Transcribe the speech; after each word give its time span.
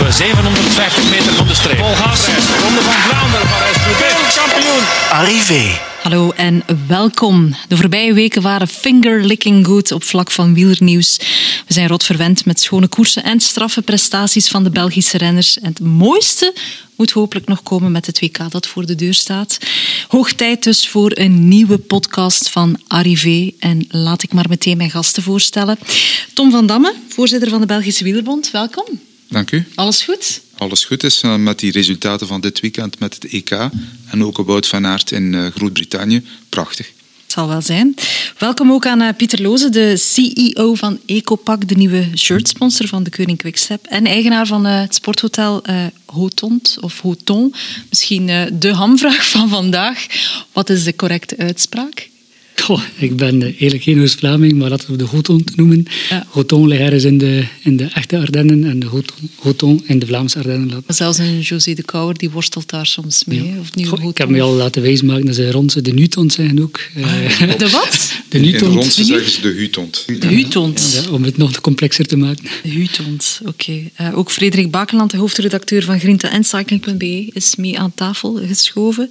op 0.00 0.12
750 0.12 1.10
meter 1.10 1.34
van 1.34 1.46
de 1.46 1.54
streep. 1.54 1.78
Vol 1.78 1.94
gas. 1.94 2.26
Ronde 2.62 2.80
van 2.80 2.92
Vlaanderen, 2.92 3.48
Parijs-Roubaix, 3.48 4.34
kampioen. 4.34 4.84
Arrivé. 5.10 5.78
Hallo 6.02 6.30
en 6.30 6.62
welkom. 6.86 7.54
De 7.68 7.76
voorbije 7.76 8.12
weken 8.12 8.42
waren 8.42 8.68
fingerlicking 8.68 9.66
good 9.66 9.92
op 9.92 10.04
vlak 10.04 10.30
van 10.30 10.54
wielernieuws. 10.54 11.16
We 11.66 11.72
zijn 11.72 11.88
rot 11.88 12.04
verwend 12.04 12.44
met 12.44 12.60
schone 12.60 12.88
koersen 12.88 13.24
en 13.24 13.40
straffe 13.40 13.82
prestaties 13.82 14.48
van 14.48 14.64
de 14.64 14.70
Belgische 14.70 15.18
renners. 15.18 15.58
En 15.58 15.68
het 15.68 15.80
mooiste 15.80 16.54
moet 16.96 17.10
hopelijk 17.10 17.46
nog 17.46 17.62
komen 17.62 17.92
met 17.92 18.06
het 18.06 18.20
WK 18.20 18.50
dat 18.50 18.66
voor 18.66 18.86
de 18.86 18.94
deur 18.94 19.14
staat. 19.14 19.58
Hoog 20.08 20.32
tijd 20.32 20.62
dus 20.62 20.88
voor 20.88 21.10
een 21.14 21.48
nieuwe 21.48 21.78
podcast 21.78 22.48
van 22.48 22.80
Arrivé. 22.86 23.50
En 23.58 23.86
laat 23.88 24.22
ik 24.22 24.32
maar 24.32 24.46
meteen 24.48 24.76
mijn 24.76 24.90
gasten 24.90 25.22
voorstellen. 25.22 25.78
Tom 26.34 26.50
van 26.50 26.66
Damme, 26.66 26.94
voorzitter 27.08 27.48
van 27.48 27.60
de 27.60 27.66
Belgische 27.66 28.04
Wielerbond. 28.04 28.50
Welkom. 28.50 28.84
Dank 29.28 29.50
u. 29.50 29.64
Alles 29.74 30.02
goed? 30.02 30.40
Alles 30.58 30.84
goed 30.84 31.02
is 31.02 31.22
uh, 31.22 31.36
met 31.36 31.58
die 31.58 31.72
resultaten 31.72 32.26
van 32.26 32.40
dit 32.40 32.60
weekend 32.60 32.98
met 32.98 33.14
het 33.14 33.24
EK 33.24 33.50
en 34.10 34.24
ook 34.24 34.36
Wout 34.36 34.66
van 34.66 34.86
Aert 34.86 35.10
in 35.10 35.32
uh, 35.32 35.46
Groot-Brittannië. 35.46 36.22
Prachtig. 36.48 36.86
Het 37.22 37.34
zal 37.34 37.48
wel 37.48 37.62
zijn. 37.62 37.94
Welkom 38.38 38.72
ook 38.72 38.86
aan 38.86 39.02
uh, 39.02 39.08
Pieter 39.16 39.42
Loze, 39.42 39.68
de 39.68 39.96
CEO 39.96 40.74
van 40.74 40.98
Ecopak, 41.06 41.68
de 41.68 41.74
nieuwe 41.74 42.08
shirtsponsor 42.14 42.88
van 42.88 43.02
de 43.02 43.10
Keuring 43.10 43.38
Quickstep 43.38 43.86
en 43.86 44.06
eigenaar 44.06 44.46
van 44.46 44.64
het 44.64 44.94
sporthotel 44.94 45.62
Hotont 46.06 46.76
of 46.80 47.00
Hoton. 47.00 47.54
Misschien 47.88 48.26
de 48.58 48.72
hamvraag 48.72 49.30
van 49.30 49.48
vandaag. 49.48 50.06
Wat 50.52 50.70
is 50.70 50.84
de 50.84 50.96
correcte 50.96 51.36
uitspraak? 51.36 52.08
Goh, 52.60 52.80
ik 52.96 53.16
ben 53.16 53.42
eigenlijk 53.42 53.82
geen 53.82 54.02
Oost-Vlaming, 54.02 54.52
maar 54.52 54.70
laten 54.70 54.90
we 54.90 54.96
de 54.96 55.04
Hoton 55.04 55.44
noemen. 55.56 55.86
Ja. 56.08 56.26
Hoton 56.28 56.68
ligt 56.68 56.80
ergens 56.80 57.04
in 57.04 57.18
de, 57.18 57.44
in 57.62 57.76
de 57.76 57.84
echte 57.84 58.18
Ardennen 58.18 58.64
en 58.64 58.78
de 58.78 59.02
Hoton 59.36 59.82
in 59.86 59.98
de 59.98 60.06
Vlaamse 60.06 60.38
Ardennen. 60.38 60.68
Maar 60.68 60.82
zelfs 60.96 61.18
een 61.18 61.40
José 61.40 61.74
de 61.74 61.82
Kouwer 61.82 62.18
die 62.18 62.30
worstelt 62.30 62.70
daar 62.70 62.86
soms 62.86 63.24
mee. 63.24 63.44
Ja. 63.44 63.58
Of 63.58 63.88
Goh, 63.88 64.08
ik 64.08 64.18
heb 64.18 64.28
me 64.28 64.42
al 64.42 64.52
laten 64.52 64.82
wijsmaken 64.82 65.26
dat 65.26 65.34
ze 65.34 65.50
rond 65.50 65.84
de 65.84 65.92
Newtons 65.92 66.34
zijn 66.34 66.62
ook. 66.62 66.80
Ah, 67.02 67.58
de 67.58 67.70
wat? 67.70 68.12
De 68.42 68.58
Ronse 68.58 69.04
zeggen 69.04 69.30
ze 69.30 69.40
de 69.40 69.48
Hutont. 69.48 70.04
De 70.06 70.26
Hutont. 70.26 71.02
Ja, 71.04 71.10
om 71.10 71.24
het 71.24 71.36
nog 71.36 71.60
complexer 71.60 72.06
te 72.06 72.16
maken. 72.16 72.44
De 72.62 72.68
Hutont, 72.68 73.40
oké. 73.40 73.50
Okay. 73.50 73.92
Uh, 74.00 74.18
ook 74.18 74.30
Frederik 74.30 74.70
Bakeland, 74.70 75.10
de 75.10 75.16
hoofdredacteur 75.16 75.84
van 75.84 76.00
Grinta 76.00 76.30
en 76.30 76.44
Cycling.be, 76.44 77.30
is 77.32 77.56
mee 77.56 77.78
aan 77.78 77.94
tafel 77.94 78.34
geschoven. 78.46 79.10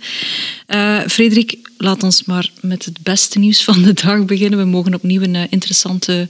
Uh, 0.67 0.99
Frederik, 1.07 1.57
laat 1.77 2.03
ons 2.03 2.23
maar 2.23 2.51
met 2.61 2.85
het 2.85 2.99
beste 3.03 3.39
nieuws 3.39 3.63
van 3.63 3.81
de 3.81 3.93
dag 3.93 4.25
beginnen. 4.25 4.59
We 4.59 4.65
mogen 4.65 4.93
opnieuw 4.93 5.21
een 5.21 5.35
uh, 5.35 5.41
interessante 5.49 6.27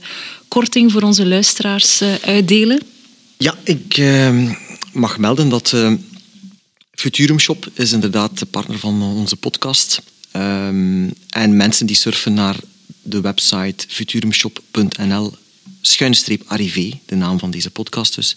korting 0.48 0.92
voor 0.92 1.02
onze 1.02 1.26
luisteraars 1.26 2.02
uh, 2.02 2.14
uitdelen. 2.14 2.80
Ja, 3.38 3.54
ik 3.64 3.96
uh, 3.96 4.50
mag 4.92 5.18
melden 5.18 5.48
dat 5.48 5.74
Futurum 6.94 7.38
Shop 7.38 7.68
is 7.74 7.92
inderdaad 7.92 8.38
de 8.38 8.46
partner 8.46 8.78
van 8.78 9.02
onze 9.02 9.36
podcast. 9.36 10.02
Um, 10.36 11.12
en 11.28 11.56
mensen 11.56 11.86
die 11.86 11.96
surfen 11.96 12.34
naar 12.34 12.56
de 13.06 13.20
website 13.20 13.84
futurumshop.nl 13.88 15.34
schuinstreep 15.80 16.42
arrivé, 16.46 16.98
de 17.06 17.14
naam 17.14 17.38
van 17.38 17.50
deze 17.50 17.70
podcast 17.70 18.14
dus, 18.14 18.36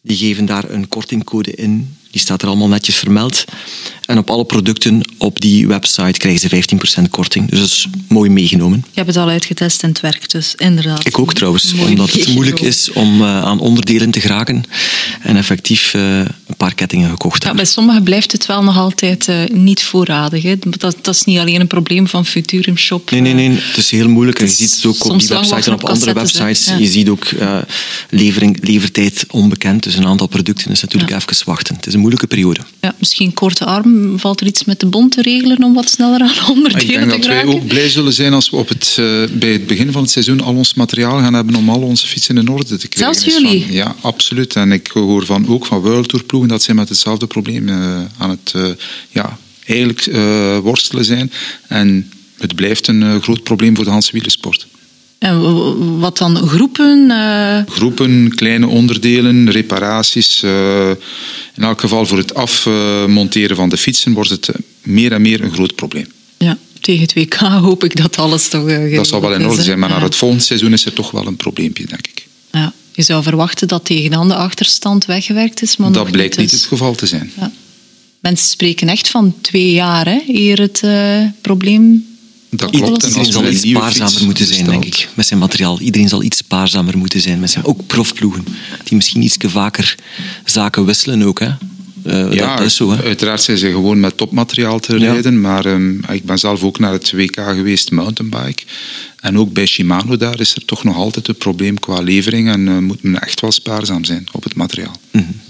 die 0.00 0.16
geven 0.16 0.46
daar 0.46 0.70
een 0.70 0.88
kortingcode 0.88 1.54
in. 1.54 1.96
Die 2.10 2.20
staat 2.20 2.42
er 2.42 2.48
allemaal 2.48 2.68
netjes 2.68 2.96
vermeld. 2.96 3.44
En 4.10 4.18
op 4.18 4.30
alle 4.30 4.44
producten 4.44 5.00
op 5.18 5.40
die 5.40 5.66
website 5.66 6.18
krijgen 6.18 6.40
ze 6.40 7.02
15% 7.02 7.10
korting. 7.10 7.50
Dus 7.50 7.58
dat 7.58 7.68
is 7.68 7.88
mooi 8.08 8.30
meegenomen. 8.30 8.78
Je 8.78 9.00
hebt 9.00 9.06
het 9.06 9.16
al 9.16 9.28
uitgetest 9.28 9.82
en 9.82 9.88
het 9.88 10.00
werkt 10.00 10.30
dus, 10.30 10.54
inderdaad. 10.56 11.06
Ik 11.06 11.18
ook 11.18 11.34
trouwens, 11.34 11.74
mooi 11.74 11.90
omdat 11.90 12.12
het 12.12 12.34
moeilijk 12.34 12.60
is 12.60 12.92
om 12.92 13.20
uh, 13.20 13.42
aan 13.42 13.60
onderdelen 13.60 14.10
te 14.10 14.20
geraken. 14.20 14.64
En 15.22 15.36
effectief 15.36 15.94
uh, 15.94 16.18
een 16.18 16.56
paar 16.56 16.74
kettingen 16.74 17.10
gekocht 17.10 17.44
ja, 17.44 17.54
Bij 17.54 17.64
sommigen 17.64 18.02
blijft 18.02 18.32
het 18.32 18.46
wel 18.46 18.62
nog 18.62 18.76
altijd 18.76 19.28
uh, 19.28 19.36
niet 19.52 19.82
voorradig. 19.82 20.42
Hè. 20.42 20.58
Dat, 20.58 20.96
dat, 21.02 21.14
is 21.14 21.24
niet 21.24 21.38
alleen 21.38 21.60
een 21.60 21.66
probleem 21.66 22.08
van 22.08 22.26
Futurum 22.26 22.78
Shop. 22.78 23.10
Nee, 23.10 23.20
nee, 23.20 23.34
nee. 23.34 23.50
Het 23.50 23.76
is 23.76 23.90
heel 23.90 24.08
moeilijk. 24.08 24.38
En 24.38 24.46
je 24.46 24.52
ziet 24.52 24.74
het 24.74 24.86
ook 24.86 25.04
op 25.04 25.18
die 25.18 25.28
website 25.28 25.70
en 25.70 25.72
op 25.72 25.84
andere 25.84 26.12
websites. 26.12 26.64
Ja. 26.64 26.76
Je 26.76 26.86
ziet 26.86 27.08
ook 27.08 27.26
levering, 28.10 28.58
levertijd 28.60 29.24
onbekend. 29.30 29.82
Dus 29.82 29.96
een 29.96 30.06
aantal 30.06 30.26
producten 30.26 30.70
is 30.70 30.80
natuurlijk 30.80 31.10
ja. 31.10 31.16
even 31.16 31.46
wachten. 31.46 31.74
Het 31.74 31.86
is 31.86 31.92
een 31.94 32.00
moeilijke 32.00 32.26
periode. 32.26 32.60
Ja, 32.80 32.94
misschien 32.98 33.34
korte 33.34 33.64
arm. 33.64 33.99
Valt 34.16 34.40
er 34.40 34.46
iets 34.46 34.64
met 34.64 34.80
de 34.80 34.86
bond 34.86 35.12
te 35.12 35.22
regelen 35.22 35.62
om 35.62 35.74
wat 35.74 35.90
sneller 35.90 36.20
aan 36.20 36.48
onderdelen 36.54 36.86
te 36.86 36.92
Ik 36.92 36.98
denk 36.98 37.10
dat 37.10 37.26
wij 37.26 37.44
ook 37.44 37.66
blij 37.66 37.88
zullen 37.88 38.12
zijn 38.12 38.32
als 38.32 38.50
we 38.50 38.56
op 38.56 38.68
het, 38.68 38.96
uh, 39.00 39.24
bij 39.32 39.52
het 39.52 39.66
begin 39.66 39.92
van 39.92 40.02
het 40.02 40.10
seizoen 40.10 40.40
al 40.40 40.54
ons 40.54 40.74
materiaal 40.74 41.18
gaan 41.18 41.34
hebben 41.34 41.54
om 41.54 41.70
al 41.70 41.82
onze 41.82 42.06
fietsen 42.06 42.38
in 42.38 42.48
orde 42.48 42.76
te 42.76 42.88
krijgen. 42.88 43.14
Zelfs 43.14 43.36
jullie? 43.36 43.62
Van, 43.64 43.72
ja, 43.74 43.96
absoluut. 44.00 44.56
En 44.56 44.72
ik 44.72 44.86
hoor 44.86 45.26
van, 45.26 45.48
ook 45.48 45.66
van 45.66 45.80
World 45.80 46.08
Tour 46.08 46.24
ploegen 46.24 46.48
dat 46.48 46.62
zij 46.62 46.74
met 46.74 46.88
hetzelfde 46.88 47.26
probleem 47.26 47.68
uh, 47.68 48.00
aan 48.18 48.30
het 48.30 48.52
uh, 48.56 48.68
ja, 49.10 49.38
eigenlijk 49.66 50.04
worstelen 50.62 51.04
zijn. 51.04 51.32
En 51.68 52.12
het 52.38 52.54
blijft 52.54 52.86
een 52.86 53.22
groot 53.22 53.42
probleem 53.42 53.76
voor 53.76 53.84
de 53.84 53.90
Hanse 53.90 54.12
wielersport. 54.12 54.66
En 55.20 55.98
wat 55.98 56.18
dan? 56.18 56.36
Groepen? 56.36 57.06
Uh... 57.10 57.58
Groepen, 57.66 58.34
kleine 58.34 58.66
onderdelen, 58.66 59.50
reparaties. 59.50 60.42
Uh, 60.42 60.88
in 61.56 61.62
elk 61.62 61.80
geval 61.80 62.06
voor 62.06 62.18
het 62.18 62.34
afmonteren 62.34 63.56
van 63.56 63.68
de 63.68 63.76
fietsen 63.76 64.12
wordt 64.12 64.30
het 64.30 64.50
meer 64.82 65.12
en 65.12 65.22
meer 65.22 65.44
een 65.44 65.52
groot 65.52 65.74
probleem. 65.74 66.06
Ja, 66.38 66.58
tegen 66.80 67.00
het 67.00 67.14
WK 67.14 67.34
hoop 67.66 67.84
ik 67.84 67.96
dat 67.96 68.16
alles 68.16 68.48
toch... 68.48 68.68
Uh, 68.68 68.96
dat 68.96 69.06
zal 69.06 69.20
wel 69.20 69.34
in 69.34 69.46
orde 69.46 69.62
zijn, 69.62 69.78
maar 69.78 69.88
ja. 69.88 69.94
naar 69.94 70.04
het 70.04 70.14
volgende 70.16 70.44
seizoen 70.44 70.72
is 70.72 70.84
het 70.84 70.94
toch 70.94 71.10
wel 71.10 71.26
een 71.26 71.36
probleempje, 71.36 71.86
denk 71.86 72.06
ik. 72.06 72.26
Ja, 72.52 72.72
je 72.92 73.02
zou 73.02 73.22
verwachten 73.22 73.68
dat 73.68 73.84
tegen 73.84 74.10
dan 74.10 74.28
de 74.28 74.34
achterstand 74.34 75.04
weggewerkt 75.04 75.62
is, 75.62 75.76
maar 75.76 75.92
Dat 75.92 76.10
blijkt 76.10 76.36
niet 76.36 76.50
het 76.50 76.64
geval 76.64 76.94
te 76.94 77.06
zijn. 77.06 77.32
Ja. 77.36 77.52
Mensen 78.20 78.48
spreken 78.48 78.88
echt 78.88 79.08
van 79.08 79.34
twee 79.40 79.72
jaar, 79.72 80.06
hè, 80.06 80.22
eer 80.26 80.60
het 80.60 80.82
probleem 81.40 82.09
dat 82.50 82.70
klopt. 82.70 83.04
Iedereen 83.04 83.32
zal 83.32 83.48
iets 83.48 83.60
spaarzamer 83.60 84.24
moeten 84.24 84.46
zijn, 84.46 84.64
denk 84.64 84.84
ik, 84.84 85.08
met 85.14 85.26
zijn 85.26 85.40
materiaal. 85.40 85.80
Iedereen 85.80 86.08
zal 86.08 86.22
iets 86.22 86.36
spaarzamer 86.36 86.98
moeten 86.98 87.20
zijn 87.20 87.40
met 87.40 87.50
zijn... 87.50 87.64
Ook 87.64 87.86
profploegen, 87.86 88.44
die 88.84 88.96
misschien 88.96 89.22
iets 89.22 89.36
vaker 89.38 89.94
zaken 90.44 90.84
wisselen 90.84 91.22
ook, 91.22 91.40
hè. 91.40 91.50
Uh, 92.06 92.32
ja, 92.32 92.56
dat 92.56 92.66
is 92.66 92.76
zo, 92.76 92.90
hè? 92.90 93.02
uiteraard 93.02 93.42
zijn 93.42 93.58
ze 93.58 93.70
gewoon 93.70 94.00
met 94.00 94.16
topmateriaal 94.16 94.78
te 94.78 94.96
rijden. 94.96 95.32
Ja. 95.32 95.38
Maar 95.38 95.66
um, 95.66 96.00
ik 96.10 96.24
ben 96.24 96.38
zelf 96.38 96.62
ook 96.62 96.78
naar 96.78 96.92
het 96.92 97.12
WK 97.12 97.40
geweest, 97.40 97.90
mountainbike. 97.90 98.62
En 99.20 99.38
ook 99.38 99.52
bij 99.52 99.66
Shimano 99.66 100.16
daar 100.16 100.40
is 100.40 100.54
er 100.54 100.64
toch 100.64 100.84
nog 100.84 100.96
altijd 100.96 101.28
een 101.28 101.36
probleem 101.36 101.78
qua 101.78 102.00
levering. 102.00 102.48
En 102.48 102.66
uh, 102.66 102.78
moet 102.78 103.02
men 103.02 103.20
echt 103.20 103.40
wel 103.40 103.52
spaarzaam 103.52 104.04
zijn 104.04 104.26
op 104.32 104.44
het 104.44 104.54
materiaal. 104.54 104.96
Mm 105.10 105.20
-hmm. 105.20 105.49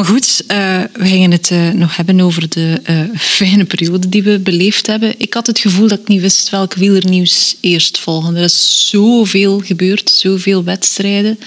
Maar 0.00 0.08
goed, 0.08 0.42
uh, 0.48 0.82
we 0.92 1.06
gingen 1.06 1.30
het 1.30 1.50
uh, 1.50 1.70
nog 1.70 1.96
hebben 1.96 2.20
over 2.20 2.48
de 2.48 2.80
uh, 2.90 3.00
fijne 3.38 3.64
periode 3.64 4.08
die 4.08 4.22
we 4.22 4.38
beleefd 4.38 4.86
hebben. 4.86 5.14
Ik 5.18 5.34
had 5.34 5.46
het 5.46 5.58
gevoel 5.58 5.88
dat 5.88 5.98
ik 5.98 6.08
niet 6.08 6.20
wist 6.20 6.50
welk 6.50 6.74
wielernieuws 6.74 7.56
eerst 7.60 7.98
volgen. 7.98 8.36
Er 8.36 8.42
is 8.42 8.88
zoveel 8.88 9.60
gebeurd, 9.64 10.10
zoveel 10.10 10.64
wedstrijden. 10.64 11.38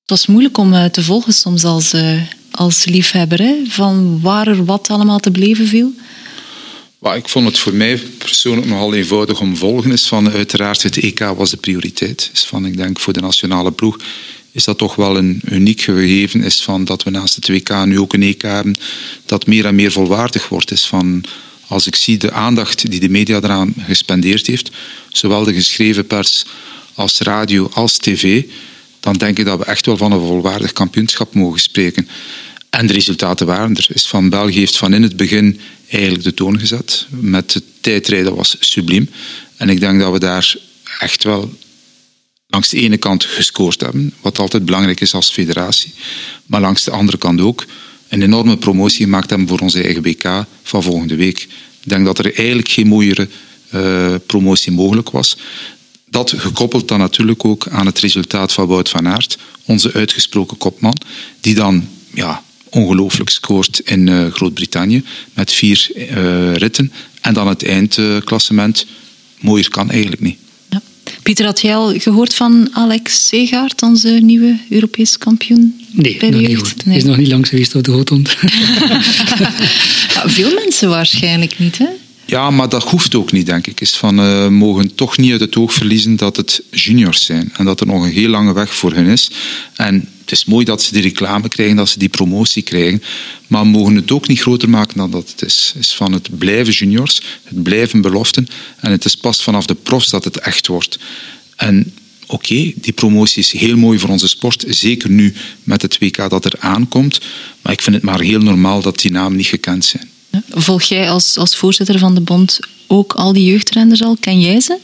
Het 0.00 0.10
was 0.10 0.26
moeilijk 0.26 0.58
om 0.58 0.90
te 0.90 1.02
volgen 1.02 1.32
soms 1.32 1.64
als, 1.64 1.94
als 2.50 2.84
liefhebber, 2.84 3.38
hè? 3.38 3.54
van 3.68 4.20
waar 4.20 4.46
er 4.46 4.64
wat 4.64 4.88
allemaal 4.88 5.20
te 5.20 5.30
beleven 5.30 5.66
viel. 5.66 5.92
Ik 7.14 7.28
vond 7.28 7.46
het 7.46 7.58
voor 7.58 7.74
mij 7.74 7.98
persoonlijk 8.18 8.66
nogal 8.66 8.94
eenvoudig 8.94 9.40
om 9.40 9.56
volgen. 9.56 9.92
Is 9.92 10.06
van, 10.06 10.30
uiteraard, 10.30 10.82
het 10.82 10.98
EK 10.98 11.18
was 11.18 11.50
de 11.50 11.56
prioriteit. 11.56 12.30
Van, 12.32 12.66
ik 12.66 12.76
denk 12.76 13.00
voor 13.00 13.12
de 13.12 13.20
nationale 13.20 13.72
ploeg 13.72 13.96
is 14.54 14.64
dat 14.64 14.78
toch 14.78 14.94
wel 14.94 15.16
een 15.16 15.40
uniek 15.44 15.80
gegeven 15.80 16.42
is 16.42 16.62
van 16.62 16.84
dat 16.84 17.02
we 17.02 17.10
naast 17.10 17.34
het 17.34 17.48
WK 17.48 17.84
nu 17.84 17.98
ook 17.98 18.12
een 18.12 18.22
EK 18.22 18.42
hebben 18.42 18.76
dat 19.26 19.46
meer 19.46 19.66
en 19.66 19.74
meer 19.74 19.92
volwaardig 19.92 20.48
wordt. 20.48 20.70
Is 20.70 20.86
van, 20.86 21.24
als 21.66 21.86
ik 21.86 21.96
zie 21.96 22.16
de 22.16 22.32
aandacht 22.32 22.90
die 22.90 23.00
de 23.00 23.08
media 23.08 23.36
eraan 23.36 23.74
gespendeerd 23.78 24.46
heeft, 24.46 24.70
zowel 25.12 25.44
de 25.44 25.54
geschreven 25.54 26.06
pers 26.06 26.44
als 26.94 27.18
radio 27.18 27.68
als 27.72 27.98
tv, 27.98 28.42
dan 29.00 29.16
denk 29.16 29.38
ik 29.38 29.44
dat 29.44 29.58
we 29.58 29.64
echt 29.64 29.86
wel 29.86 29.96
van 29.96 30.12
een 30.12 30.26
volwaardig 30.26 30.72
kampioenschap 30.72 31.34
mogen 31.34 31.60
spreken. 31.60 32.08
En 32.70 32.86
de 32.86 32.92
resultaten 32.92 33.46
waren 33.46 33.76
er. 33.76 33.86
Is 33.92 34.06
van 34.06 34.28
België 34.28 34.58
heeft 34.58 34.76
van 34.76 34.94
in 34.94 35.02
het 35.02 35.16
begin 35.16 35.60
eigenlijk 35.88 36.24
de 36.24 36.34
toon 36.34 36.58
gezet. 36.58 37.06
Met 37.08 37.54
het 37.54 37.64
tijdrijden 37.80 38.34
was 38.34 38.56
subliem. 38.60 39.10
En 39.56 39.68
ik 39.68 39.80
denk 39.80 40.00
dat 40.00 40.12
we 40.12 40.18
daar 40.18 40.56
echt 40.98 41.24
wel 41.24 41.52
langs 42.54 42.68
de 42.68 42.80
ene 42.80 42.96
kant 42.96 43.24
gescoord 43.24 43.80
hebben, 43.80 44.14
wat 44.20 44.38
altijd 44.38 44.64
belangrijk 44.64 45.00
is 45.00 45.14
als 45.14 45.30
federatie, 45.30 45.92
maar 46.46 46.60
langs 46.60 46.84
de 46.84 46.90
andere 46.90 47.18
kant 47.18 47.40
ook 47.40 47.64
een 48.08 48.22
enorme 48.22 48.56
promotie 48.56 49.04
gemaakt 49.04 49.30
hebben 49.30 49.48
voor 49.48 49.58
onze 49.58 49.82
eigen 49.82 50.02
WK 50.02 50.46
van 50.62 50.82
volgende 50.82 51.16
week. 51.16 51.38
Ik 51.82 51.88
denk 51.88 52.04
dat 52.04 52.18
er 52.18 52.34
eigenlijk 52.34 52.68
geen 52.68 52.86
mooiere 52.86 53.28
uh, 53.74 54.14
promotie 54.26 54.72
mogelijk 54.72 55.10
was. 55.10 55.36
Dat 56.10 56.32
gekoppeld 56.36 56.88
dan 56.88 56.98
natuurlijk 56.98 57.44
ook 57.44 57.68
aan 57.68 57.86
het 57.86 57.98
resultaat 57.98 58.52
van 58.52 58.66
Wout 58.66 58.88
van 58.88 59.08
Aert, 59.08 59.38
onze 59.64 59.92
uitgesproken 59.92 60.56
kopman, 60.56 60.96
die 61.40 61.54
dan 61.54 61.88
ja, 62.12 62.42
ongelooflijk 62.70 63.30
scoort 63.30 63.78
in 63.78 64.06
uh, 64.06 64.32
Groot-Brittannië 64.32 65.04
met 65.32 65.52
vier 65.52 65.90
uh, 65.96 66.54
ritten 66.54 66.92
en 67.20 67.34
dan 67.34 67.48
het 67.48 67.64
eindklassement. 67.64 68.86
Mooier 69.40 69.68
kan 69.68 69.90
eigenlijk 69.90 70.22
niet. 70.22 70.43
Pieter, 71.24 71.44
had 71.44 71.60
jij 71.60 71.76
al 71.76 71.98
gehoord 71.98 72.34
van 72.34 72.68
Alex 72.72 73.26
Segaert, 73.26 73.82
onze 73.82 74.08
nieuwe 74.08 74.58
Europese 74.70 75.18
kampioen? 75.18 75.80
Nee, 75.90 76.18
nog 76.20 76.40
niet 76.40 76.50
gehoord. 76.50 76.84
Hij 76.84 76.96
is 76.96 77.04
nog 77.04 77.16
niet 77.16 77.28
langs 77.28 77.48
geweest 77.48 77.74
op 77.74 77.84
de 77.84 77.90
Hotond. 77.90 78.36
ja, 80.14 80.22
veel 80.38 80.54
mensen 80.54 80.88
waarschijnlijk 80.88 81.58
niet, 81.58 81.78
hè? 81.78 81.86
Ja, 82.26 82.50
maar 82.50 82.68
dat 82.68 82.84
hoeft 82.84 83.14
ook 83.14 83.32
niet, 83.32 83.46
denk 83.46 83.66
ik. 83.66 83.80
Is 83.80 83.96
van, 83.96 84.20
uh, 84.20 84.48
mogen 84.48 84.94
toch 84.94 85.16
niet 85.16 85.32
uit 85.32 85.40
het 85.40 85.56
oog 85.56 85.72
verliezen 85.72 86.16
dat 86.16 86.36
het 86.36 86.62
juniors 86.70 87.24
zijn 87.24 87.52
en 87.56 87.64
dat 87.64 87.80
er 87.80 87.86
nog 87.86 88.02
een 88.02 88.12
heel 88.12 88.28
lange 88.28 88.52
weg 88.52 88.74
voor 88.74 88.92
hen 88.92 89.06
is. 89.06 89.30
En 89.74 90.08
het 90.20 90.32
is 90.32 90.44
mooi 90.44 90.64
dat 90.64 90.82
ze 90.82 90.92
die 90.92 91.02
reclame 91.02 91.48
krijgen, 91.48 91.76
dat 91.76 91.88
ze 91.88 91.98
die 91.98 92.08
promotie 92.08 92.62
krijgen, 92.62 93.02
maar 93.46 93.62
we 93.62 93.68
mogen 93.68 93.96
het 93.96 94.12
ook 94.12 94.28
niet 94.28 94.40
groter 94.40 94.68
maken 94.68 94.96
dan 94.96 95.10
dat 95.10 95.30
het 95.30 95.42
is. 95.42 95.74
is 95.78 95.94
van 95.94 96.12
het 96.12 96.38
blijven 96.38 96.72
juniors, 96.72 97.20
het 97.42 97.62
blijven 97.62 98.00
beloften 98.00 98.48
en 98.76 98.90
het 98.90 99.04
is 99.04 99.14
pas 99.14 99.42
vanaf 99.42 99.66
de 99.66 99.74
profs 99.74 100.10
dat 100.10 100.24
het 100.24 100.38
echt 100.38 100.66
wordt. 100.66 100.98
En 101.56 101.94
oké, 102.26 102.72
die 102.74 102.92
promotie 102.94 103.42
is 103.42 103.52
heel 103.52 103.76
mooi 103.76 103.98
voor 103.98 104.10
onze 104.10 104.28
sport, 104.28 104.64
zeker 104.68 105.10
nu 105.10 105.34
met 105.62 105.82
het 105.82 105.98
WK 105.98 106.30
dat 106.30 106.44
er 106.44 106.54
aankomt, 106.58 107.20
maar 107.62 107.72
ik 107.72 107.82
vind 107.82 107.96
het 107.96 108.04
maar 108.04 108.20
heel 108.20 108.40
normaal 108.40 108.80
dat 108.80 109.00
die 109.00 109.10
namen 109.10 109.36
niet 109.36 109.46
gekend 109.46 109.84
zijn. 109.84 110.08
Volg 110.48 110.82
jij 110.82 111.10
als, 111.10 111.36
als 111.36 111.56
voorzitter 111.56 111.98
van 111.98 112.14
de 112.14 112.20
bond 112.20 112.58
ook 112.86 113.12
al 113.12 113.32
die 113.32 113.44
jeugdrenners 113.44 114.02
al? 114.02 114.16
Ken 114.20 114.40
jij 114.40 114.60
ze? 114.60 114.78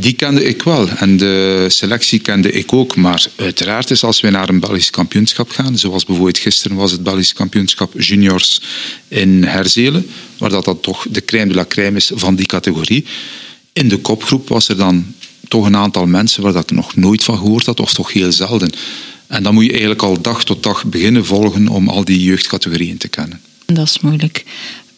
Die 0.00 0.12
kende 0.12 0.44
ik 0.44 0.62
wel 0.62 0.88
en 0.88 1.16
de 1.16 1.66
selectie 1.68 2.18
kende 2.18 2.52
ik 2.52 2.72
ook. 2.72 2.96
Maar 2.96 3.26
uiteraard 3.36 3.90
is 3.90 4.04
als 4.04 4.20
wij 4.20 4.30
naar 4.30 4.48
een 4.48 4.60
Belgisch 4.60 4.90
kampioenschap 4.90 5.50
gaan, 5.50 5.78
zoals 5.78 6.04
bijvoorbeeld 6.04 6.38
gisteren 6.38 6.76
was 6.76 6.92
het 6.92 7.02
Belgisch 7.02 7.32
kampioenschap 7.32 8.00
juniors 8.00 8.60
in 9.08 9.44
Herzelen, 9.44 10.06
waar 10.38 10.50
dat, 10.50 10.64
dat 10.64 10.82
toch 10.82 11.06
de 11.10 11.24
crème 11.24 11.48
de 11.48 11.54
la 11.54 11.64
crème 11.64 11.96
is 11.96 12.10
van 12.14 12.34
die 12.34 12.46
categorie. 12.46 13.04
In 13.72 13.88
de 13.88 13.98
kopgroep 13.98 14.48
was 14.48 14.68
er 14.68 14.76
dan 14.76 15.14
toch 15.48 15.66
een 15.66 15.76
aantal 15.76 16.06
mensen 16.06 16.42
waar 16.42 16.52
dat 16.52 16.70
ik 16.70 16.76
nog 16.76 16.96
nooit 16.96 17.24
van 17.24 17.38
gehoord 17.38 17.66
had, 17.66 17.80
of 17.80 17.94
toch 17.94 18.12
heel 18.12 18.32
zelden. 18.32 18.72
En 19.26 19.42
dan 19.42 19.54
moet 19.54 19.64
je 19.64 19.70
eigenlijk 19.70 20.02
al 20.02 20.20
dag 20.20 20.44
tot 20.44 20.62
dag 20.62 20.84
beginnen 20.84 21.24
volgen 21.24 21.68
om 21.68 21.88
al 21.88 22.04
die 22.04 22.22
jeugdcategorieën 22.22 22.96
te 22.96 23.08
kennen. 23.08 23.40
Dat 23.66 23.86
is 23.86 23.98
moeilijk. 24.00 24.44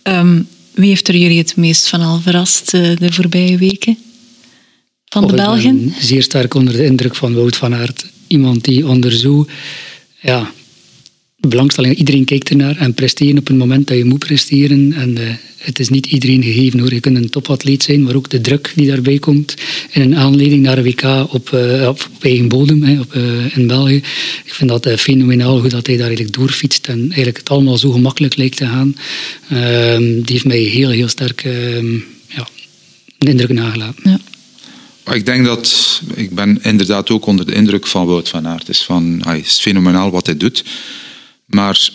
Um, 0.02 0.48
wie 0.72 0.88
heeft 0.88 1.08
er 1.08 1.16
jullie 1.16 1.38
het 1.38 1.56
meest 1.56 1.88
van 1.88 2.00
al 2.00 2.20
verrast 2.20 2.74
uh, 2.74 2.96
de 2.96 3.12
voorbije 3.12 3.58
weken? 3.58 3.98
Van 5.04 5.26
de 5.26 5.34
Belgen? 5.34 5.94
zeer 6.00 6.22
sterk 6.22 6.54
onder 6.54 6.76
de 6.76 6.84
indruk 6.84 7.14
van 7.14 7.34
Wout 7.34 7.56
van 7.56 7.74
Aert. 7.74 8.06
Iemand 8.26 8.64
die 8.64 8.86
onder 8.86 9.12
zo 9.12 9.46
ja, 10.20 10.52
belangstelling, 11.40 11.94
iedereen 11.94 12.24
kijkt 12.24 12.50
ernaar 12.50 12.76
en 12.76 12.94
presteren 12.94 13.38
op 13.38 13.46
het 13.46 13.56
moment 13.56 13.86
dat 13.86 13.96
je 13.96 14.04
moet 14.04 14.18
presteren. 14.18 14.92
En 14.92 15.18
uh, 15.18 15.28
het 15.56 15.78
is 15.78 15.88
niet 15.88 16.06
iedereen 16.06 16.42
gegeven 16.42 16.80
hoor. 16.80 16.94
Je 16.94 17.00
kunt 17.00 17.16
een 17.16 17.30
topatleet 17.30 17.82
zijn, 17.82 18.02
maar 18.02 18.14
ook 18.14 18.30
de 18.30 18.40
druk 18.40 18.72
die 18.74 18.86
daarbij 18.86 19.18
komt 19.18 19.54
in 19.90 20.02
een 20.02 20.16
aanleiding 20.16 20.62
naar 20.62 20.78
een 20.78 20.84
WK 20.84 21.32
op, 21.32 21.50
uh, 21.54 21.88
op, 21.88 22.08
op, 22.14 22.24
eigen 22.24 22.48
bodem 22.48 22.82
hè, 22.82 23.00
op, 23.00 23.14
uh, 23.14 23.56
in 23.56 23.66
België. 23.66 23.96
Ik 24.44 24.54
vind 24.54 24.70
dat 24.70 24.86
uh, 24.86 24.96
fenomenaal 24.96 25.60
hoe 25.60 25.68
dat 25.68 25.86
hij 25.86 25.96
daar 25.96 26.06
eigenlijk 26.06 26.36
doorfietst 26.36 26.86
en 26.86 27.00
eigenlijk 27.00 27.36
het 27.36 27.48
allemaal 27.48 27.78
zo 27.78 27.90
gemakkelijk 27.90 28.36
lijkt 28.36 28.56
te 28.56 28.66
gaan. 28.66 28.96
Ehm, 29.48 30.02
die 30.02 30.32
heeft 30.32 30.44
mij 30.44 30.58
heel, 30.58 30.90
heel 30.90 31.08
sterk 31.08 31.44
ehm, 31.44 31.94
ja, 32.28 32.48
een 33.18 33.28
indruk 33.28 33.52
nagelaten. 33.52 34.02
Ja. 34.10 34.18
Ik 35.14 35.26
denk 35.26 35.44
dat 35.44 36.00
ik 36.14 36.34
ben 36.34 36.58
inderdaad 36.62 37.10
ook 37.10 37.26
onder 37.26 37.46
de 37.46 37.54
indruk 37.54 37.86
van 37.86 38.06
Wout 38.06 38.28
van 38.28 38.46
Aert. 38.46 38.66
Het 38.66 38.68
is, 38.68 38.82
van, 38.82 39.22
hij 39.24 39.38
is 39.38 39.58
fenomenaal 39.58 40.10
wat 40.10 40.26
hij 40.26 40.36
doet. 40.36 40.64
Maar 41.48 41.90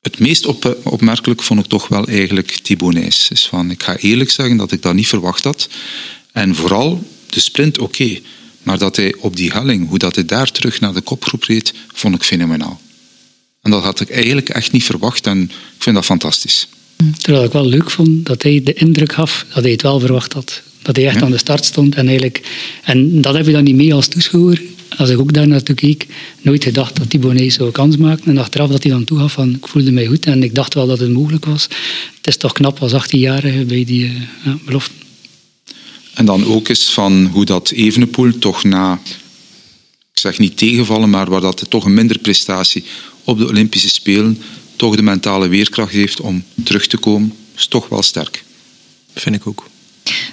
het 0.00 0.18
meest 0.18 0.46
op, 0.46 0.78
opmerkelijk 0.82 1.42
vond 1.42 1.60
ik 1.60 1.66
toch 1.66 1.88
wel 1.88 2.06
eigenlijk 2.06 2.50
Thibaut 2.50 2.92
Nijs. 2.92 3.28
Dus 3.28 3.46
van, 3.46 3.70
ik 3.70 3.82
ga 3.82 3.96
eerlijk 3.96 4.30
zeggen 4.30 4.56
dat 4.56 4.72
ik 4.72 4.82
dat 4.82 4.94
niet 4.94 5.06
verwacht 5.06 5.44
had. 5.44 5.68
En 6.32 6.54
vooral 6.54 7.04
de 7.26 7.40
sprint, 7.40 7.78
oké. 7.78 8.18
maar 8.62 8.78
dat 8.78 8.96
hij 8.96 9.14
op 9.18 9.36
die 9.36 9.52
helling, 9.52 9.88
hoe 9.88 9.98
dat 9.98 10.14
hij 10.14 10.24
daar 10.24 10.50
terug 10.50 10.80
naar 10.80 10.94
de 10.94 11.00
kopgroep 11.00 11.44
reed, 11.44 11.74
vond 11.92 12.14
ik 12.14 12.22
fenomenaal. 12.22 12.80
En 13.60 13.70
dat 13.70 13.82
had 13.82 14.00
ik 14.00 14.10
eigenlijk 14.10 14.48
echt 14.48 14.72
niet 14.72 14.84
verwacht 14.84 15.26
en 15.26 15.42
ik 15.42 15.82
vind 15.82 15.96
dat 15.96 16.04
fantastisch. 16.04 16.68
Terwijl 17.18 17.44
ik 17.44 17.52
wel 17.52 17.66
leuk 17.66 17.90
vond 17.90 18.26
dat 18.26 18.42
hij 18.42 18.60
de 18.62 18.74
indruk 18.74 19.12
gaf 19.12 19.46
dat 19.54 19.62
hij 19.62 19.72
het 19.72 19.82
wel 19.82 20.00
verwacht 20.00 20.32
had. 20.32 20.62
Dat 20.82 20.96
hij 20.96 21.06
echt 21.06 21.22
aan 21.22 21.30
de 21.30 21.38
start 21.38 21.64
stond 21.64 21.94
en 21.94 22.06
eigenlijk... 22.06 22.40
En 22.82 23.20
dat 23.20 23.34
heb 23.34 23.46
je 23.46 23.52
dan 23.52 23.64
niet 23.64 23.74
mee 23.74 23.94
als 23.94 24.08
toeschouwer 24.08 24.62
als 24.96 25.10
ik 25.10 25.18
ook 25.18 25.32
daar 25.32 25.48
naartoe 25.48 25.74
keek, 25.74 26.06
nooit 26.40 26.64
gedacht 26.64 26.96
dat 26.96 27.10
Thibaut 27.10 27.52
zou 27.52 27.70
kans 27.70 27.96
maken. 27.96 28.24
En 28.24 28.38
achteraf 28.38 28.70
dat 28.70 28.82
hij 28.82 28.92
dan 28.92 29.04
toegaf 29.04 29.32
van, 29.32 29.54
ik 29.54 29.68
voelde 29.68 29.92
mij 29.92 30.06
goed 30.06 30.26
en 30.26 30.42
ik 30.42 30.54
dacht 30.54 30.74
wel 30.74 30.86
dat 30.86 30.98
het 30.98 31.12
mogelijk 31.12 31.44
was. 31.44 31.62
Het 32.16 32.26
is 32.26 32.36
toch 32.36 32.52
knap 32.52 32.78
als 32.78 32.92
18-jarige 32.92 33.64
bij 33.64 33.84
die 33.84 34.04
uh, 34.04 34.22
ja, 34.44 34.58
beloften. 34.64 34.94
En 36.14 36.24
dan 36.24 36.44
ook 36.44 36.68
eens 36.68 36.92
van 36.92 37.26
hoe 37.26 37.44
dat 37.44 37.70
Evenepoel 37.70 38.38
toch 38.38 38.64
na, 38.64 39.00
ik 40.12 40.18
zeg 40.18 40.38
niet 40.38 40.56
tegenvallen, 40.56 41.10
maar 41.10 41.30
waar 41.30 41.40
dat 41.40 41.66
toch 41.68 41.84
een 41.84 41.94
minder 41.94 42.18
prestatie 42.18 42.84
op 43.24 43.38
de 43.38 43.48
Olympische 43.48 43.88
Spelen, 43.88 44.38
toch 44.76 44.96
de 44.96 45.02
mentale 45.02 45.48
weerkracht 45.48 45.92
heeft 45.92 46.20
om 46.20 46.44
terug 46.64 46.86
te 46.86 46.96
komen, 46.96 47.34
is 47.56 47.66
toch 47.66 47.88
wel 47.88 48.02
sterk. 48.02 48.44
Vind 49.14 49.34
ik 49.34 49.46
ook. 49.46 49.70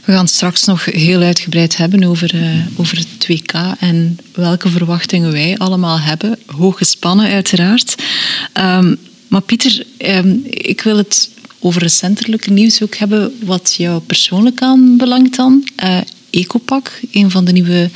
We 0.05 0.11
gaan 0.11 0.27
straks 0.27 0.65
nog 0.65 0.85
heel 0.85 1.21
uitgebreid 1.21 1.77
hebben 1.77 2.03
over, 2.03 2.35
uh, 2.35 2.65
over 2.75 2.97
het 2.97 3.07
2K 3.19 3.79
en 3.79 4.17
welke 4.33 4.69
verwachtingen 4.69 5.31
wij 5.31 5.57
allemaal 5.57 5.99
hebben. 5.99 6.37
Hoog 6.45 6.77
gespannen, 6.77 7.31
uiteraard. 7.31 7.95
Um, 8.53 8.97
maar 9.27 9.41
Pieter, 9.41 9.85
um, 9.97 10.41
ik 10.49 10.81
wil 10.81 10.97
het 10.97 11.29
over 11.59 11.81
recentelijke 11.81 12.51
nieuws 12.51 12.83
ook 12.83 12.95
hebben 12.95 13.33
wat 13.43 13.75
jou 13.77 13.99
persoonlijk 13.99 14.61
aanbelangt 14.61 15.35
dan. 15.35 15.67
Uh, 15.83 15.97
Ecopak, 16.29 16.99
een 17.11 17.31
van 17.31 17.45
de 17.45 17.51
nieuwe 17.51 17.89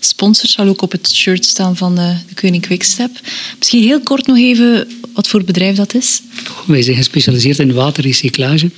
sponsors, 0.00 0.52
zal 0.52 0.68
ook 0.68 0.82
op 0.82 0.92
het 0.92 1.10
shirt 1.14 1.44
staan 1.44 1.76
van 1.76 1.94
de, 1.94 2.14
de 2.28 2.34
Koning 2.34 2.62
Quickstep. 2.62 3.10
Misschien 3.58 3.82
heel 3.82 4.00
kort 4.00 4.26
nog 4.26 4.36
even 4.36 4.88
wat 5.12 5.28
voor 5.28 5.44
bedrijf 5.44 5.76
dat 5.76 5.94
is. 5.94 6.22
Wij 6.66 6.82
zijn 6.82 6.96
gespecialiseerd 6.96 7.58
in 7.58 7.72
waterrecyclage. 7.72 8.70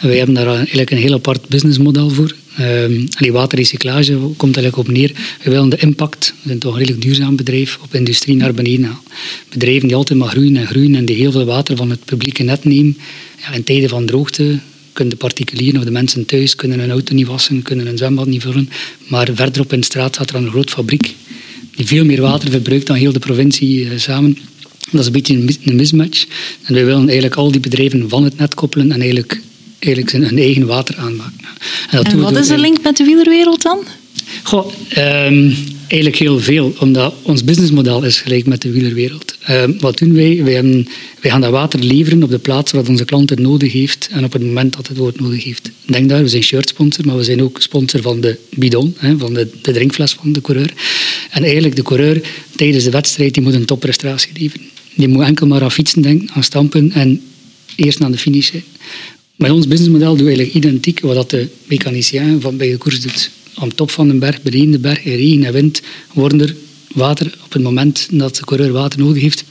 Wij 0.00 0.16
hebben 0.16 0.34
daar 0.34 0.46
eigenlijk 0.46 0.90
een 0.90 0.98
heel 0.98 1.12
apart 1.12 1.48
businessmodel 1.48 2.10
voor. 2.10 2.34
Die 3.18 3.32
waterrecyclage 3.32 4.12
komt 4.36 4.56
eigenlijk 4.56 4.88
op 4.88 4.94
neer. 4.94 5.12
We 5.42 5.50
willen 5.50 5.68
de 5.68 5.76
impact, 5.76 6.34
we 6.42 6.48
zijn 6.48 6.58
toch 6.58 6.72
een 6.72 6.78
redelijk 6.78 7.02
duurzaam 7.02 7.36
bedrijf, 7.36 7.78
op 7.82 7.94
industrie 7.94 8.36
naar 8.36 8.54
beneden 8.54 8.84
halen. 8.84 9.00
Bedrijven 9.48 9.88
die 9.88 9.96
altijd 9.96 10.18
maar 10.18 10.28
groeien 10.28 10.56
en 10.56 10.66
groeien 10.66 10.94
en 10.94 11.04
die 11.04 11.16
heel 11.16 11.32
veel 11.32 11.44
water 11.44 11.76
van 11.76 11.90
het 11.90 12.04
publieke 12.04 12.42
net 12.42 12.64
nemen. 12.64 12.98
Ja, 13.40 13.52
in 13.52 13.64
tijden 13.64 13.88
van 13.88 14.06
droogte 14.06 14.58
kunnen 14.92 15.14
de 15.14 15.20
particulieren 15.20 15.78
of 15.78 15.84
de 15.84 15.90
mensen 15.90 16.26
thuis 16.26 16.54
kunnen 16.54 16.78
hun 16.78 16.90
auto 16.90 17.14
niet 17.14 17.26
wassen, 17.26 17.62
kunnen 17.62 17.86
hun 17.86 17.96
zwembad 17.96 18.26
niet 18.26 18.42
vullen. 18.42 18.70
Maar 19.06 19.28
verderop 19.34 19.72
in 19.72 19.80
de 19.80 19.86
straat 19.86 20.14
staat 20.14 20.30
er 20.30 20.36
een 20.36 20.50
groot 20.50 20.70
fabriek 20.70 21.14
die 21.76 21.86
veel 21.86 22.04
meer 22.04 22.20
water 22.20 22.50
verbruikt 22.50 22.86
dan 22.86 22.96
heel 22.96 23.12
de 23.12 23.18
provincie 23.18 23.84
uh, 23.84 23.90
samen. 23.96 24.38
Dat 24.90 25.00
is 25.00 25.06
een 25.06 25.12
beetje 25.12 25.34
een 25.64 25.76
mismatch. 25.76 26.26
En 26.62 26.74
wij 26.74 26.84
willen 26.84 27.04
eigenlijk 27.04 27.36
al 27.36 27.50
die 27.50 27.60
bedrijven 27.60 28.08
van 28.08 28.24
het 28.24 28.36
net 28.36 28.54
koppelen 28.54 28.92
en 28.92 29.00
eigenlijk, 29.00 29.40
eigenlijk 29.78 30.12
hun 30.12 30.38
eigen 30.38 30.66
water 30.66 30.96
aanmaken. 30.96 31.40
En, 31.90 32.02
en 32.02 32.20
wat 32.20 32.36
is 32.36 32.46
de 32.46 32.58
link 32.58 32.82
met 32.82 32.96
de 32.96 33.04
wielerwereld 33.04 33.62
dan? 33.62 33.84
Goh, 34.42 34.72
um, 34.98 35.56
eigenlijk 35.92 36.22
heel 36.22 36.38
veel, 36.38 36.74
omdat 36.78 37.14
ons 37.22 37.44
businessmodel 37.44 38.04
is 38.04 38.20
gelijk 38.20 38.46
met 38.46 38.62
de 38.62 38.70
wielerwereld. 38.70 39.36
Um, 39.50 39.76
wat 39.78 39.98
doen 39.98 40.14
wij? 40.14 40.42
Wij, 40.42 40.52
hebben, 40.52 40.88
wij, 41.20 41.30
gaan 41.30 41.40
dat 41.40 41.50
water 41.50 41.80
leveren 41.80 42.22
op 42.22 42.30
de 42.30 42.38
plaats 42.38 42.72
waar 42.72 42.88
onze 42.88 43.04
klant 43.04 43.30
het 43.30 43.38
nodig 43.38 43.72
heeft 43.72 44.08
en 44.10 44.24
op 44.24 44.32
het 44.32 44.42
moment 44.42 44.76
dat 44.76 44.86
het 44.86 44.96
woord 44.96 45.20
nodig 45.20 45.44
heeft. 45.44 45.70
Denk 45.86 46.08
daar, 46.08 46.22
we 46.22 46.28
zijn 46.28 46.42
shirtsponsor, 46.42 47.06
maar 47.06 47.16
we 47.16 47.24
zijn 47.24 47.42
ook 47.42 47.60
sponsor 47.60 48.02
van 48.02 48.20
de 48.20 48.38
bidon, 48.50 48.94
hè, 48.98 49.18
van 49.18 49.34
de, 49.34 49.50
drinkfles 49.62 50.12
van 50.12 50.32
de 50.32 50.40
coureur. 50.40 50.72
En 51.30 51.42
eigenlijk 51.42 51.76
de 51.76 51.82
coureur 51.82 52.20
tijdens 52.56 52.84
de 52.84 52.90
wedstrijd 52.90 53.34
die 53.34 53.42
moet 53.42 53.54
een 53.54 53.64
topprestatie 53.64 54.32
leveren. 54.38 54.66
Die 54.94 55.08
moet 55.08 55.24
enkel 55.24 55.46
maar 55.46 55.62
aan 55.62 55.72
fietsen 55.72 56.02
denken, 56.02 56.30
aan 56.32 56.44
stampen 56.44 56.92
en 56.92 57.22
eerst 57.76 57.98
naar 57.98 58.10
de 58.10 58.18
finish. 58.18 58.50
Met 59.36 59.50
ons 59.50 59.66
businessmodel 59.68 60.16
doen 60.16 60.26
we 60.26 60.34
eigenlijk 60.34 60.64
identiek 60.64 61.00
wat 61.00 61.30
de 61.30 61.48
mechanicien 61.64 62.40
van 62.40 62.56
bij 62.56 62.70
de 62.70 62.76
koers 62.76 63.00
doet. 63.00 63.30
Aan 63.54 63.74
top 63.74 63.90
van 63.90 64.08
de 64.08 64.14
berg, 64.14 64.42
beneden 64.42 64.70
de 64.70 64.78
berg, 64.78 65.04
in 65.04 65.16
regen 65.16 65.44
en 65.44 65.52
wind, 65.52 65.82
worden 66.12 66.40
er 66.40 66.54
water 66.94 67.34
op 67.44 67.52
het 67.52 67.62
moment 67.62 68.08
dat 68.10 68.36
de 68.36 68.44
coureur 68.44 68.72
water 68.72 68.98
nodig 68.98 69.22
heeft, 69.22 69.44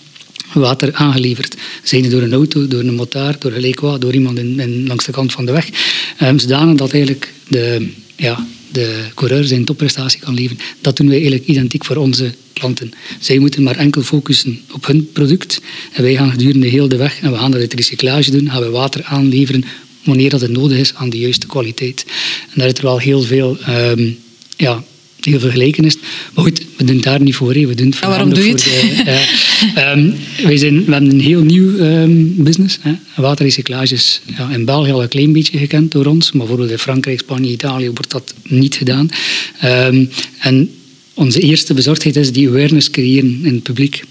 water 0.53 0.93
aangeleverd. 0.93 1.55
Zijn 1.83 2.09
door 2.09 2.21
een 2.21 2.33
auto, 2.33 2.67
door 2.67 2.79
een 2.79 2.95
motor, 2.95 3.35
door 3.39 3.51
gelijk 3.51 3.79
wat, 3.79 4.01
door 4.01 4.13
iemand 4.13 4.37
in, 4.37 4.87
langs 4.87 5.05
de 5.05 5.11
kant 5.11 5.31
van 5.31 5.45
de 5.45 5.51
weg. 5.51 5.69
Um, 6.21 6.39
zodanig 6.39 6.77
dat 6.77 6.91
eigenlijk 6.91 7.33
de, 7.47 7.89
ja, 8.15 8.47
de 8.71 9.05
coureur 9.15 9.43
zijn 9.43 9.65
topprestatie 9.65 10.19
kan 10.19 10.33
leveren. 10.33 10.63
Dat 10.81 10.97
doen 10.97 11.07
wij 11.07 11.15
eigenlijk 11.15 11.47
identiek 11.47 11.85
voor 11.85 11.95
onze 11.95 12.33
klanten. 12.53 12.91
Zij 13.19 13.39
moeten 13.39 13.63
maar 13.63 13.77
enkel 13.77 14.01
focussen 14.01 14.61
op 14.71 14.85
hun 14.85 15.11
product. 15.11 15.61
En 15.93 16.03
wij 16.03 16.15
gaan 16.15 16.31
gedurende 16.31 16.67
heel 16.67 16.87
de 16.87 16.97
weg, 16.97 17.19
en 17.21 17.31
we 17.31 17.37
gaan 17.37 17.51
dat 17.51 17.59
uit 17.59 17.73
recyclage 17.73 18.31
doen, 18.31 18.49
gaan 18.49 18.61
we 18.61 18.69
water 18.69 19.03
aanleveren 19.03 19.63
wanneer 20.03 20.29
dat 20.29 20.41
het 20.41 20.51
nodig 20.51 20.77
is 20.77 20.93
aan 20.95 21.09
de 21.09 21.17
juiste 21.17 21.47
kwaliteit. 21.47 22.05
En 22.49 22.53
daar 22.55 22.67
is 22.67 22.73
er 22.73 22.83
wel 22.83 22.99
heel 22.99 23.21
veel 23.21 23.57
um, 23.69 24.17
ja, 24.57 24.83
heel 25.19 25.39
veel 25.39 25.49
gelijkenis. 25.49 25.97
Maar 26.33 26.43
goed, 26.43 26.61
we 26.77 26.83
doen 26.83 27.01
daar 27.01 27.21
niet 27.21 27.35
voor. 27.35 27.53
We 27.53 27.75
doen 27.75 27.87
het 27.87 27.97
ja, 27.99 28.07
waarom 28.07 28.33
doe 28.33 28.45
je 28.45 28.51
het? 28.51 28.63
De, 29.05 29.81
um, 29.95 30.15
wij 30.47 30.57
zijn, 30.57 30.85
we 30.85 30.91
hebben 30.91 31.11
een 31.11 31.19
heel 31.19 31.41
nieuw 31.41 31.79
um, 31.79 32.43
business. 32.43 32.77
Hè. 32.81 32.91
Waterrecyclage 33.15 33.93
is 33.93 34.21
ja, 34.37 34.49
in 34.49 34.65
België 34.65 34.91
al 34.91 35.01
een 35.01 35.07
klein 35.07 35.33
beetje 35.33 35.57
gekend 35.57 35.91
door 35.91 36.05
ons. 36.05 36.31
Maar 36.31 36.39
bijvoorbeeld 36.39 36.71
in 36.71 36.77
Frankrijk, 36.77 37.19
Spanje, 37.19 37.51
Italië 37.51 37.89
wordt 37.89 38.11
dat 38.11 38.33
niet 38.43 38.75
gedaan. 38.75 39.09
En 40.39 40.71
onze 41.13 41.39
eerste 41.39 41.73
bezorgdheid 41.73 42.15
is 42.15 42.31
die 42.31 42.47
awareness 42.47 42.89
creëren 42.89 43.39
in 43.43 43.53
het 43.53 43.63
publiek 43.63 44.03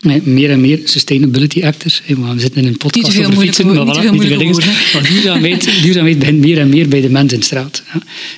meer 0.00 0.50
en 0.50 0.60
meer 0.60 0.80
sustainability 0.84 1.64
actors. 1.64 2.02
We 2.06 2.34
zitten 2.36 2.62
in 2.62 2.68
een 2.68 2.76
podcast 2.76 3.06
niet 3.06 3.16
veel 3.16 3.26
over 3.26 3.42
fietsen, 3.42 3.66
maar 3.66 3.84
niet 4.12 4.20
te 4.20 4.26
veel. 4.26 4.52
Maar 4.92 5.08
duurzaamheid, 5.08 5.82
duurzaamheid 5.82 6.18
begint 6.18 6.40
meer 6.40 6.58
en 6.58 6.68
meer 6.68 6.88
bij 6.88 7.00
de 7.00 7.10
mensen 7.10 7.38
in 7.38 7.44
straat. 7.44 7.82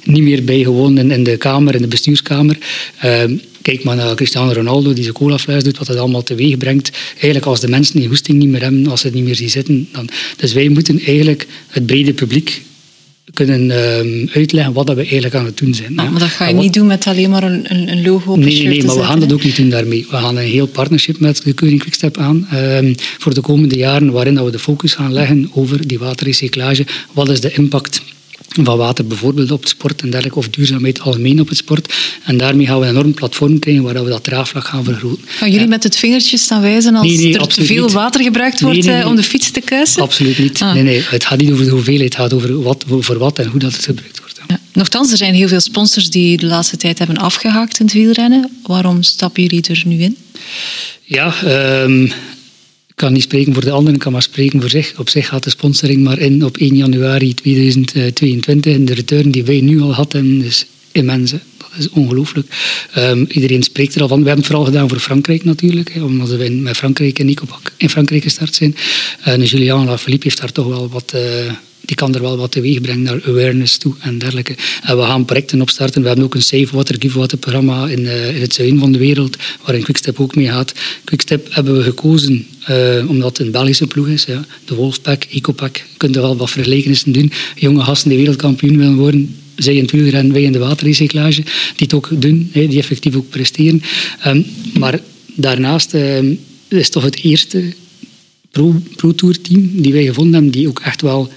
Niet 0.05 0.23
meer 0.23 0.45
bij 0.45 0.63
gewoon 0.63 0.99
in, 0.99 1.11
in 1.11 1.25
de 1.25 1.37
kamer, 1.37 1.75
in 1.75 1.83
de 1.83 1.89
bestuurskamer. 1.89 2.59
Uh, 3.05 3.23
kijk 3.63 3.85
maar 3.85 3.97
naar 3.97 4.15
Cristiano 4.15 4.53
Ronaldo, 4.53 4.93
die 4.93 5.03
zijn 5.03 5.15
colafles 5.15 5.65
doet, 5.65 5.79
wat 5.79 5.87
dat 5.87 5.97
allemaal 5.97 6.23
teweeg 6.23 6.57
brengt. 6.57 6.91
Eigenlijk 7.13 7.47
als 7.47 7.61
de 7.61 7.69
mensen 7.69 7.99
die 7.99 8.09
hoesting 8.09 8.39
niet 8.39 8.49
meer 8.49 8.63
hebben, 8.63 8.87
als 8.87 9.01
ze 9.01 9.07
het 9.07 9.15
niet 9.15 9.25
meer 9.25 9.37
zien 9.37 9.51
zitten. 9.51 9.89
Dan... 9.93 10.09
Dus 10.37 10.53
wij 10.53 10.69
moeten 10.69 11.01
eigenlijk 11.01 11.47
het 11.67 11.87
brede 11.87 12.13
publiek 12.13 12.63
kunnen 13.35 13.65
uh, 13.65 14.35
uitleggen 14.35 14.73
wat 14.73 14.89
we 14.89 14.95
eigenlijk 14.95 15.35
aan 15.35 15.45
het 15.45 15.59
doen 15.59 15.75
zijn. 15.75 15.95
maar 15.95 16.19
dat 16.19 16.29
ga 16.29 16.49
je 16.49 16.55
niet 16.55 16.75
doen 16.75 16.87
met 16.87 17.07
alleen 17.07 17.31
maar 17.31 17.43
een, 17.43 17.91
een 17.91 18.03
logo 18.03 18.33
op 18.33 18.39
Nee, 18.39 18.55
nee, 18.55 18.67
nee 18.67 18.85
maar 18.85 18.97
we 18.97 19.03
gaan 19.03 19.21
dat 19.21 19.33
ook 19.33 19.45
niet 19.45 19.57
doen 19.57 19.69
daarmee. 19.69 20.07
We 20.11 20.17
gaan 20.17 20.37
een 20.37 20.45
heel 20.45 20.67
partnership 20.67 21.19
met 21.19 21.43
de 21.45 21.53
Keuring 21.53 21.81
Quickstep 21.81 22.19
aan 22.19 22.49
uh, 22.53 22.95
voor 23.19 23.35
de 23.35 23.41
komende 23.41 23.77
jaren, 23.77 24.13
waarin 24.13 24.45
we 24.45 24.51
de 24.51 24.59
focus 24.59 24.95
gaan 24.95 25.13
leggen 25.13 25.51
over 25.55 25.87
die 25.87 25.99
waterrecyclage. 25.99 26.87
Wat 27.13 27.29
is 27.29 27.41
de 27.41 27.53
impact 27.53 28.03
van 28.55 28.77
water 28.77 29.07
bijvoorbeeld 29.07 29.51
op 29.51 29.61
het 29.61 29.69
sport 29.69 30.03
en 30.03 30.11
dergelijke, 30.11 30.39
of 30.39 30.49
duurzaamheid 30.49 31.01
algemeen 31.01 31.41
op 31.41 31.49
het 31.49 31.57
sport. 31.57 31.95
En 32.25 32.37
daarmee 32.37 32.67
gaan 32.67 32.79
we 32.79 32.87
een 32.87 32.91
enorm 32.91 33.15
platform 33.15 33.59
krijgen 33.59 33.83
waar 33.83 34.05
we 34.05 34.11
dat 34.11 34.25
draagvlak 34.25 34.65
gaan 34.65 34.85
vergroten. 34.85 35.25
Gaan 35.27 35.51
jullie 35.51 35.69
met 35.69 35.83
het 35.83 35.97
vingertje 35.97 36.37
staan 36.37 36.61
wijzen 36.61 36.95
als 36.95 37.07
nee, 37.07 37.17
nee, 37.17 37.39
er 37.39 37.47
te 37.47 37.65
veel 37.65 37.85
niet. 37.85 37.93
water 37.93 38.23
gebruikt 38.23 38.61
wordt 38.61 38.85
nee, 38.85 39.07
om 39.07 39.17
de 39.17 39.23
fiets 39.23 39.51
te 39.51 39.61
kuisen? 39.61 40.03
Absoluut 40.03 40.39
niet. 40.39 40.63
Ah. 40.63 40.75
Nee, 40.75 40.83
nee, 40.83 41.03
het 41.09 41.25
gaat 41.25 41.39
niet 41.39 41.53
over 41.53 41.65
de 41.65 41.71
hoeveelheid, 41.71 42.13
het 42.13 42.23
gaat 42.23 42.33
over 42.33 42.63
wat, 42.63 42.85
voor 42.89 43.19
wat 43.19 43.39
en 43.39 43.47
hoe 43.47 43.61
dat 43.61 43.73
het 43.73 43.85
gebruikt 43.85 44.19
wordt. 44.19 44.41
Ja. 44.49 44.61
Nochtans, 44.73 45.11
er 45.11 45.17
zijn 45.17 45.35
heel 45.35 45.49
veel 45.49 45.61
sponsors 45.61 46.11
die 46.11 46.37
de 46.37 46.47
laatste 46.47 46.77
tijd 46.77 46.99
hebben 46.99 47.17
afgehaakt 47.17 47.79
in 47.79 47.85
het 47.85 47.95
wielrennen. 47.95 48.51
Waarom 48.63 49.03
stappen 49.03 49.43
jullie 49.43 49.65
er 49.69 49.83
nu 49.85 50.03
in? 50.03 50.17
Ja, 51.05 51.35
um, 51.83 52.05
ik 52.05 52.13
kan 52.95 53.13
niet 53.13 53.23
spreken 53.23 53.53
voor 53.53 53.65
de 53.65 53.71
anderen, 53.71 53.99
kan 53.99 54.13
maar 54.13 54.23
spreken 54.23 54.61
voor 54.61 54.71
zich. 54.71 54.99
Op 54.99 55.09
zich 55.09 55.27
gaat 55.29 55.45
de 55.45 55.51
sponsoring 55.51 56.05
maar 56.05 56.19
in 56.19 56.45
op 56.45 56.57
1 56.57 56.77
januari 56.77 57.35
2022. 57.35 58.75
En 58.75 58.85
de 58.85 58.95
return 58.95 59.31
die 59.31 59.45
wij 59.45 59.61
nu 59.61 59.81
al 59.81 59.95
hadden 59.95 60.43
is 60.43 60.67
immens. 60.93 61.31
Dat 61.31 61.71
is 61.79 61.89
ongelooflijk. 61.89 62.47
Um, 62.99 63.27
iedereen 63.29 63.63
spreekt 63.63 63.95
er 63.95 64.03
al 64.03 64.09
van. 64.09 64.21
We 64.21 64.27
hebben 64.27 64.45
het 64.45 64.53
vooral 64.53 64.73
gedaan 64.73 64.89
voor 64.89 64.99
Frankrijk 64.99 65.45
natuurlijk. 65.45 65.93
Hè, 65.93 66.03
omdat 66.03 66.29
we 66.29 66.51
met 66.51 66.77
Frankrijk 66.77 67.19
en 67.19 67.27
Nicopak 67.27 67.73
in 67.77 67.91
Frankrijk 67.91 68.23
gestart 68.23 68.55
zijn. 68.55 68.77
En 69.21 69.43
Julian 69.43 69.85
Lafilippe 69.85 70.27
heeft 70.27 70.41
daar 70.41 70.53
toch 70.53 70.67
wel 70.67 70.89
wat... 70.89 71.13
Uh, 71.15 71.53
die 71.85 71.97
kan 71.97 72.15
er 72.15 72.21
wel 72.21 72.37
wat 72.37 72.53
teweeg 72.53 72.81
brengen 72.81 73.03
naar 73.03 73.21
awareness 73.27 73.77
toe 73.77 73.95
en 74.01 74.19
dergelijke. 74.19 74.55
En 74.83 74.97
we 74.97 75.03
gaan 75.03 75.25
projecten 75.25 75.61
opstarten. 75.61 76.01
We 76.03 76.07
hebben 76.07 76.25
ook 76.25 76.35
een 76.35 76.43
Safe 76.43 76.69
Water, 76.73 76.97
Give 76.99 77.19
Water 77.19 77.39
programma 77.39 77.89
in, 77.89 78.01
uh, 78.01 78.35
in 78.35 78.41
het 78.41 78.55
zuiden 78.55 78.79
van 78.79 78.93
de 78.93 78.99
wereld, 78.99 79.37
waarin 79.65 79.83
Quickstep 79.83 80.21
ook 80.21 80.35
mee 80.35 80.47
gaat. 80.47 80.73
Quickstep 81.05 81.47
hebben 81.51 81.77
we 81.77 81.83
gekozen 81.83 82.47
uh, 82.71 83.09
omdat 83.09 83.37
het 83.37 83.47
een 83.47 83.53
Belgische 83.53 83.87
ploeg 83.87 84.09
is. 84.09 84.25
Ja. 84.25 84.45
De 84.65 84.75
Wolfpack, 84.75 85.25
Ecopack, 85.31 85.85
er 86.15 86.21
wel 86.21 86.37
wat 86.37 86.51
vergelijkenissen 86.51 87.13
doen. 87.13 87.33
Jonge 87.57 87.83
gasten 87.83 88.09
die 88.09 88.19
wereldkampioen 88.19 88.79
willen 88.79 88.97
worden, 88.97 89.37
zij 89.57 89.75
in 89.75 89.83
het 89.83 89.91
wielrennen, 89.91 90.33
wij 90.33 90.43
in 90.43 90.53
de 90.53 90.59
waterrecyclage, 90.59 91.43
die 91.43 91.53
het 91.77 91.95
ook 91.95 92.09
doen, 92.13 92.51
die 92.53 92.79
effectief 92.79 93.17
ook 93.17 93.31
presteren. 93.31 93.83
Um, 94.27 94.45
maar 94.79 95.01
daarnaast 95.35 95.95
um, 95.95 96.39
is 96.69 96.89
toch 96.89 97.03
het 97.03 97.23
eerste 97.23 97.73
pro-tour-team 98.51 99.71
pro 99.71 99.83
die 99.83 99.93
wij 99.93 100.05
gevonden 100.05 100.35
hebben, 100.35 100.51
die 100.53 100.69
ook 100.69 100.81
echt 100.81 101.01
wel 101.01 101.31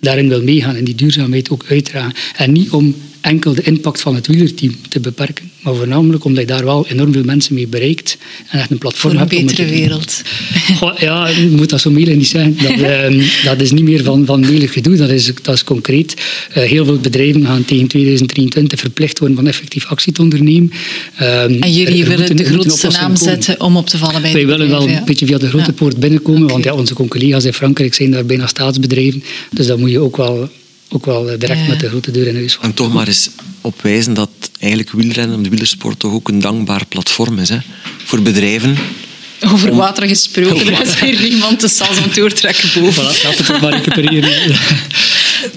daarin 0.00 0.28
wil 0.28 0.42
meegaan 0.42 0.76
en 0.76 0.84
die 0.84 0.94
duurzaamheid 0.94 1.50
ook 1.50 1.64
uitdragen. 1.68 2.14
En 2.36 2.52
niet 2.52 2.70
om 2.70 2.94
enkel 3.26 3.54
de 3.54 3.62
impact 3.62 4.00
van 4.00 4.14
het 4.14 4.26
wielerteam 4.26 4.74
te 4.88 5.00
beperken, 5.00 5.50
maar 5.60 5.74
voornamelijk 5.74 6.24
omdat 6.24 6.40
je 6.40 6.46
daar 6.46 6.64
wel 6.64 6.86
enorm 6.88 7.12
veel 7.12 7.24
mensen 7.24 7.54
mee 7.54 7.66
bereikt 7.66 8.18
en 8.50 8.58
echt 8.58 8.70
een 8.70 8.78
platform 8.78 9.12
Voor 9.12 9.20
een 9.20 9.28
hebt 9.28 9.46
betere 9.46 9.68
om 9.68 9.74
wereld. 9.74 10.22
Goh, 10.78 10.98
ja, 10.98 11.28
je 11.28 11.48
moet 11.50 11.70
dat 11.70 11.80
zo 11.80 11.90
melig 11.90 12.16
niet 12.16 12.26
zijn. 12.26 12.58
Dat, 12.62 12.70
uh, 12.70 13.44
dat 13.44 13.60
is 13.60 13.70
niet 13.70 13.84
meer 13.84 14.02
van, 14.04 14.26
van 14.26 14.44
gedoe, 14.44 14.96
dat 14.96 15.10
is, 15.10 15.32
dat 15.42 15.54
is 15.54 15.64
concreet. 15.64 16.14
Uh, 16.56 16.64
heel 16.64 16.84
veel 16.84 16.98
bedrijven 16.98 17.46
gaan 17.46 17.64
tegen 17.64 17.86
2023 17.86 18.80
verplicht 18.80 19.18
worden 19.18 19.36
van 19.36 19.46
effectief 19.46 19.86
actie 19.86 20.12
te 20.12 20.22
ondernemen. 20.22 20.72
Uh, 21.20 21.42
en 21.42 21.72
jullie 21.72 22.04
willen 22.04 22.18
moeten, 22.18 22.36
de 22.36 22.44
grootste 22.44 22.88
naam 22.88 23.16
zetten 23.16 23.60
om 23.60 23.76
op 23.76 23.86
te 23.86 23.98
vallen 23.98 24.22
bij 24.22 24.32
Wij 24.32 24.46
willen 24.46 24.68
wel 24.68 24.88
ja. 24.88 24.98
een 24.98 25.04
beetje 25.04 25.26
via 25.26 25.38
de 25.38 25.48
grote 25.48 25.64
ja. 25.66 25.72
poort 25.72 25.96
binnenkomen, 25.96 26.42
okay. 26.42 26.52
want 26.52 26.64
ja, 26.64 26.74
onze 26.74 26.94
collega's 26.94 27.44
in 27.44 27.52
Frankrijk 27.52 27.94
zijn 27.94 28.10
daar 28.10 28.26
bijna 28.26 28.46
staatsbedrijven. 28.46 29.22
Dus 29.50 29.66
dat 29.66 29.78
moet 29.78 29.90
je 29.90 30.00
ook 30.00 30.16
wel 30.16 30.48
ook 30.88 31.06
wel 31.06 31.24
direct 31.24 31.60
ja. 31.60 31.66
met 31.66 31.80
de 31.80 31.88
grote 31.88 32.10
deur 32.10 32.26
in 32.26 32.34
huis 32.34 32.58
En 32.60 32.74
toch 32.74 32.92
maar 32.92 33.06
eens 33.06 33.30
opwijzen 33.60 34.14
dat 34.14 34.30
eigenlijk 34.58 34.92
wielrennen, 34.92 35.42
de 35.42 35.48
wielersport, 35.48 35.98
toch 35.98 36.12
ook 36.12 36.28
een 36.28 36.40
dankbaar 36.40 36.86
platform 36.86 37.38
is 37.38 37.48
hè? 37.48 37.58
voor 38.04 38.22
bedrijven. 38.22 38.76
Over 39.44 39.70
om... 39.70 39.76
water 39.76 40.08
gesproken, 40.08 40.74
er 40.74 40.86
is 40.86 41.00
weer 41.00 41.24
iemand 41.24 41.60
de 41.60 41.68
sals 41.68 41.96
aan 41.96 42.02
het 42.02 42.14
doortrekken 42.14 42.82
boven. 42.82 43.04
Voilà, 43.04 43.36
we 43.36 43.52
het 43.52 43.60
maar 43.60 43.72
recupereren. 43.72 44.54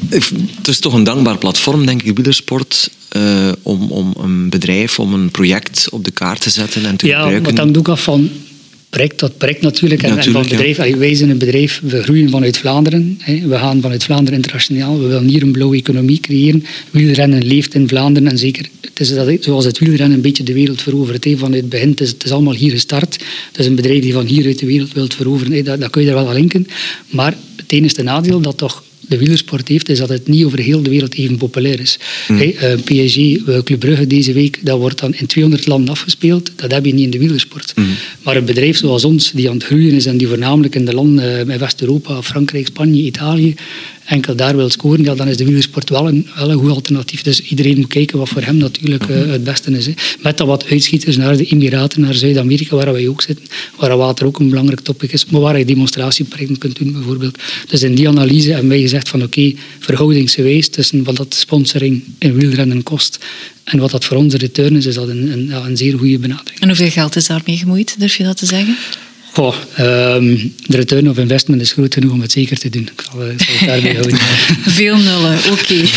het 0.57 0.67
is 0.67 0.79
toch 0.79 0.93
een 0.93 1.03
dankbaar 1.03 1.37
platform, 1.37 1.85
denk 1.85 2.03
ik, 2.03 2.15
wielersport, 2.15 2.89
uh, 3.17 3.51
om, 3.61 3.91
om 3.91 4.13
een 4.17 4.49
bedrijf, 4.49 4.99
om 4.99 5.13
een 5.13 5.31
project 5.31 5.87
op 5.89 6.03
de 6.03 6.11
kaart 6.11 6.41
te 6.41 6.49
zetten 6.49 6.85
en 6.85 6.97
te 6.97 7.07
ja, 7.07 7.13
gebruiken. 7.13 7.49
Ja, 7.49 7.55
maar 7.55 7.65
dan 7.65 7.73
doe 7.73 7.81
ik 7.81 7.87
af 7.87 8.03
van 8.03 8.31
project 8.89 9.17
tot 9.17 9.37
project 9.37 9.61
natuurlijk. 9.61 10.03
En, 10.03 10.09
natuurlijk, 10.09 10.37
en 10.37 10.49
van 10.49 10.57
bedrijf, 10.57 10.89
ja. 10.89 10.97
wij 10.97 11.15
zijn 11.15 11.29
een 11.29 11.37
bedrijf, 11.37 11.81
we 11.83 12.03
groeien 12.03 12.29
vanuit 12.29 12.57
Vlaanderen. 12.57 13.17
Hè. 13.21 13.47
We 13.47 13.57
gaan 13.57 13.81
vanuit 13.81 14.03
Vlaanderen 14.03 14.39
internationaal. 14.39 14.99
We 14.99 15.07
willen 15.07 15.27
hier 15.27 15.41
een 15.41 15.51
blauwe 15.51 15.75
economie 15.75 16.19
creëren. 16.19 16.65
Wielrennen 16.91 17.45
leeft 17.45 17.73
in 17.73 17.87
Vlaanderen. 17.87 18.29
En 18.29 18.37
zeker, 18.37 18.65
het 18.81 18.99
is 18.99 19.13
dat, 19.13 19.43
zoals 19.43 19.65
het 19.65 19.79
wielrennen 19.79 20.17
een 20.17 20.21
beetje 20.21 20.43
de 20.43 20.53
wereld 20.53 20.81
verovert. 20.81 21.23
Hè. 21.23 21.37
Vanuit 21.37 21.61
het 21.61 21.69
begin, 21.69 21.89
het 21.89 22.01
is, 22.01 22.09
het 22.09 22.23
is 22.23 22.31
allemaal 22.31 22.53
hier 22.53 22.71
gestart. 22.71 23.13
Het 23.51 23.59
is 23.59 23.65
een 23.65 23.75
bedrijf 23.75 24.01
die 24.01 24.13
van 24.13 24.25
hieruit 24.25 24.59
de 24.59 24.65
wereld 24.65 24.93
wil 24.93 25.07
veroveren. 25.09 25.53
Hè. 25.53 25.61
Dat, 25.63 25.79
dat 25.79 25.89
kun 25.89 26.01
je 26.01 26.07
er 26.07 26.13
wel 26.13 26.27
aan 26.27 26.33
linken. 26.33 26.67
Maar 27.09 27.35
het 27.55 27.71
enige 27.71 28.03
nadeel 28.03 28.41
dat 28.41 28.57
toch 28.57 28.83
de 29.09 29.17
wielersport 29.17 29.67
heeft, 29.67 29.89
is 29.89 29.97
dat 29.97 30.09
het 30.09 30.27
niet 30.27 30.45
over 30.45 30.59
heel 30.59 30.83
de 30.83 30.89
wereld 30.89 31.15
even 31.15 31.37
populair 31.37 31.79
is. 31.79 31.99
Mm. 32.27 32.37
Hey, 32.37 32.55
uh, 32.55 33.03
PSG, 33.05 33.17
uh, 33.17 33.57
Club 33.63 33.79
Brugge 33.79 34.07
deze 34.07 34.33
week, 34.33 34.59
dat 34.61 34.79
wordt 34.79 34.99
dan 34.99 35.13
in 35.13 35.25
200 35.25 35.67
landen 35.67 35.89
afgespeeld. 35.89 36.51
Dat 36.55 36.71
heb 36.71 36.85
je 36.85 36.93
niet 36.93 37.03
in 37.03 37.09
de 37.09 37.17
wielersport. 37.17 37.73
Mm. 37.75 37.85
Maar 38.23 38.35
een 38.35 38.45
bedrijf 38.45 38.77
zoals 38.77 39.05
ons, 39.05 39.31
die 39.31 39.49
aan 39.49 39.55
het 39.55 39.63
groeien 39.63 39.93
is 39.93 40.05
en 40.05 40.17
die 40.17 40.27
voornamelijk 40.27 40.75
in 40.75 40.85
de 40.85 40.93
landen 40.93 41.25
uh, 41.25 41.53
in 41.53 41.59
West-Europa, 41.59 42.21
Frankrijk, 42.21 42.65
Spanje, 42.65 43.01
Italië, 43.01 43.55
enkel 44.09 44.35
daar 44.35 44.55
wil 44.55 44.69
scoren, 44.69 45.03
ja, 45.03 45.15
dan 45.15 45.27
is 45.27 45.37
de 45.37 45.45
wielersport 45.45 45.89
wel 45.89 46.07
een, 46.07 46.27
wel 46.35 46.51
een 46.51 46.57
goed 46.57 46.71
alternatief. 46.71 47.21
Dus 47.21 47.41
iedereen 47.41 47.77
moet 47.77 47.87
kijken 47.87 48.17
wat 48.17 48.29
voor 48.29 48.41
hem 48.41 48.57
natuurlijk 48.57 49.07
uh, 49.07 49.31
het 49.31 49.43
beste 49.43 49.71
is. 49.71 49.85
Hè. 49.85 49.93
Met 50.21 50.37
dat 50.37 50.47
wat 50.47 50.65
uitschieters 50.65 51.17
naar 51.17 51.37
de 51.37 51.45
Emiraten, 51.45 52.01
naar 52.01 52.13
Zuid-Amerika, 52.13 52.75
waar 52.75 52.91
wij 52.91 53.07
ook 53.07 53.21
zitten, 53.21 53.45
waar 53.77 53.97
water 53.97 54.25
ook 54.25 54.39
een 54.39 54.49
belangrijk 54.49 54.79
topic 54.79 55.11
is, 55.11 55.25
maar 55.25 55.41
waar 55.41 55.57
je 55.57 55.65
demonstratieprojecten 55.65 56.57
kunt 56.57 56.77
doen 56.77 56.91
bijvoorbeeld. 56.91 57.37
Dus 57.67 57.83
in 57.83 57.95
die 57.95 58.07
analyse 58.07 58.51
hebben 58.51 58.69
wij 58.69 58.81
gezegd 58.81 59.09
van 59.09 59.23
oké, 59.23 59.53
verhoudingsgewijs 59.79 60.69
tussen 60.69 61.03
wat 61.03 61.15
dat 61.15 61.33
sponsoring 61.33 62.03
in 62.17 62.33
wielrennen 62.33 62.83
kost 62.83 63.25
en 63.63 63.79
wat 63.79 63.91
dat 63.91 64.05
voor 64.05 64.17
onze 64.17 64.37
return 64.37 64.75
is, 64.75 64.85
is 64.85 64.95
dat 64.95 65.07
een, 65.07 65.31
een, 65.31 65.51
een 65.51 65.77
zeer 65.77 65.97
goede 65.97 66.19
benadering. 66.19 66.59
En 66.59 66.67
hoeveel 66.67 66.89
geld 66.89 67.15
is 67.15 67.27
daarmee 67.27 67.57
gemoeid, 67.57 67.95
durf 67.99 68.15
je 68.15 68.23
dat 68.23 68.37
te 68.37 68.45
zeggen? 68.45 68.77
Um, 69.37 70.53
de 70.65 70.77
return 70.77 71.09
of 71.09 71.17
investment 71.17 71.61
is 71.61 71.71
groot 71.71 71.93
genoeg 71.93 72.11
om 72.11 72.21
het 72.21 72.31
zeker 72.31 72.57
te 72.57 72.69
doen. 72.69 72.81
Ik 72.81 73.03
zal, 73.11 73.29
ik 73.29 73.41
zal 73.41 73.55
het 73.55 73.67
daarbij 73.67 73.93
houden. 73.93 74.17
Veel 74.79 74.97
nullen, 74.97 75.37
oké. 75.37 75.51
Okay. 75.51 75.89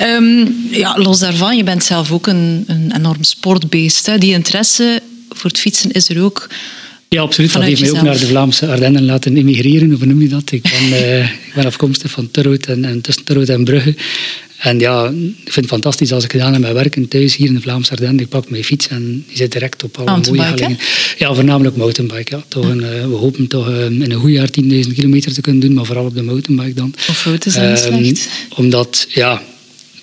um, 0.16 0.56
ja, 0.70 0.98
los 0.98 1.18
daarvan, 1.18 1.56
je 1.56 1.64
bent 1.64 1.84
zelf 1.84 2.12
ook 2.12 2.26
een, 2.26 2.64
een 2.66 2.92
enorm 2.96 3.22
sportbeest. 3.22 4.06
Hè. 4.06 4.18
Die 4.18 4.32
interesse 4.32 5.02
voor 5.28 5.50
het 5.50 5.60
fietsen 5.60 5.90
is 5.90 6.08
er 6.08 6.22
ook. 6.22 6.48
Ja, 7.08 7.20
absoluut. 7.20 7.52
Dat 7.52 7.62
heeft 7.62 7.80
mij 7.80 7.90
ook 7.90 8.02
naar 8.02 8.18
de 8.18 8.26
Vlaamse 8.26 8.66
Ardennen 8.66 9.04
laten 9.04 9.36
emigreren, 9.36 9.90
hoe 9.90 10.06
noem 10.06 10.22
je 10.22 10.28
dat? 10.28 10.52
Ik 10.52 10.62
ben, 10.62 10.88
uh, 10.88 11.24
ik 11.24 11.52
ben 11.54 11.64
afkomstig 11.64 12.10
van 12.10 12.30
Turhout 12.30 12.66
en, 12.66 12.84
en 12.84 13.00
tussen 13.00 13.24
Turhout 13.24 13.48
en 13.48 13.64
Brugge. 13.64 13.94
En 14.58 14.78
ja, 14.78 15.06
ik 15.44 15.52
vind 15.52 15.56
het 15.56 15.66
fantastisch 15.66 16.12
als 16.12 16.24
ik 16.24 16.30
gedaan 16.30 16.52
heb 16.52 16.62
met 16.62 16.72
werken 16.72 17.08
thuis 17.08 17.36
hier 17.36 17.46
in 17.46 17.54
de 17.54 17.60
Vlaamse 17.60 17.90
Ardennen. 17.90 18.20
Ik 18.20 18.28
pak 18.28 18.50
mijn 18.50 18.64
fiets 18.64 18.88
en 18.88 19.24
die 19.26 19.36
zit 19.36 19.52
direct 19.52 19.84
op 19.84 19.98
alle 19.98 20.20
mooie 20.26 20.42
hellingen. 20.42 20.78
Ja, 21.18 21.34
voornamelijk 21.34 21.76
mountainbike. 21.76 22.36
Ja. 22.36 22.44
Toch 22.48 22.68
een, 22.68 22.80
uh, 22.80 23.02
we 23.02 23.14
hopen 23.14 23.46
toch 23.46 23.68
uh, 23.68 23.84
in 23.84 24.10
een 24.10 24.18
goed 24.18 24.30
jaar 24.30 24.48
10.000 24.62 24.94
kilometer 24.94 25.32
te 25.32 25.40
kunnen 25.40 25.60
doen, 25.60 25.74
maar 25.74 25.84
vooral 25.84 26.04
op 26.04 26.14
de 26.14 26.22
mountainbike 26.22 26.74
dan. 26.74 26.94
Offroad 27.08 27.46
is 27.46 27.56
um, 27.56 27.76
slecht. 27.76 28.28
Omdat, 28.56 29.06
ja, 29.08 29.42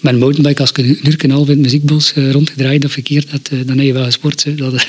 een 0.01 0.17
mountainbike, 0.17 0.61
als 0.61 0.69
ik 0.69 0.77
een 0.77 0.99
uur 1.03 1.15
en 1.17 1.29
half 1.29 1.47
in 1.47 1.53
het 1.53 1.61
muziekbos 1.61 2.13
uh, 2.15 2.31
rondgedraaid 2.31 2.85
of 2.85 2.91
verkeerd 2.91 3.31
heb, 3.31 3.67
dan 3.67 3.77
heb 3.77 3.85
je 3.85 3.93
wel 3.93 4.03
gesport. 4.03 4.57
Dat, 4.57 4.73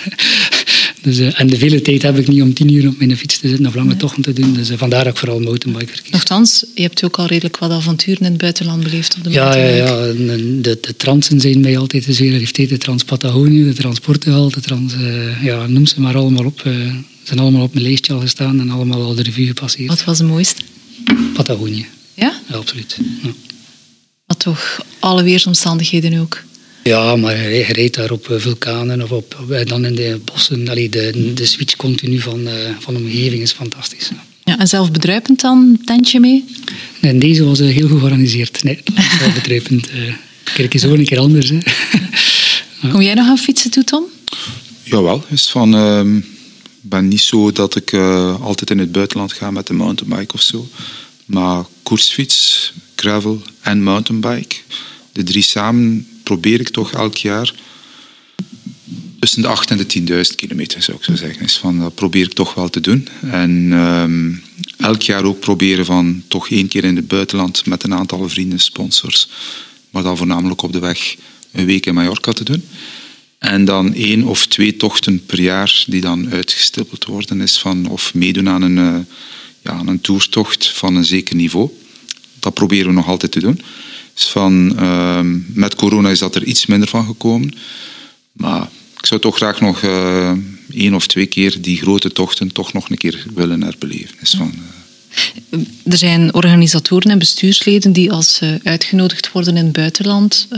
Dus, 1.07 1.19
eh, 1.19 1.41
en 1.41 1.47
de 1.47 1.59
vele 1.59 1.83
tijd 1.83 2.03
heb 2.03 2.19
ik 2.19 2.29
niet 2.29 2.43
om 2.43 2.55
tien 2.55 2.75
uur 2.75 2.89
op 2.89 2.99
mijn 2.99 3.17
fiets 3.17 3.39
te 3.39 3.49
zitten 3.49 3.67
of 3.67 3.75
lange 3.75 3.97
tochten 3.97 4.23
te 4.23 4.33
doen. 4.33 4.53
Dus 4.53 4.71
uh, 4.71 4.79
vandaar 4.79 5.05
dat 5.05 5.13
ik 5.13 5.19
vooral 5.19 5.41
mountainbike 5.41 5.93
verkies. 5.93 6.11
Nochtans, 6.11 6.65
je 6.75 6.83
hebt 6.83 7.05
ook 7.05 7.17
al 7.17 7.27
redelijk 7.27 7.59
wat 7.59 7.71
avonturen 7.71 8.21
in 8.21 8.31
het 8.31 8.37
buitenland 8.37 8.83
beleefd 8.83 9.17
op 9.17 9.25
de 9.25 9.31
ja, 9.31 9.57
ja, 9.57 9.67
ja. 9.67 9.97
De, 10.13 10.79
de, 10.81 10.97
transen 10.97 11.41
zijn 11.41 11.61
mij 11.61 11.79
altijd 11.79 12.05
te 12.05 12.13
zeer 12.13 12.33
geliefd. 12.33 12.57
De 12.57 12.79
Trans-Patagonië, 12.79 13.65
de 13.65 13.73
Trans-Portugal, 13.73 14.51
de 14.51 14.61
Trans... 14.61 14.95
Uh, 14.95 15.43
ja, 15.45 15.67
noem 15.67 15.87
ze 15.87 16.01
maar 16.01 16.17
allemaal 16.17 16.45
op. 16.45 16.61
Ze 16.65 17.03
zijn 17.23 17.39
allemaal 17.39 17.63
op 17.63 17.75
mijn 17.75 17.87
lijstje 17.87 18.13
al 18.13 18.21
gestaan 18.21 18.61
en 18.61 18.71
allemaal 18.71 19.03
al 19.03 19.15
de 19.15 19.23
revue 19.23 19.47
gepasseerd. 19.47 19.89
Wat 19.89 20.05
was 20.05 20.19
de 20.19 20.25
mooiste? 20.25 20.63
Patagonië. 21.35 21.87
Ja? 22.15 22.41
ja 22.49 22.57
absoluut. 22.57 22.97
Ja. 23.23 23.31
Maar 24.27 24.37
toch 24.37 24.85
alle 24.99 25.23
weersomstandigheden 25.23 26.21
ook? 26.21 26.43
Ja, 26.87 27.16
maar 27.16 27.37
je 27.37 27.64
rijdt 27.64 27.95
daar 27.95 28.11
op 28.11 28.26
vulkanen 28.31 29.02
of 29.02 29.11
op, 29.11 29.37
dan 29.64 29.85
in 29.85 29.95
de 29.95 30.21
bossen. 30.25 30.69
Allee, 30.69 30.88
de, 30.88 31.33
de 31.35 31.47
switch 31.47 31.76
continu 31.76 32.21
van, 32.21 32.40
uh, 32.40 32.52
van 32.78 32.95
de 32.95 33.00
omgeving 33.00 33.43
is 33.43 33.52
fantastisch. 33.52 34.11
Ja, 34.45 34.59
en 34.59 34.69
zelf 34.69 34.90
bedruipend 34.90 35.40
dan, 35.40 35.78
tentje 35.85 36.21
mee? 36.21 36.45
Nee, 37.00 37.19
deze 37.19 37.45
was 37.45 37.61
uh, 37.61 37.75
heel 37.75 37.88
georganiseerd. 37.88 38.62
Nee, 38.62 38.83
zelf 39.19 39.35
bedruipend. 39.35 39.90
Uh, 39.93 40.14
kijk 40.55 40.75
eens 40.75 40.83
zo 40.83 40.93
een 40.93 41.05
keer 41.05 41.19
anders. 41.19 41.49
Hè. 41.49 41.59
Kom 42.90 43.02
jij 43.02 43.14
nog 43.14 43.26
aan 43.26 43.38
fietsen 43.38 43.71
toe, 43.71 43.85
Tom? 43.85 44.05
Jawel, 44.83 45.25
is 45.28 45.47
van... 45.47 45.75
Uh, 45.75 46.16
ik 46.83 46.93
ben 46.93 47.09
niet 47.09 47.21
zo 47.21 47.52
dat 47.52 47.76
ik 47.76 47.95
altijd 48.40 48.71
in 48.71 48.78
het 48.78 48.93
buitenland 48.93 49.33
ga 49.33 49.50
met 49.50 49.66
de 49.66 49.73
mountainbike 49.73 50.35
of 50.35 50.43
zo. 50.43 50.69
Maar 51.25 51.64
koersfiets, 51.83 52.73
gravel 52.97 53.43
en 53.61 53.83
mountainbike, 53.83 54.57
de 55.12 55.23
drie 55.23 55.43
samen 55.43 56.07
probeer 56.26 56.61
ik 56.61 56.68
toch 56.68 56.92
elk 56.92 57.16
jaar 57.16 57.54
tussen 59.18 59.42
de 59.42 59.49
8 59.49 59.71
en 59.71 59.76
de 59.76 60.25
10.000 60.30 60.35
kilometer, 60.35 60.83
zou 60.83 60.97
ik 60.97 61.04
zo 61.04 61.14
zeggen. 61.14 61.45
Is 61.45 61.56
van, 61.56 61.78
dat 61.78 61.95
probeer 61.95 62.25
ik 62.25 62.33
toch 62.33 62.54
wel 62.54 62.68
te 62.68 62.80
doen. 62.80 63.09
En 63.21 63.73
um, 63.73 64.42
elk 64.78 65.02
jaar 65.02 65.25
ook 65.25 65.40
proberen 65.40 65.85
van 65.85 66.23
toch 66.28 66.49
één 66.49 66.68
keer 66.68 66.85
in 66.85 66.97
het 66.97 67.09
buitenland 67.09 67.66
met 67.66 67.83
een 67.83 67.95
aantal 67.95 68.28
vrienden, 68.28 68.61
sponsors, 68.61 69.28
maar 69.90 70.02
dan 70.02 70.16
voornamelijk 70.16 70.62
op 70.62 70.73
de 70.73 70.78
weg 70.78 71.16
een 71.52 71.66
week 71.66 71.87
in 71.87 71.95
Mallorca 71.95 72.33
te 72.33 72.45
doen. 72.45 72.64
En 73.38 73.64
dan 73.64 73.95
één 73.95 74.23
of 74.23 74.47
twee 74.47 74.76
tochten 74.76 75.26
per 75.26 75.40
jaar 75.40 75.85
die 75.87 76.00
dan 76.00 76.30
uitgestippeld 76.30 77.04
worden, 77.04 77.40
is 77.40 77.59
van 77.59 77.87
of 77.88 78.14
meedoen 78.14 78.49
aan 78.49 78.62
een, 78.62 78.76
uh, 78.76 78.99
ja, 79.62 79.71
aan 79.71 79.88
een 79.88 80.00
toertocht 80.00 80.68
van 80.68 80.97
een 80.97 81.04
zeker 81.04 81.37
niveau. 81.37 81.71
Dat 82.40 82.54
proberen 82.54 82.87
we 82.87 82.92
nog 82.92 83.09
altijd 83.09 83.33
te 83.33 83.40
doen. 83.40 83.61
Dus 84.16 84.26
van, 84.26 84.76
uh, 84.80 85.20
met 85.46 85.75
corona 85.75 86.11
is 86.11 86.18
dat 86.18 86.35
er 86.35 86.44
iets 86.44 86.66
minder 86.66 86.88
van 86.88 87.06
gekomen. 87.06 87.54
Maar 88.32 88.68
ik 88.99 89.06
zou 89.06 89.20
toch 89.20 89.37
graag 89.37 89.61
nog 89.61 89.82
uh, 89.82 90.32
één 90.75 90.94
of 90.94 91.06
twee 91.06 91.26
keer 91.26 91.61
die 91.61 91.76
grote 91.76 92.12
tochten 92.12 92.52
toch 92.52 92.73
nog 92.73 92.90
een 92.90 92.96
keer 92.96 93.26
willen 93.35 93.62
herbeleven. 93.62 94.14
Van, 94.23 94.52
uh, 95.50 95.61
er 95.92 95.96
zijn 95.96 96.35
organisatoren 96.35 97.11
en 97.11 97.18
bestuursleden 97.18 97.92
die 97.92 98.12
als 98.12 98.40
uitgenodigd 98.62 99.32
worden 99.32 99.56
in 99.56 99.64
het 99.64 99.73
buitenland, 99.73 100.49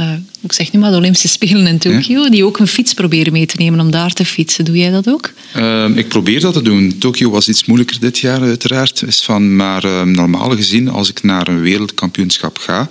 ik 0.41 0.53
zeg 0.53 0.73
nu 0.73 0.79
maar 0.79 0.91
de 0.91 0.97
Olympische 0.97 1.29
Spelen 1.29 1.67
in 1.67 1.79
Tokio, 1.79 2.23
ja? 2.23 2.31
die 2.31 2.45
ook 2.45 2.59
een 2.59 2.67
fiets 2.67 2.95
proberen 2.95 3.33
mee 3.33 3.47
te 3.47 3.57
nemen 3.59 3.81
om 3.81 3.91
daar 3.91 4.13
te 4.13 4.25
fietsen. 4.25 4.65
Doe 4.65 4.77
jij 4.77 4.91
dat 4.91 5.09
ook? 5.09 5.33
Ehm, 5.53 5.93
ik 5.93 6.09
probeer 6.09 6.41
dat 6.41 6.53
te 6.53 6.63
doen. 6.63 6.99
Tokio 6.99 7.31
was 7.31 7.49
iets 7.49 7.65
moeilijker 7.65 8.01
dit 8.01 8.19
jaar 8.19 8.41
uiteraard. 8.41 9.03
Is 9.03 9.21
van, 9.21 9.57
maar 9.57 9.85
ehm, 9.85 10.11
normaal 10.11 10.51
gezien, 10.51 10.89
als 10.89 11.09
ik 11.09 11.23
naar 11.23 11.49
een 11.49 11.61
wereldkampioenschap 11.61 12.59
ga, 12.59 12.91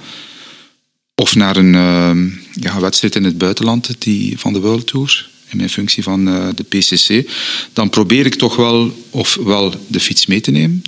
of 1.21 1.35
naar 1.35 1.57
een 1.57 1.73
uh, 1.73 2.33
ja, 2.53 2.79
wedstrijd 2.79 3.15
in 3.15 3.23
het 3.23 3.37
buitenland 3.37 3.95
die, 3.99 4.39
van 4.39 4.53
de 4.53 4.59
World 4.59 4.87
Tour, 4.87 5.29
in 5.47 5.57
mijn 5.57 5.69
functie 5.69 6.03
van 6.03 6.27
uh, 6.27 6.47
de 6.55 6.63
PCC, 6.63 7.29
dan 7.73 7.89
probeer 7.89 8.25
ik 8.25 8.35
toch 8.35 8.55
wel 8.55 9.05
ofwel 9.09 9.73
de 9.87 9.99
fiets 9.99 10.25
mee 10.25 10.41
te 10.41 10.51
nemen, 10.51 10.81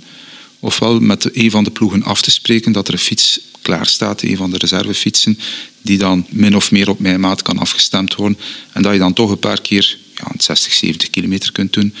ofwel 0.58 1.00
met 1.00 1.36
een 1.36 1.50
van 1.50 1.64
de 1.64 1.70
ploegen 1.70 2.02
af 2.02 2.22
te 2.22 2.30
spreken 2.30 2.72
dat 2.72 2.88
er 2.88 2.94
een 2.94 3.00
fiets 3.00 3.40
klaar 3.62 3.86
staat, 3.86 4.22
een 4.22 4.36
van 4.36 4.50
de 4.50 4.58
reservefietsen, 4.58 5.38
die 5.82 5.98
dan 5.98 6.26
min 6.28 6.56
of 6.56 6.70
meer 6.70 6.88
op 6.88 7.00
mijn 7.00 7.20
maat 7.20 7.42
kan 7.42 7.58
afgestemd 7.58 8.14
worden. 8.14 8.38
En 8.72 8.82
dat 8.82 8.92
je 8.92 8.98
dan 8.98 9.12
toch 9.12 9.30
een 9.30 9.38
paar 9.38 9.60
keer 9.60 9.98
ja, 10.14 10.32
60, 10.38 10.72
70 10.72 11.10
kilometer 11.10 11.52
kunt 11.52 11.72
doen, 11.72 11.94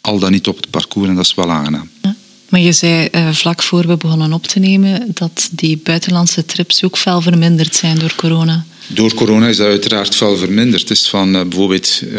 al 0.00 0.18
dan 0.18 0.32
niet 0.32 0.48
op 0.48 0.56
het 0.56 0.70
parcours, 0.70 1.08
en 1.08 1.14
dat 1.14 1.24
is 1.24 1.34
wel 1.34 1.50
aangenaam. 1.50 1.90
Ja. 2.02 2.13
Maar 2.54 2.62
je 2.62 2.72
zei 2.72 3.08
uh, 3.12 3.32
vlak 3.32 3.62
voor 3.62 3.86
we 3.86 3.96
begonnen 3.96 4.32
op 4.32 4.46
te 4.46 4.58
nemen 4.58 5.10
dat 5.14 5.48
die 5.52 5.80
buitenlandse 5.82 6.44
trips 6.44 6.84
ook 6.84 6.98
fel 6.98 7.20
verminderd 7.20 7.74
zijn 7.74 7.98
door 7.98 8.14
corona. 8.16 8.64
Door 8.86 9.14
corona 9.14 9.48
is 9.48 9.56
dat 9.56 9.66
uiteraard 9.66 10.14
fel 10.14 10.36
verminderd. 10.36 10.80
Het 10.80 10.90
is 10.90 11.08
van 11.08 11.34
uh, 11.34 11.42
bijvoorbeeld 11.42 12.00
uh, 12.02 12.12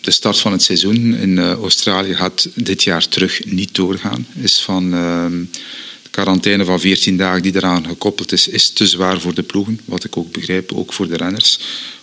de 0.00 0.10
start 0.10 0.38
van 0.38 0.52
het 0.52 0.62
seizoen 0.62 1.14
in 1.14 1.38
Australië 1.38 2.14
gaat 2.14 2.48
dit 2.54 2.82
jaar 2.82 3.08
terug 3.08 3.44
niet 3.44 3.74
doorgaan. 3.74 4.26
Is 4.34 4.58
van 4.58 4.90
de 4.90 6.10
quarantaine 6.10 6.64
van 6.64 6.80
14 6.80 7.16
dagen 7.16 7.42
die 7.42 7.56
eraan 7.56 7.86
gekoppeld 7.86 8.32
is, 8.32 8.48
is 8.48 8.70
te 8.70 8.86
zwaar 8.86 9.20
voor 9.20 9.34
de 9.34 9.42
ploegen. 9.42 9.80
Wat 9.84 10.04
ik 10.04 10.16
ook 10.16 10.32
begrijp, 10.32 10.72
ook 10.72 10.92
voor 10.92 11.08
de 11.08 11.16
renners. 11.16 11.60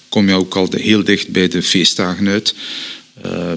Kom 0.09 0.27
je 0.27 0.33
ook 0.33 0.55
al 0.55 0.67
heel 0.71 1.03
dicht 1.03 1.27
bij 1.27 1.47
de 1.47 1.63
feestdagen 1.63 2.27
uit. 2.27 2.53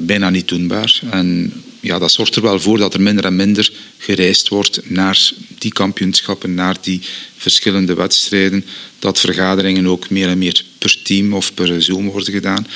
bijna 0.00 0.30
niet 0.30 0.48
doenbaar. 0.48 1.00
En 1.10 1.52
ja, 1.80 1.98
dat 1.98 2.12
zorgt 2.12 2.36
er 2.36 2.42
wel 2.42 2.60
voor 2.60 2.78
dat 2.78 2.94
er 2.94 3.00
minder 3.00 3.24
en 3.24 3.36
minder 3.36 3.72
gereisd 3.98 4.48
wordt 4.48 4.90
naar 4.90 5.30
die 5.58 5.72
kampioenschappen, 5.72 6.54
naar 6.54 6.76
die 6.80 7.00
verschillende 7.36 7.94
wedstrijden. 7.94 8.64
Dat 8.98 9.20
vergaderingen 9.20 9.86
ook 9.86 10.10
meer 10.10 10.28
en 10.28 10.38
meer 10.38 10.64
per 10.78 11.02
team 11.02 11.34
of 11.34 11.54
per 11.54 11.82
Zoom 11.82 12.10
worden 12.10 12.32
gedaan. 12.32 12.66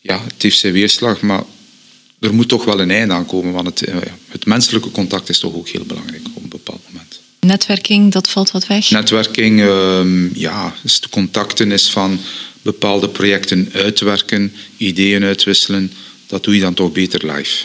Ja, 0.00 0.22
het 0.24 0.42
heeft 0.42 0.58
zijn 0.58 0.72
weerslag, 0.72 1.20
maar 1.20 1.42
er 2.20 2.34
moet 2.34 2.48
toch 2.48 2.64
wel 2.64 2.80
een 2.80 2.90
einde 2.90 3.14
aan 3.14 3.26
komen, 3.26 3.52
want 3.52 3.66
het, 3.66 3.92
het 4.28 4.46
menselijke 4.46 4.90
contact 4.90 5.28
is 5.28 5.38
toch 5.38 5.54
ook 5.54 5.68
heel 5.68 5.84
belangrijk 5.84 6.26
op 6.34 6.42
een 6.42 6.48
bepaald 6.48 6.80
moment. 6.86 7.20
Netwerking, 7.40 8.12
dat 8.12 8.28
valt 8.28 8.50
wat 8.50 8.66
weg? 8.66 8.90
Netwerking, 8.90 9.60
uh, 9.60 10.34
ja, 10.34 10.74
is 10.82 11.00
de 11.00 11.08
contacten 11.08 11.72
is 11.72 11.90
van 11.90 12.20
bepaalde 12.62 13.08
projecten 13.08 13.70
uitwerken, 13.72 14.52
ideeën 14.76 15.24
uitwisselen. 15.24 15.92
Dat 16.26 16.44
doe 16.44 16.54
je 16.54 16.60
dan 16.60 16.74
toch 16.74 16.92
beter 16.92 17.32
live. 17.32 17.64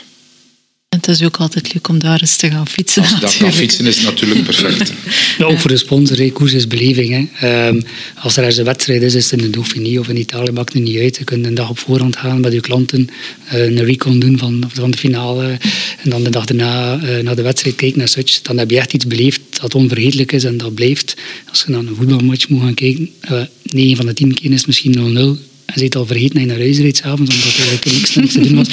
Het 0.90 1.08
is 1.08 1.24
ook 1.24 1.38
altijd 1.38 1.74
leuk 1.74 1.88
om 1.88 2.00
daar 2.00 2.22
eens 2.22 2.36
te 2.36 2.52
gaan 2.52 2.68
fietsen. 2.68 3.02
Als 3.02 3.12
je 3.12 3.20
dat 3.20 3.38
kan 3.38 3.54
fietsen 3.54 3.86
is 3.86 4.02
natuurlijk 4.02 4.44
perfect. 4.44 4.94
ja, 5.38 5.46
ook 5.46 5.60
voor 5.60 5.70
de 5.70 5.78
sponsor, 5.78 6.32
koers 6.32 6.54
is 6.54 6.68
beleving. 6.68 7.30
Hè. 7.32 7.68
Um, 7.68 7.84
als 8.16 8.34
er 8.34 8.40
ergens 8.40 8.58
een 8.58 8.66
wedstrijd 8.66 9.02
is, 9.02 9.16
is 9.16 9.32
het 9.32 9.40
in 9.40 9.46
de 9.46 9.50
Dauphiné 9.50 10.00
of 10.00 10.10
in 10.10 10.18
Italië, 10.18 10.52
maakt 10.52 10.74
het 10.74 10.84
niet 10.84 10.98
uit. 10.98 11.18
Je 11.18 11.24
kunt 11.24 11.46
een 11.46 11.54
dag 11.54 11.70
op 11.70 11.80
voorhand 11.80 12.18
gaan 12.18 12.40
met 12.40 12.54
je 12.54 12.60
klanten, 12.60 13.08
uh, 13.54 13.66
een 13.66 13.84
recon 13.84 14.20
doen 14.20 14.38
van, 14.38 14.64
van 14.74 14.92
de 14.92 14.98
finale 14.98 15.58
en 16.04 16.10
dan 16.10 16.24
de 16.24 16.30
dag 16.30 16.46
daarna 16.46 17.00
uh, 17.04 17.24
naar 17.24 17.36
de 17.36 17.42
wedstrijd 17.42 17.76
kijken 17.76 17.98
naar 17.98 18.08
Such. 18.08 18.42
Dan 18.42 18.58
heb 18.58 18.70
je 18.70 18.78
echt 18.78 18.94
iets 18.94 19.08
beleefd 19.08 19.42
dat 19.62 19.76
onvergetelijk 19.76 20.32
is 20.32 20.44
en 20.44 20.58
dat 20.58 20.74
blijft. 20.74 21.16
Als 21.50 21.64
je 21.66 21.72
naar 21.72 21.80
een 21.80 21.96
voetbalmatch 21.96 22.50
moet 22.50 22.62
gaan 22.62 22.74
kijken, 22.74 23.10
uh, 23.32 23.42
9 23.64 23.96
van 23.96 24.06
de 24.06 24.14
10 24.14 24.34
keer 24.34 24.52
is 24.52 24.66
misschien 24.66 25.38
0-0 25.38 25.49
en 25.74 25.80
zit 25.80 25.96
al 25.96 26.06
vergeten 26.06 26.34
dat 26.34 26.42
je 26.42 26.48
naar 26.48 26.58
huis 26.58 26.78
reed 26.78 26.98
s'avonds, 26.98 27.36
omdat 27.36 27.54
er 27.54 27.68
eigenlijk 27.68 27.86
niks, 27.86 28.16
niks 28.16 28.34
te 28.34 28.40
doen 28.40 28.56
was. 28.56 28.68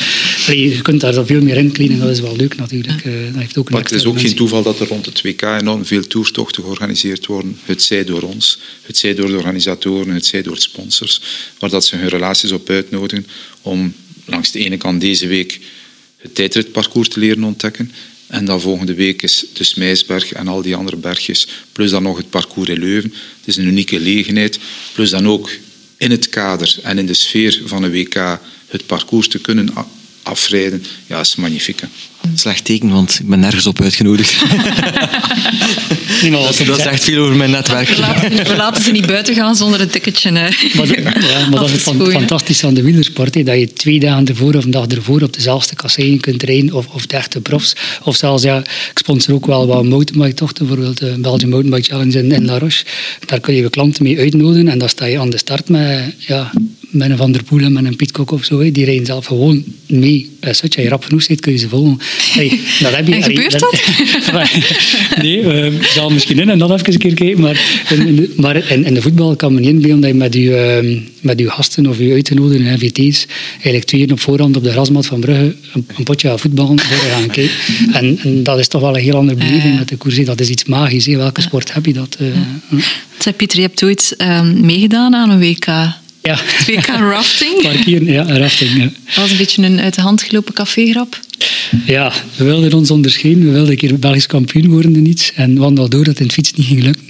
Allee, 0.47 0.69
je 0.69 0.83
kunt 0.83 1.01
daar 1.01 1.27
veel 1.27 1.43
meer 1.43 1.57
in 1.57 1.73
kleden, 1.73 1.99
dat 1.99 2.11
is 2.11 2.21
wel 2.21 2.37
leuk 2.37 2.57
natuurlijk. 2.57 3.05
Uh, 3.05 3.13
dat 3.25 3.41
heeft 3.41 3.59
ook 3.59 3.71
maar 3.71 3.83
het 3.83 3.93
is 3.93 4.05
ook 4.05 4.21
geen 4.21 4.35
toeval 4.35 4.63
dat 4.63 4.81
er 4.81 4.89
rond 4.89 5.07
het 5.07 5.23
WK 5.23 5.43
enorm 5.43 5.85
veel 5.85 6.07
toertochten 6.07 6.63
georganiseerd 6.63 7.27
worden. 7.27 7.59
Het 7.65 7.83
zij 7.83 8.05
door 8.05 8.23
ons, 8.23 8.59
het 8.83 8.97
zij 8.97 9.15
door 9.15 9.27
de 9.27 9.37
organisatoren, 9.37 10.15
het 10.15 10.27
zij 10.27 10.43
door 10.43 10.59
sponsors, 10.59 11.21
waar 11.59 11.71
dat 11.71 11.85
ze 11.85 11.97
hun 11.97 12.09
relaties 12.09 12.53
op 12.53 12.71
uitnodigen 12.71 13.27
om 13.63 13.95
langs 14.25 14.51
de 14.51 14.59
ene 14.59 14.77
kant 14.77 15.01
deze 15.01 15.27
week 15.27 15.61
het 16.17 16.35
tijdritparcours 16.35 17.09
te 17.09 17.21
leren 17.21 17.45
ontdekken. 17.45 17.93
En 18.27 18.45
dan 18.45 18.61
volgende 18.61 18.95
week 18.95 19.23
is 19.23 19.45
de 19.53 19.65
Smijsberg 19.65 20.33
en 20.33 20.49
al 20.49 20.63
die 20.63 20.77
andere 20.77 20.97
bergjes, 20.97 21.49
plus 21.73 21.91
dan 21.91 22.03
nog 22.03 22.17
het 22.17 22.31
parcours 22.31 22.69
in 22.69 22.79
Leuven. 22.79 23.13
Het 23.39 23.49
is 23.49 23.57
een 23.57 23.67
unieke 23.67 23.97
gelegenheid. 23.97 24.59
Plus 24.93 25.11
dan 25.11 25.29
ook 25.29 25.51
in 25.97 26.11
het 26.11 26.29
kader 26.29 26.77
en 26.83 26.99
in 26.99 27.07
de 27.07 27.15
sfeer 27.15 27.63
van 27.65 27.83
een 27.83 27.91
WK 27.91 28.41
het 28.67 28.87
parcours 28.87 29.29
te 29.29 29.39
kunnen 29.39 29.69
afrijden, 30.23 30.85
ja, 31.07 31.21
is 31.21 31.37
magnifiek. 31.37 31.81
Hè? 31.81 31.87
Slecht 32.35 32.65
teken, 32.65 32.89
want 32.89 33.19
ik 33.21 33.29
ben 33.29 33.41
nergens 33.41 33.67
op 33.67 33.81
uitgenodigd. 33.81 34.43
dat, 36.21 36.63
dat 36.67 36.81
zegt 36.81 37.05
veel 37.05 37.23
over 37.23 37.37
mijn 37.37 37.51
netwerk. 37.51 37.89
We 37.89 38.01
laten, 38.01 38.31
we 38.31 38.57
laten, 38.57 38.83
ze 38.83 38.91
niet 38.91 39.07
buiten 39.07 39.35
gaan 39.35 39.57
zonder 39.57 39.81
een 39.81 39.89
ticketje. 39.89 40.33
Hè. 40.33 40.49
Maar, 40.75 40.87
de, 40.87 41.03
ja, 41.03 41.49
maar 41.49 41.61
dat 41.61 41.71
is 41.71 41.85
het 41.85 42.13
fantastisch 42.13 42.65
aan 42.65 42.75
de 42.75 42.83
wielersport. 42.83 43.35
Hè, 43.35 43.43
dat 43.43 43.59
je 43.59 43.73
twee 43.73 44.01
dagen 44.01 44.27
ervoor 44.27 44.55
of 44.55 44.65
een 44.65 44.71
dag 44.71 44.87
ervoor 44.87 45.23
op 45.23 45.33
dezelfde 45.33 45.75
kasseien 45.77 46.21
kunt 46.21 46.43
rijden. 46.43 46.73
Of, 46.73 46.87
of 46.87 47.07
de 47.07 47.17
echte 47.17 47.41
profs. 47.41 47.73
Of 48.03 48.17
zelfs, 48.17 48.43
ja, 48.43 48.59
ik 48.59 48.99
sponsor 48.99 49.35
ook 49.35 49.47
wel 49.47 49.67
wat 49.67 49.85
mountainbike-tochten. 49.85 50.67
Bijvoorbeeld 50.67 50.99
de 50.99 51.17
Belgian 51.19 51.51
Mountainbike 51.51 51.89
Challenge 51.89 52.19
in, 52.19 52.33
in 52.33 52.45
La 52.45 52.59
Roche. 52.59 52.85
Daar 53.27 53.41
kun 53.41 53.55
je 53.55 53.63
je 53.63 53.71
klanten 53.71 54.03
mee 54.03 54.19
uitnodigen. 54.19 54.69
En 54.69 54.79
dan 54.79 54.89
sta 54.89 55.05
je 55.05 55.19
aan 55.19 55.31
de 55.31 55.39
start 55.39 55.69
met, 55.69 56.15
ja, 56.19 56.53
met 56.97 57.11
een 57.11 57.17
Van 57.17 57.33
der 57.33 57.43
Poel 57.43 57.61
en 57.61 57.73
met 57.73 57.85
een 57.85 57.97
Piet 57.97 58.13
Kok 58.13 58.31
of 58.31 58.45
zo. 58.45 58.73
Die 58.73 58.85
rijden 58.85 59.07
zelf 59.07 59.27
gewoon 59.27 59.65
mee 59.87 60.31
als 60.47 60.63
je 60.69 60.89
rap 60.89 61.05
genoeg 61.05 61.23
zit, 61.23 61.41
kun 61.41 61.53
je 61.53 61.59
ze 61.59 61.69
volgen. 61.69 61.99
Hey, 62.33 62.61
dat 62.81 62.95
heb 62.97 63.07
je, 63.07 63.15
en 63.17 63.23
gebeurt 63.23 63.61
dat? 63.61 63.83
nee, 65.23 65.43
uh, 65.43 65.83
zal 65.83 66.11
misschien 66.11 66.39
in 66.39 66.51
en 66.51 66.59
dan 66.59 66.73
even 66.73 66.93
een 66.93 66.99
keer 66.99 67.15
kijken. 67.15 67.41
Maar, 67.41 67.85
in, 67.91 68.33
maar 68.37 68.71
in, 68.71 68.85
in, 68.85 68.95
de 68.95 69.03
voetbal 69.03 69.37
kan 69.37 69.53
men 69.53 69.63
niet 69.63 69.71
inbeelden 69.71 70.01
dat 70.01 70.11
je 70.11 70.17
met 70.17 70.35
je, 70.35 70.83
uh, 70.83 71.01
met 71.21 71.39
je 71.39 71.51
gasten 71.51 71.87
of 71.87 71.99
je 71.99 72.13
uitgenodigden 72.13 72.75
NVT's 72.75 73.27
eigenlijk 73.53 73.85
twee 73.85 74.13
op 74.13 74.21
voorhand 74.21 74.57
op 74.57 74.63
de 74.63 74.71
grasmat 74.71 75.07
van 75.07 75.21
Brugge 75.21 75.55
een, 75.73 75.87
een 75.97 76.05
potje 76.05 76.31
aan 76.31 76.39
voetbal 76.39 76.77
gaan 76.77 77.31
kijken. 77.31 77.51
En, 77.93 78.19
en, 78.23 78.43
dat 78.43 78.59
is 78.59 78.69
toch 78.69 78.81
wel 78.81 78.97
een 78.97 79.03
heel 79.03 79.17
andere 79.17 79.39
beleving 79.39 79.79
met 79.79 79.89
de 79.89 79.97
koers. 79.97 80.25
Dat 80.25 80.41
is 80.41 80.49
iets 80.49 80.65
magisch. 80.65 81.07
Welke 81.07 81.41
sport 81.41 81.75
heb 81.75 81.87
je 81.87 81.93
dat? 81.93 82.17
Uh, 82.21 83.33
Pieter, 83.37 83.59
je 83.59 83.65
hebt 83.65 83.85
ooit 83.85 84.15
um, 84.19 84.61
meegedaan 84.61 85.15
aan 85.15 85.31
een 85.31 85.39
WK. 85.39 85.67
Ja. 86.27 86.39
WK 86.67 86.87
rafting. 86.87 87.63
Parkeren, 87.63 88.07
ja, 88.07 88.23
rafting. 88.39 88.71
Ja. 88.77 88.83
Dat 89.05 89.15
was 89.15 89.31
een 89.31 89.37
beetje 89.37 89.63
een 89.63 89.81
uit 89.81 89.95
de 89.95 90.01
hand 90.01 90.23
gelopen 90.23 90.55
cafégrap. 90.55 91.21
Ja, 91.87 92.13
we 92.37 92.45
wilden 92.45 92.73
ons 92.73 92.91
onderscheiden. 92.91 93.45
We 93.45 93.51
wilden 93.51 93.71
een 93.71 93.77
keer 93.77 93.99
Belgisch 93.99 94.27
kampioen 94.27 94.69
worden 94.69 94.97
in 94.97 95.07
iets. 95.07 95.33
En 95.35 95.55
we 95.55 95.61
hadden 95.61 95.79
al 95.79 95.89
door 95.89 96.05
dat 96.05 96.09
het 96.09 96.19
in 96.19 96.25
het 96.25 96.35
fiets 96.35 96.53
niet 96.53 96.67
ging 96.67 96.83
lukken. 96.83 97.05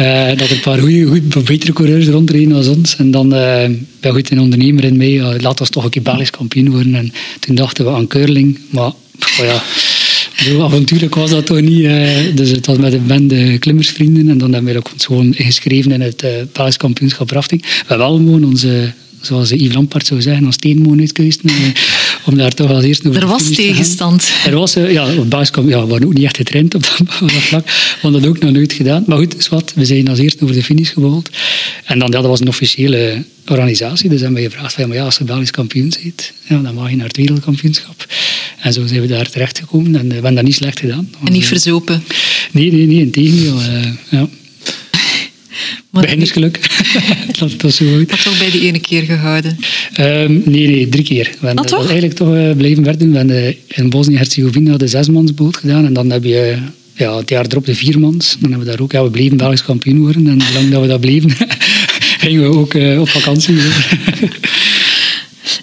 Uh, 0.00 0.28
dat 0.38 0.48
er 0.48 0.50
een 0.50 0.60
paar 0.60 0.78
goede, 0.78 1.04
goede, 1.04 1.40
betere 1.40 1.72
coureurs 1.72 2.06
rondreden 2.06 2.52
als 2.52 2.66
ons. 2.66 2.96
En 2.96 3.10
dan 3.10 3.34
uh, 3.34 3.64
ben 4.00 4.12
goed 4.12 4.30
een 4.30 4.40
ondernemer 4.40 4.84
in 4.84 4.96
mee. 4.96 5.14
Uh, 5.14 5.34
laat 5.38 5.60
ons 5.60 5.70
toch 5.70 5.84
een 5.84 5.90
keer 5.90 6.02
Belgisch 6.02 6.30
kampioen 6.30 6.70
worden. 6.70 6.94
En 6.94 7.12
toen 7.40 7.54
dachten 7.54 7.84
we 7.84 7.90
aan 7.90 8.06
curling. 8.06 8.58
Maar 8.70 8.92
oh 9.40 9.44
ja, 9.44 9.62
zo 10.44 10.62
avontuurlijk 10.62 11.14
was 11.14 11.30
dat 11.30 11.46
toch 11.46 11.60
niet. 11.60 11.80
Uh, 11.80 12.08
dus 12.34 12.50
het 12.50 12.66
was 12.66 12.76
met 12.76 12.92
een 12.92 13.06
bende 13.06 13.58
klimmersvrienden. 13.58 14.28
En 14.28 14.38
dan 14.38 14.52
hebben 14.52 14.72
we 14.72 14.78
ook 14.78 14.90
gewoon 14.96 15.34
ingeschreven 15.34 15.92
in 15.92 16.00
het 16.00 16.22
uh, 16.22 16.30
Belgisch 16.52 16.76
kampioenschap 16.76 17.30
rafting. 17.30 17.62
We 17.62 17.68
hebben 17.76 17.98
wel 17.98 18.16
gewoon 18.16 18.44
onze 18.44 18.92
zoals 19.20 19.50
Yves 19.50 19.74
Lampard 19.74 20.06
zou 20.06 20.22
zeggen, 20.22 20.46
als 20.46 20.54
steenmoon 20.54 21.00
uitkuisten. 21.00 21.50
Om 22.28 22.36
daar 22.36 22.54
toch 22.54 22.70
als 22.70 22.84
eerste 22.84 23.10
Er 23.10 23.26
was 23.26 23.50
tegenstand. 23.50 24.30
Er 24.44 24.56
was, 24.56 24.72
ja, 24.72 25.14
op 25.14 25.46
kwam, 25.50 25.68
ja, 25.68 25.80
we 25.80 25.86
waren 25.86 26.06
ook 26.06 26.14
niet 26.14 26.24
echt 26.24 26.36
getraind 26.36 26.74
op 26.78 26.82
dat, 26.82 27.32
vlak. 27.32 27.64
We 27.66 27.98
hadden 28.00 28.20
dat 28.20 28.30
ook 28.30 28.38
nog 28.38 28.52
nooit 28.52 28.72
gedaan. 28.72 29.04
Maar 29.06 29.18
goed, 29.18 29.34
zwart, 29.38 29.74
we 29.74 29.84
zijn 29.84 30.08
als 30.08 30.18
eerste 30.18 30.42
over 30.42 30.54
de 30.54 30.62
finish 30.62 30.92
gewolld. 30.92 31.30
En 31.84 31.98
dan, 31.98 32.10
ja, 32.10 32.20
dat 32.20 32.30
was 32.30 32.40
een 32.40 32.48
officiële 32.48 33.24
organisatie. 33.46 34.08
Dus 34.08 34.20
hebben 34.20 34.42
we 34.42 34.50
gevraagd, 34.50 34.74
van, 34.74 34.82
ja, 34.82 34.88
maar 34.88 34.98
ja, 34.98 35.04
als 35.04 35.18
je 35.18 35.24
Belgisch 35.24 35.50
kampioen 35.50 35.92
bent, 36.02 36.32
ja, 36.48 36.58
dan 36.58 36.74
mag 36.74 36.90
je 36.90 36.96
naar 36.96 37.06
het 37.06 37.16
wereldkampioenschap. 37.16 38.06
En 38.60 38.72
zo 38.72 38.86
zijn 38.86 39.00
we 39.00 39.06
daar 39.06 39.30
terechtgekomen 39.30 39.96
en 39.96 40.06
we 40.08 40.12
hebben 40.14 40.34
dat 40.34 40.44
niet 40.44 40.54
slecht 40.54 40.78
gedaan. 40.78 41.10
En 41.24 41.32
niet 41.32 41.46
verzopen? 41.46 42.02
Nee, 42.50 42.72
nee, 42.72 42.86
nee, 42.86 43.00
in 43.00 43.10
tegendeel. 43.10 43.60
Uh, 43.60 43.92
ja. 44.08 44.28
Beginnersgeluk. 45.90 46.60
dat 47.38 47.62
was 47.62 47.76
zo 47.76 47.84
goed. 47.96 48.08
Dat 48.08 48.22
toch 48.22 48.38
bij 48.38 48.50
die 48.50 48.60
ene 48.60 48.80
keer 48.80 49.02
gehouden? 49.02 49.58
Um, 50.00 50.42
nee, 50.44 50.66
nee, 50.68 50.88
drie 50.88 51.04
keer. 51.04 51.30
We 51.40 51.46
hebben 51.46 51.66
dat 51.66 51.84
eigenlijk 51.86 52.14
toch 52.14 52.34
uh, 52.34 52.52
blijven 52.56 52.82
werken. 52.82 53.10
We 53.10 53.16
hebben 53.16 53.56
in 53.66 53.90
Bosnië-Herzegovina 53.90 54.76
de 54.76 54.88
zesmansboot 54.88 55.56
gedaan. 55.56 55.84
En 55.84 55.92
dan 55.92 56.10
heb 56.10 56.24
je 56.24 56.58
ja, 56.94 57.16
het 57.16 57.28
jaar 57.28 57.46
erop 57.48 57.66
de 57.66 57.74
viermans. 57.74 58.36
Dan 58.40 58.50
hebben 58.50 58.66
we 58.68 58.72
daar 58.72 58.82
ook, 58.82 58.92
ja, 58.92 59.02
we 59.02 59.10
bleven 59.10 59.36
Belgisch 59.36 59.62
kampioen 59.62 60.00
worden. 60.00 60.26
En 60.26 60.40
zolang 60.40 60.70
dat 60.70 60.80
we 60.80 60.86
dat 60.86 61.00
bleven, 61.00 61.30
gingen 62.22 62.42
we 62.42 62.56
ook 62.56 62.74
uh, 62.74 63.00
op 63.00 63.08
vakantie. 63.08 63.56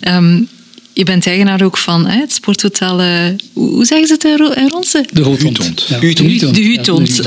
um, 0.08 0.48
je 0.96 1.04
bent 1.04 1.28
eigenaar 1.28 1.64
ook 1.64 1.78
van 1.78 2.08
hè, 2.08 2.20
het 2.20 2.34
sporthotel. 2.34 3.02
Uh, 3.02 3.30
hoe 3.54 3.86
zeggen 3.86 4.08
ze 4.08 4.14
het 4.14 4.24
in 4.58 4.68
Ronse? 4.70 5.06
De 5.12 5.22
Hootond. 5.22 5.86
Ja. 5.88 6.00
De 6.00 6.06
Hutond. 6.06 7.24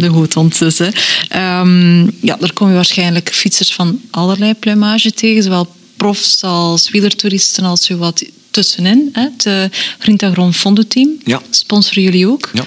De 0.00 0.06
Hootond 0.06 0.58
dus. 0.58 0.78
Hè. 0.78 0.86
Um, 1.60 2.10
ja, 2.20 2.36
daar 2.36 2.52
kom 2.52 2.68
je 2.68 2.74
waarschijnlijk 2.74 3.34
fietsers 3.34 3.72
van 3.74 4.00
allerlei 4.10 4.54
plumage 4.54 5.12
tegen. 5.12 5.42
Zowel 5.42 5.74
profs 5.96 6.42
als 6.42 6.90
wielertoeristen 6.90 7.64
als 7.64 7.84
zo 7.84 7.96
wat 7.96 8.24
tussenin. 8.50 9.08
Hè. 9.12 9.22
Het 9.22 9.46
uh, 9.46 9.64
Grintagron 9.98 10.54
Fondo 10.54 10.82
Team. 10.88 11.10
Ja. 11.24 11.42
Sponsoren 11.50 12.02
jullie 12.02 12.28
ook. 12.28 12.50
Ja. 12.52 12.64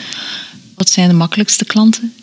Wat 0.75 0.89
zijn 0.89 1.07
de 1.07 1.15
makkelijkste 1.15 1.65
klanten? 1.65 2.13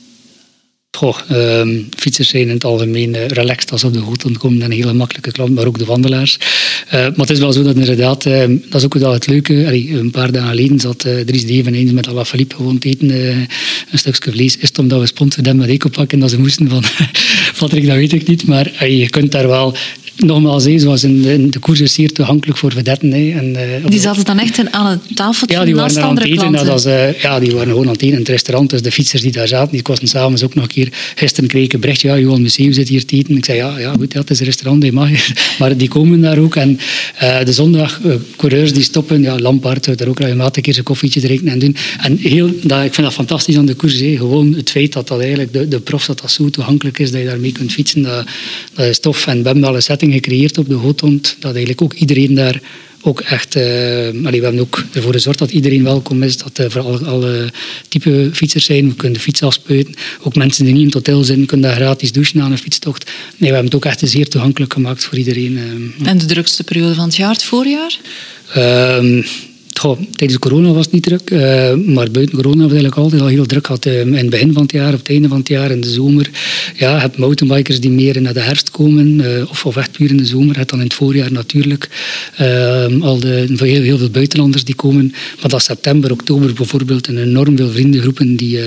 Goh, 0.98 1.16
um, 1.32 1.88
fietsers 1.96 2.28
zijn 2.28 2.42
in 2.42 2.48
het 2.48 2.64
algemeen 2.64 3.14
uh, 3.14 3.26
relaxed 3.26 3.72
als 3.72 3.80
ze 3.80 3.86
op 3.86 3.92
de 3.92 3.98
hoed 3.98 4.38
komen. 4.38 4.62
Een 4.62 4.70
hele 4.70 4.92
makkelijke 4.92 5.32
klant, 5.32 5.54
maar 5.54 5.66
ook 5.66 5.78
de 5.78 5.84
wandelaars. 5.84 6.38
Uh, 6.86 6.92
maar 6.92 7.12
het 7.16 7.30
is 7.30 7.38
wel 7.38 7.52
zo 7.52 7.62
dat 7.62 7.74
inderdaad, 7.74 8.26
uh, 8.26 8.44
dat 8.48 8.80
is 8.80 8.84
ook 8.84 8.94
wel 8.94 9.12
het 9.12 9.26
leuke. 9.26 9.54
Een 9.92 10.10
paar 10.10 10.32
dagen 10.32 10.48
geleden 10.48 10.80
zat 10.80 11.04
uh, 11.06 11.20
Dries 11.20 11.46
Deven 11.46 11.74
eens 11.74 11.92
met 11.92 12.08
Alain 12.08 12.26
Philippe 12.26 12.54
gewoon 12.54 12.78
te 12.78 12.88
eten. 12.88 13.10
een 13.10 13.48
stukje 13.92 14.30
vlees. 14.30 14.56
Is 14.56 14.68
het 14.68 14.78
omdat 14.78 15.00
we 15.00 15.06
sponsoren 15.06 15.44
hebben 15.44 15.66
met 15.66 15.74
ecopak 15.74 16.12
en 16.12 16.20
dat 16.20 16.30
ze 16.30 16.38
moesten 16.38 16.68
van 16.68 16.84
Patrick, 17.58 17.86
dat 17.86 17.96
weet 17.96 18.12
ik 18.12 18.26
niet. 18.26 18.46
Maar 18.46 18.88
je 18.90 19.08
kunt 19.08 19.32
daar 19.32 19.48
wel 19.48 19.76
nogmaals, 20.18 20.64
hé, 20.64 20.78
zoals 20.78 21.04
in 21.04 21.22
de, 21.22 21.32
in 21.32 21.50
de 21.50 21.58
koers 21.58 21.80
is 21.80 21.94
zeer 21.94 22.12
toegankelijk 22.12 22.58
voor 22.58 22.72
vedetten. 22.72 23.12
Hé, 23.12 23.30
en, 23.30 23.48
uh, 23.48 23.90
die 23.90 24.00
zaten 24.00 24.24
dan 24.24 24.38
echt 24.38 24.70
aan 24.70 24.86
het 24.86 25.16
tafeltje 25.16 25.56
ja, 25.56 25.64
die 25.64 25.74
naast 25.74 25.94
waren 25.94 26.08
andere 26.08 26.26
aan 26.26 26.32
het 26.32 26.40
eten, 26.40 26.52
klanten? 26.52 26.74
Dat 26.74 26.84
was, 26.84 26.92
uh, 26.92 27.20
ja, 27.20 27.38
die 27.40 27.52
waren 27.52 27.68
gewoon 27.68 27.86
aan 27.86 27.92
het 27.92 28.02
eten 28.02 28.14
in 28.14 28.20
het 28.20 28.28
restaurant. 28.28 28.70
Dus 28.70 28.82
de 28.82 28.92
fietsers 28.92 29.22
die 29.22 29.32
daar 29.32 29.48
zaten, 29.48 29.72
die 29.72 29.82
kosten 29.82 30.08
s'avonds 30.08 30.42
ook 30.42 30.54
nog 30.54 30.64
een 30.64 30.70
keer... 30.70 30.88
Gisteren 31.14 31.48
kreeg 31.48 31.64
ik 31.64 31.72
een 31.72 31.80
berichtje, 31.80 32.08
ja, 32.08 32.18
Johan 32.18 32.42
Museum 32.42 32.72
zit 32.72 32.88
hier 32.88 33.04
te 33.04 33.16
eten. 33.16 33.36
Ik 33.36 33.44
zei, 33.44 33.58
ja, 33.58 33.78
ja 33.78 33.92
goed, 33.92 34.12
ja, 34.12 34.20
het 34.20 34.30
is 34.30 34.40
een 34.40 34.46
restaurant, 34.46 34.82
die 34.82 34.92
mag 34.92 35.08
Maar 35.58 35.76
die 35.76 35.88
komen 35.88 36.20
daar 36.20 36.38
ook. 36.38 36.56
En 36.56 36.78
uh, 37.22 37.44
de 37.44 37.52
zondag, 37.52 38.00
coureurs 38.36 38.72
die 38.72 38.82
stoppen, 38.82 39.22
ja, 39.22 39.38
Lampaard 39.38 39.84
zou 39.84 39.96
daar 39.96 40.08
ook 40.08 40.20
regelmatig 40.20 40.56
een 40.56 40.62
keer 40.62 40.72
zijn 40.72 40.84
koffietje 40.84 41.20
drinken 41.20 41.48
en 41.48 41.58
doen. 41.58 41.76
En 42.00 42.16
heel, 42.16 42.50
dat, 42.62 42.84
ik 42.84 42.94
vind 42.94 43.06
dat 43.06 43.12
fantastisch 43.12 43.56
aan 43.56 43.66
de 43.66 43.74
koers. 43.74 44.00
Hé. 44.00 44.16
Gewoon 44.16 44.54
het 44.54 44.70
feit 44.70 44.92
dat 44.92 45.08
dat 45.08 45.20
eigenlijk 45.20 45.52
de, 45.52 45.68
de 45.68 45.80
prof 45.80 46.06
dat 46.06 46.20
dat 46.20 46.30
zo 46.30 46.50
toegankelijk 46.50 46.98
is, 46.98 47.10
dat 47.10 47.20
je 47.20 47.26
daarmee 47.26 47.52
kunt 47.52 47.72
fietsen, 47.72 48.02
dat, 48.02 48.26
dat 48.74 48.86
is 48.86 48.98
tof. 48.98 49.26
En 49.26 49.42
we 49.42 49.48
hebben 49.48 49.74
een 49.74 49.82
setting 49.82 50.07
gecreëerd 50.12 50.58
op 50.58 50.68
de 50.68 50.74
Hotond, 50.74 51.36
dat 51.38 51.50
eigenlijk 51.50 51.82
ook 51.82 51.92
iedereen 51.92 52.34
daar 52.34 52.60
ook 53.02 53.20
echt... 53.20 53.56
Uh, 53.56 53.62
allee, 53.62 54.40
we 54.40 54.46
hebben 54.46 54.60
ook 54.60 54.84
ervoor 54.92 55.12
gezorgd 55.12 55.38
dat 55.38 55.50
iedereen 55.50 55.82
welkom 55.82 56.22
is, 56.22 56.36
dat 56.36 56.58
er 56.58 56.70
voor 56.70 56.80
alle, 56.80 57.04
alle 57.04 57.52
type 57.88 58.30
fietsers 58.32 58.64
zijn. 58.64 58.88
We 58.88 58.94
kunnen 58.94 59.18
de 59.18 59.24
fiets 59.24 59.42
afspuiten. 59.42 59.94
Ook 60.22 60.34
mensen 60.34 60.64
die 60.64 60.72
niet 60.72 60.80
in 60.80 60.86
het 60.86 60.94
hotel 60.94 61.24
zijn, 61.24 61.46
kunnen 61.46 61.70
daar 61.70 61.78
gratis 61.78 62.12
douchen 62.12 62.40
aan 62.40 62.52
een 62.52 62.58
fietstocht. 62.58 63.04
Nee, 63.04 63.48
we 63.50 63.56
hebben 63.56 63.64
het 63.64 63.74
ook 63.74 63.84
echt 63.84 64.00
zeer 64.04 64.28
toegankelijk 64.28 64.72
gemaakt 64.72 65.04
voor 65.04 65.18
iedereen. 65.18 65.52
Uh, 65.52 66.08
en 66.08 66.18
de 66.18 66.24
drukste 66.26 66.64
periode 66.64 66.94
van 66.94 67.04
het 67.04 67.16
jaar, 67.16 67.32
het 67.32 67.44
voorjaar? 67.44 67.98
Uh, 68.56 69.24
Goh, 69.78 69.98
tijdens 70.12 70.38
corona 70.38 70.72
was 70.72 70.84
het 70.84 70.94
niet 70.94 71.02
druk, 71.02 71.30
uh, 71.30 71.40
maar 71.94 72.10
buiten 72.10 72.34
corona 72.34 72.58
hebben 72.60 72.76
we 72.76 72.82
eigenlijk 72.82 72.96
altijd 72.96 73.22
al 73.22 73.26
heel 73.26 73.46
druk 73.46 73.66
gehad. 73.66 73.86
Uh, 73.86 74.00
in 74.00 74.14
het 74.14 74.30
begin 74.30 74.52
van 74.52 74.62
het 74.62 74.72
jaar, 74.72 74.92
op 74.92 74.98
het 74.98 75.08
einde 75.08 75.28
van 75.28 75.38
het 75.38 75.48
jaar, 75.48 75.70
in 75.70 75.80
de 75.80 75.90
zomer. 75.90 76.30
Ja, 76.76 76.94
je 76.94 77.00
hebt 77.00 77.18
mountainbikers 77.18 77.80
die 77.80 77.90
meer 77.90 78.20
naar 78.20 78.34
de 78.34 78.40
herfst 78.40 78.70
komen, 78.70 79.20
uh, 79.20 79.50
of, 79.50 79.66
of 79.66 79.76
echt 79.76 79.92
puur 79.92 80.10
in 80.10 80.16
de 80.16 80.24
zomer. 80.24 80.50
Je 80.50 80.56
hebt 80.56 80.70
dan 80.70 80.78
in 80.78 80.84
het 80.84 80.94
voorjaar 80.94 81.32
natuurlijk 81.32 81.88
al 83.00 83.18
de, 83.20 83.46
heel, 83.56 83.82
heel 83.82 83.98
veel 83.98 84.10
buitenlanders 84.10 84.64
die 84.64 84.74
komen. 84.74 85.12
Maar 85.40 85.50
dat 85.50 85.62
september, 85.62 86.12
oktober 86.12 86.52
bijvoorbeeld, 86.52 87.06
een 87.06 87.18
enorm 87.18 87.56
veel 87.56 87.70
vriendengroepen 87.70 88.36
die, 88.36 88.58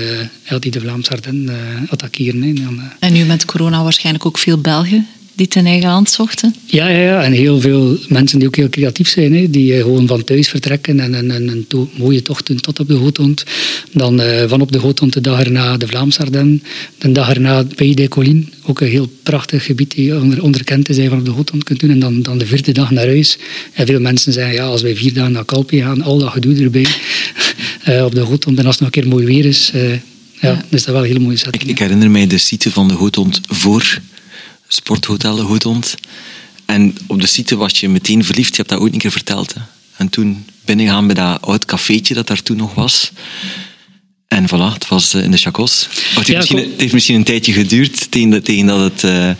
ja, 0.48 0.58
die 0.58 0.70
de 0.70 0.80
Vlaamse 0.80 1.10
Ardennen 1.10 1.54
attackeren. 1.88 2.54
Dan, 2.54 2.80
en 2.98 3.12
nu 3.12 3.24
met 3.24 3.44
corona 3.44 3.82
waarschijnlijk 3.82 4.26
ook 4.26 4.38
veel 4.38 4.58
Belgen 4.58 5.06
die 5.42 5.50
ten 5.50 5.66
eigen 5.66 5.88
land 5.88 6.10
zochten? 6.10 6.54
Ja, 6.64 6.88
ja, 6.88 6.98
ja, 6.98 7.22
en 7.22 7.32
heel 7.32 7.60
veel 7.60 7.98
mensen 8.08 8.38
die 8.38 8.48
ook 8.48 8.56
heel 8.56 8.68
creatief 8.68 9.08
zijn, 9.08 9.34
hè, 9.34 9.50
die 9.50 9.72
uh, 9.72 9.82
gewoon 9.82 10.06
van 10.06 10.24
thuis 10.24 10.48
vertrekken 10.48 11.00
en, 11.00 11.14
en, 11.14 11.30
en 11.30 11.48
een 11.48 11.64
to 11.68 11.90
mooie 11.96 12.22
tocht 12.22 12.46
doen 12.46 12.60
tot 12.60 12.80
op 12.80 12.88
de 12.88 12.94
Hotond. 12.94 13.44
Dan 13.92 14.20
uh, 14.20 14.44
van 14.46 14.60
op 14.60 14.72
de 14.72 14.78
Hotond 14.78 15.12
de 15.12 15.20
dag 15.20 15.40
erna 15.40 15.76
de 15.76 15.86
Vlaamse 15.86 16.20
Ardennen, 16.20 16.62
de 16.98 17.12
dag 17.12 17.28
erna 17.28 17.64
Pays 17.74 17.94
de 17.94 18.08
Collines, 18.08 18.44
ook 18.62 18.80
een 18.80 18.88
heel 18.88 19.10
prachtig 19.22 19.64
gebied 19.64 19.94
die 19.94 20.16
onder, 20.20 20.42
onderkend 20.42 20.88
is, 20.88 20.96
van 20.96 21.18
op 21.18 21.24
de 21.24 21.30
Hotond 21.30 21.64
kunt 21.64 21.80
doen. 21.80 21.90
En 21.90 21.98
dan, 21.98 22.22
dan 22.22 22.38
de 22.38 22.46
vierde 22.46 22.72
dag 22.72 22.90
naar 22.90 23.06
huis. 23.06 23.38
En 23.72 23.86
veel 23.86 24.00
mensen 24.00 24.32
zeggen, 24.32 24.54
ja, 24.54 24.64
als 24.64 24.82
wij 24.82 24.96
vier 24.96 25.12
dagen 25.14 25.32
naar 25.32 25.44
Calpe 25.44 25.82
gaan, 25.82 26.02
al 26.02 26.18
dat 26.18 26.30
gedoe 26.30 26.56
erbij 26.56 26.86
uh, 27.88 28.04
op 28.08 28.14
de 28.14 28.20
Hotond, 28.20 28.58
en 28.58 28.66
als 28.66 28.78
het 28.78 28.84
nog 28.84 28.94
een 28.94 29.02
keer 29.02 29.10
mooi 29.10 29.26
weer 29.26 29.44
is, 29.44 29.70
ja, 29.72 29.98
ja, 30.40 30.64
is 30.68 30.84
dat 30.84 30.94
wel 30.94 31.02
een 31.02 31.08
hele 31.08 31.18
mooie 31.18 31.36
setting. 31.36 31.62
Ik, 31.62 31.68
ik 31.68 31.78
herinner 31.78 32.10
mij 32.10 32.26
de 32.26 32.38
site 32.38 32.70
van 32.70 32.88
de 32.88 32.94
Hotond 32.94 33.40
voor 33.48 34.00
sporthotel 34.74 35.36
De 35.36 35.42
Hoedhond. 35.42 35.94
En 36.66 36.96
op 37.06 37.20
de 37.20 37.26
site 37.26 37.56
was 37.56 37.80
je 37.80 37.88
meteen 37.88 38.24
verliefd. 38.24 38.50
Je 38.50 38.56
hebt 38.56 38.68
dat 38.68 38.78
ooit 38.78 38.92
een 38.92 38.98
keer 38.98 39.10
verteld. 39.10 39.54
Hè. 39.54 39.60
En 39.96 40.08
toen 40.08 40.44
binnengaan 40.64 41.06
bij 41.06 41.14
dat 41.14 41.42
oud 41.42 41.64
cafeetje 41.64 42.14
dat 42.14 42.26
daar 42.26 42.42
toen 42.42 42.56
nog 42.56 42.74
was. 42.74 43.12
En 44.28 44.46
voilà, 44.48 44.72
het 44.72 44.88
was 44.88 45.14
in 45.14 45.30
de 45.30 45.36
chacos. 45.36 45.88
Het, 46.14 46.26
ja, 46.26 46.38
het 46.38 46.50
heeft 46.76 46.92
misschien 46.92 47.14
een 47.14 47.24
tijdje 47.24 47.52
geduurd 47.52 48.10
tegen, 48.10 48.42
tegen 48.42 48.66
dat 48.66 48.80
het 48.80 49.02
uh, 49.02 49.30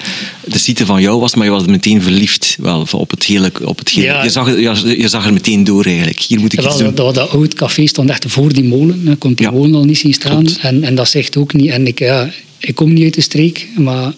de 0.45 0.59
site 0.59 0.87
van 0.87 1.01
jou 1.01 1.21
was, 1.21 1.35
maar 1.35 1.45
je 1.45 1.51
was 1.51 1.67
meteen 1.67 2.03
verliefd 2.03 2.57
wel, 2.61 2.87
op 2.91 3.11
het 3.11 3.25
hele. 3.25 3.53
Op 3.65 3.79
het 3.79 3.89
hele. 3.89 4.07
Ja. 4.07 4.23
Je, 4.23 4.31
zag, 4.31 4.49
je, 4.49 4.99
je, 5.01 5.09
zag 5.09 5.27
er 5.27 5.33
meteen 5.33 5.65
door 5.65 5.85
eigenlijk. 5.85 6.21
Hier 6.21 6.41
moet 6.41 6.53
ik 6.53 6.61
ja, 6.61 6.77
doen. 6.77 6.95
Dat, 6.95 7.15
dat 7.15 7.31
oud 7.31 7.55
café 7.55 7.87
stond 7.87 8.11
echt 8.11 8.25
voor 8.29 8.53
die 8.53 8.65
molen. 8.65 9.09
Ik 9.09 9.19
kon 9.19 9.35
die 9.35 9.51
molen 9.51 9.75
al 9.75 9.85
niet 9.85 9.99
zien 9.99 10.15
staan. 10.15 10.47
En, 10.61 10.85
en 10.85 10.95
dat 10.95 11.09
zegt 11.09 11.37
ook 11.37 11.53
niet. 11.53 11.71
En 11.71 11.87
ik, 11.87 11.99
ja, 11.99 12.31
ik 12.63 12.75
kom 12.75 12.93
niet 12.93 13.05
uit 13.05 13.15
de 13.15 13.21
streek, 13.21 13.69
maar 13.77 14.13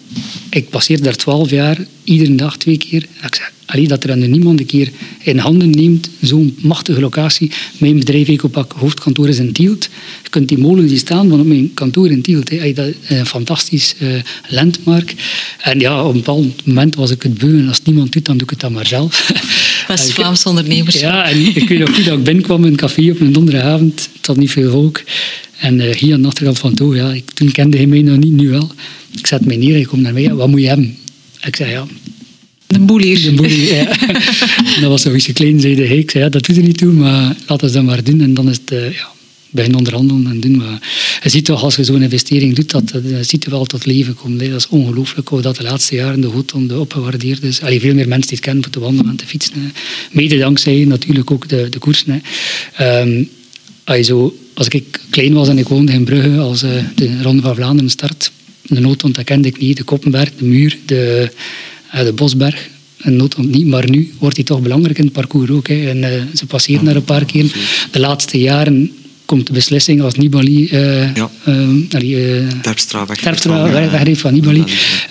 ik 0.49 0.69
passeer 0.69 1.01
daar 1.01 1.15
twaalf 1.15 1.49
jaar, 1.49 1.77
iedere 2.03 2.35
dag 2.35 2.57
twee 2.57 2.77
keer. 2.77 3.05
Ik 3.23 3.35
zeg, 3.35 3.51
allee, 3.65 3.87
dat 3.87 4.03
er 4.03 4.19
dan 4.19 4.29
niemand 4.29 4.59
een 4.59 4.65
keer 4.65 4.91
in 5.21 5.37
handen 5.37 5.69
neemt, 5.69 6.09
zo'n 6.21 6.57
machtige 6.61 6.99
locatie. 6.99 7.51
Mijn 7.77 7.97
bedrijf 7.99 8.27
Ecopak 8.27 8.73
hoofdkantoor 8.77 9.27
is 9.29 9.39
in 9.39 9.53
Tielt. 9.53 9.89
Je 10.23 10.29
kunt 10.29 10.47
die 10.47 10.57
molen 10.57 10.87
die 10.87 10.97
staan 10.97 11.29
van 11.29 11.39
op 11.39 11.45
mijn 11.45 11.73
kantoor 11.73 12.09
in 12.09 12.21
Tielt. 12.21 12.49
Dat 12.75 12.87
is 12.87 12.95
een 13.07 13.25
fantastisch 13.25 13.95
uh, 13.99 14.21
landmark. 14.49 15.13
En 15.59 15.79
ja, 15.79 16.03
op 16.03 16.13
een 16.13 16.19
bepaald 16.19 16.65
moment 16.65 16.95
was 16.95 17.11
ik 17.11 17.23
het 17.23 17.37
beu 17.37 17.59
en 17.59 17.67
als 17.67 17.81
niemand 17.83 18.11
doet, 18.11 18.25
dan 18.25 18.37
doe 18.37 18.43
ik 18.43 18.49
het 18.49 18.59
dan 18.59 18.73
maar 18.73 18.87
zelf. 18.87 19.31
West-Vlaamse 19.87 20.49
ondernemers. 20.53 20.99
Ja, 20.99 21.29
en 21.29 21.55
ik 21.55 21.69
weet 21.69 21.79
nog 21.79 21.95
goed 21.95 22.05
dat 22.05 22.17
ik 22.17 22.23
binnenkwam 22.23 22.65
in 22.65 22.71
een 22.71 22.77
café 22.77 23.11
op 23.11 23.19
een 23.19 23.33
donderdagavond. 23.33 24.09
Het 24.17 24.25
had 24.25 24.37
niet 24.37 24.51
veel 24.51 24.71
volk. 24.71 25.03
En 25.57 25.79
uh, 25.79 25.99
de 25.99 26.27
achterkant 26.27 26.59
van 26.59 26.73
toe, 26.73 26.95
ja, 26.95 27.13
ik, 27.13 27.31
toen 27.31 27.51
kende 27.51 27.77
hij 27.77 27.85
mij 27.85 28.01
nog 28.01 28.17
niet, 28.17 28.33
nu 28.33 28.49
wel. 28.49 28.71
Ik 29.17 29.27
zet 29.27 29.45
mij 29.45 29.57
neer 29.57 29.73
en 29.73 29.79
ik 29.79 29.87
kom 29.87 30.01
naar 30.01 30.13
mij, 30.13 30.21
ja, 30.21 30.33
wat 30.33 30.47
moet 30.47 30.61
je 30.61 30.67
hebben? 30.67 30.97
Ik 31.41 31.55
zei, 31.55 31.71
ja... 31.71 31.87
De 32.67 32.79
boelier. 32.79 33.21
De 33.21 33.33
boelier, 33.33 33.75
ja. 33.75 33.85
dat 34.81 34.89
was 34.89 35.01
zoiets 35.01 35.31
klein, 35.33 35.59
zei 35.59 35.75
hij. 35.75 35.97
Ik 35.97 36.11
zei, 36.11 36.23
ja, 36.23 36.29
dat 36.29 36.45
doet 36.45 36.57
er 36.57 36.63
niet 36.63 36.77
toe, 36.77 36.93
maar 36.93 37.35
laten 37.47 37.67
we 37.67 37.73
dat 37.73 37.83
maar 37.83 38.03
doen. 38.03 38.21
En 38.21 38.33
dan 38.33 38.49
is 38.49 38.57
het, 38.65 38.71
uh, 38.71 38.91
ja, 38.93 39.07
beginnen 39.49 39.79
onderhandelen 39.79 40.31
en 40.31 40.39
doen. 40.39 40.57
Maar 40.57 40.79
je 41.23 41.29
ziet 41.29 41.45
toch, 41.45 41.63
als 41.63 41.75
je 41.75 41.83
zo'n 41.83 42.01
investering 42.01 42.55
doet, 42.55 42.71
dat, 42.71 42.93
ziet 43.21 43.43
je 43.43 43.49
wel 43.49 43.65
tot 43.65 43.85
leven 43.85 44.15
komt. 44.15 44.41
Hè. 44.41 44.49
Dat 44.49 44.59
is 44.59 44.67
ongelooflijk 44.67 45.27
hoe 45.27 45.41
dat 45.41 45.55
de 45.55 45.63
laatste 45.63 45.95
jaren 45.95 46.21
de 46.21 46.27
Goedonde 46.27 46.79
opgewaardeerd 46.79 47.43
is. 47.43 47.61
Allee, 47.61 47.79
veel 47.79 47.93
meer 47.93 48.07
mensen 48.07 48.27
die 48.27 48.37
het 48.37 48.45
kennen 48.45 48.63
voor 48.63 48.71
te 48.71 48.79
wandelen 48.79 49.11
en 49.11 49.17
te 49.17 49.25
fietsen. 49.25 49.73
Mede 50.11 50.37
dankzij 50.37 50.85
natuurlijk 50.85 51.31
ook 51.31 51.49
de, 51.49 51.67
de 51.69 51.79
koersen. 51.79 52.21
Hè. 52.71 53.01
Um, 53.01 53.29
als, 53.83 53.97
je 53.97 54.03
zo, 54.03 54.37
als 54.55 54.67
ik 54.67 54.99
klein 55.09 55.33
was 55.33 55.47
en 55.47 55.57
ik 55.57 55.67
woonde 55.67 55.91
in 55.91 56.03
Brugge, 56.03 56.37
als 56.37 56.63
uh, 56.63 56.71
de 56.95 57.21
Ronde 57.21 57.41
van 57.41 57.55
Vlaanderen 57.55 57.89
start, 57.89 58.31
de 58.61 58.79
noodhond, 58.79 59.15
dat 59.15 59.23
kende 59.23 59.47
ik 59.47 59.59
niet. 59.59 59.77
De 59.77 59.83
Koppenberg, 59.83 60.31
de 60.37 60.45
Muur, 60.45 60.77
de, 60.85 61.31
uh, 61.95 62.03
de 62.03 62.13
Bosberg, 62.13 62.69
een 62.97 63.15
noodhond 63.15 63.49
niet. 63.51 63.67
Maar 63.67 63.89
nu 63.89 64.13
wordt 64.19 64.35
hij 64.35 64.45
toch 64.45 64.61
belangrijk 64.61 64.97
in 64.97 65.03
het 65.03 65.13
parcours 65.13 65.49
ook. 65.49 65.67
Hè. 65.67 65.89
En, 65.89 65.97
uh, 65.97 66.21
ze 66.35 66.45
passeren 66.45 66.85
daar 66.85 66.95
een 66.95 67.03
paar 67.03 67.25
keer. 67.25 67.55
De 67.91 67.99
laatste 67.99 68.39
jaren 68.39 68.91
komt 69.25 69.47
de 69.47 69.53
beslissing 69.53 70.01
als 70.01 70.13
Nibali 70.13 70.69
uh, 70.71 71.15
ja. 71.15 71.29
uh, 71.47 72.49
Terpstra 72.61 73.05
weg, 73.05 73.17
Terpstra 73.17 73.71
weg, 73.71 73.91
wegreed 73.91 74.17
van 74.17 74.33
Nibali. 74.33 74.63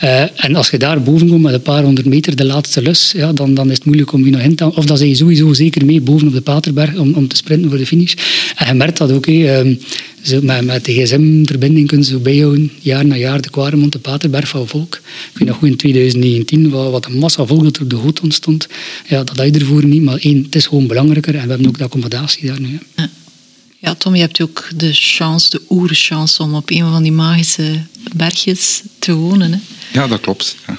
Uh, 0.05 0.45
en 0.45 0.55
als 0.55 0.71
je 0.71 0.79
daar 0.79 1.03
boven 1.03 1.29
komt 1.29 1.43
met 1.43 1.55
een 1.55 1.63
paar 1.63 1.83
honderd 1.83 2.07
meter, 2.07 2.37
de 2.37 2.45
laatste 2.45 2.83
lus, 2.83 3.13
ja, 3.17 3.33
dan, 3.33 3.55
dan 3.55 3.71
is 3.71 3.77
het 3.77 3.85
moeilijk 3.85 4.13
om 4.13 4.25
je 4.25 4.31
nog 4.31 4.41
in 4.41 4.55
te 4.55 4.75
Of 4.75 4.85
dan 4.85 4.97
zijn 4.97 5.09
je 5.09 5.15
sowieso 5.15 5.53
zeker 5.53 5.85
mee 5.85 6.01
boven 6.01 6.27
op 6.27 6.35
de 6.35 6.41
Paterberg 6.41 6.97
om, 6.97 7.15
om 7.15 7.29
te 7.29 7.37
sprinten 7.37 7.69
voor 7.69 7.79
de 7.79 7.87
finish. 7.87 8.15
En 8.57 8.67
je 8.67 8.75
merkt 8.75 8.99
dat 8.99 9.13
ook. 9.13 9.27
Hey, 9.27 9.79
zo 10.25 10.41
met, 10.43 10.65
met 10.65 10.85
de 10.85 10.93
gsm-verbinding 10.93 11.87
kunnen 11.89 12.07
ze 12.07 12.19
bijhouden, 12.19 12.71
jaar 12.81 13.07
na 13.07 13.17
jaar, 13.17 13.41
de 13.41 13.51
Quaremont, 13.51 13.93
de 13.93 13.99
Paterberg 13.99 14.49
van 14.49 14.69
volk. 14.69 14.95
Ik 15.33 15.39
weet 15.39 15.49
nog 15.49 15.57
goed 15.57 15.69
in 15.69 15.77
2019, 15.77 16.71
wat, 16.71 16.91
wat 16.91 17.07
een 17.07 17.19
massa 17.19 17.47
volk 17.47 17.63
dat 17.63 17.77
er 17.77 17.83
op 17.83 17.91
de 17.91 17.97
hoed 17.97 18.21
ontstond. 18.21 18.69
Ja, 19.09 19.25
dat 19.25 19.37
had 19.37 19.47
je 19.47 19.61
ervoor 19.61 19.85
niet, 19.85 20.03
maar 20.03 20.19
één, 20.19 20.43
het 20.43 20.55
is 20.55 20.67
gewoon 20.67 20.87
belangrijker 20.87 21.35
en 21.35 21.43
we 21.43 21.49
hebben 21.49 21.69
ook 21.69 21.79
de 21.79 21.85
accommodatie 21.85 22.47
daar 22.47 22.61
nu. 22.61 22.79
Ja. 22.97 23.11
Ja, 23.85 23.95
Tom, 23.95 24.15
je 24.15 24.21
hebt 24.21 24.41
ook 24.41 24.69
de 24.75 24.93
chance, 24.93 25.51
de 25.51 25.63
oerchance 25.69 26.43
om 26.43 26.55
op 26.55 26.71
een 26.71 26.91
van 26.91 27.03
die 27.03 27.13
magische 27.13 27.83
bergjes 28.17 28.83
te 28.99 29.15
wonen. 29.15 29.53
Hè? 29.53 29.59
Ja, 30.01 30.07
dat 30.07 30.21
klopt. 30.21 30.57
Ja. 30.67 30.79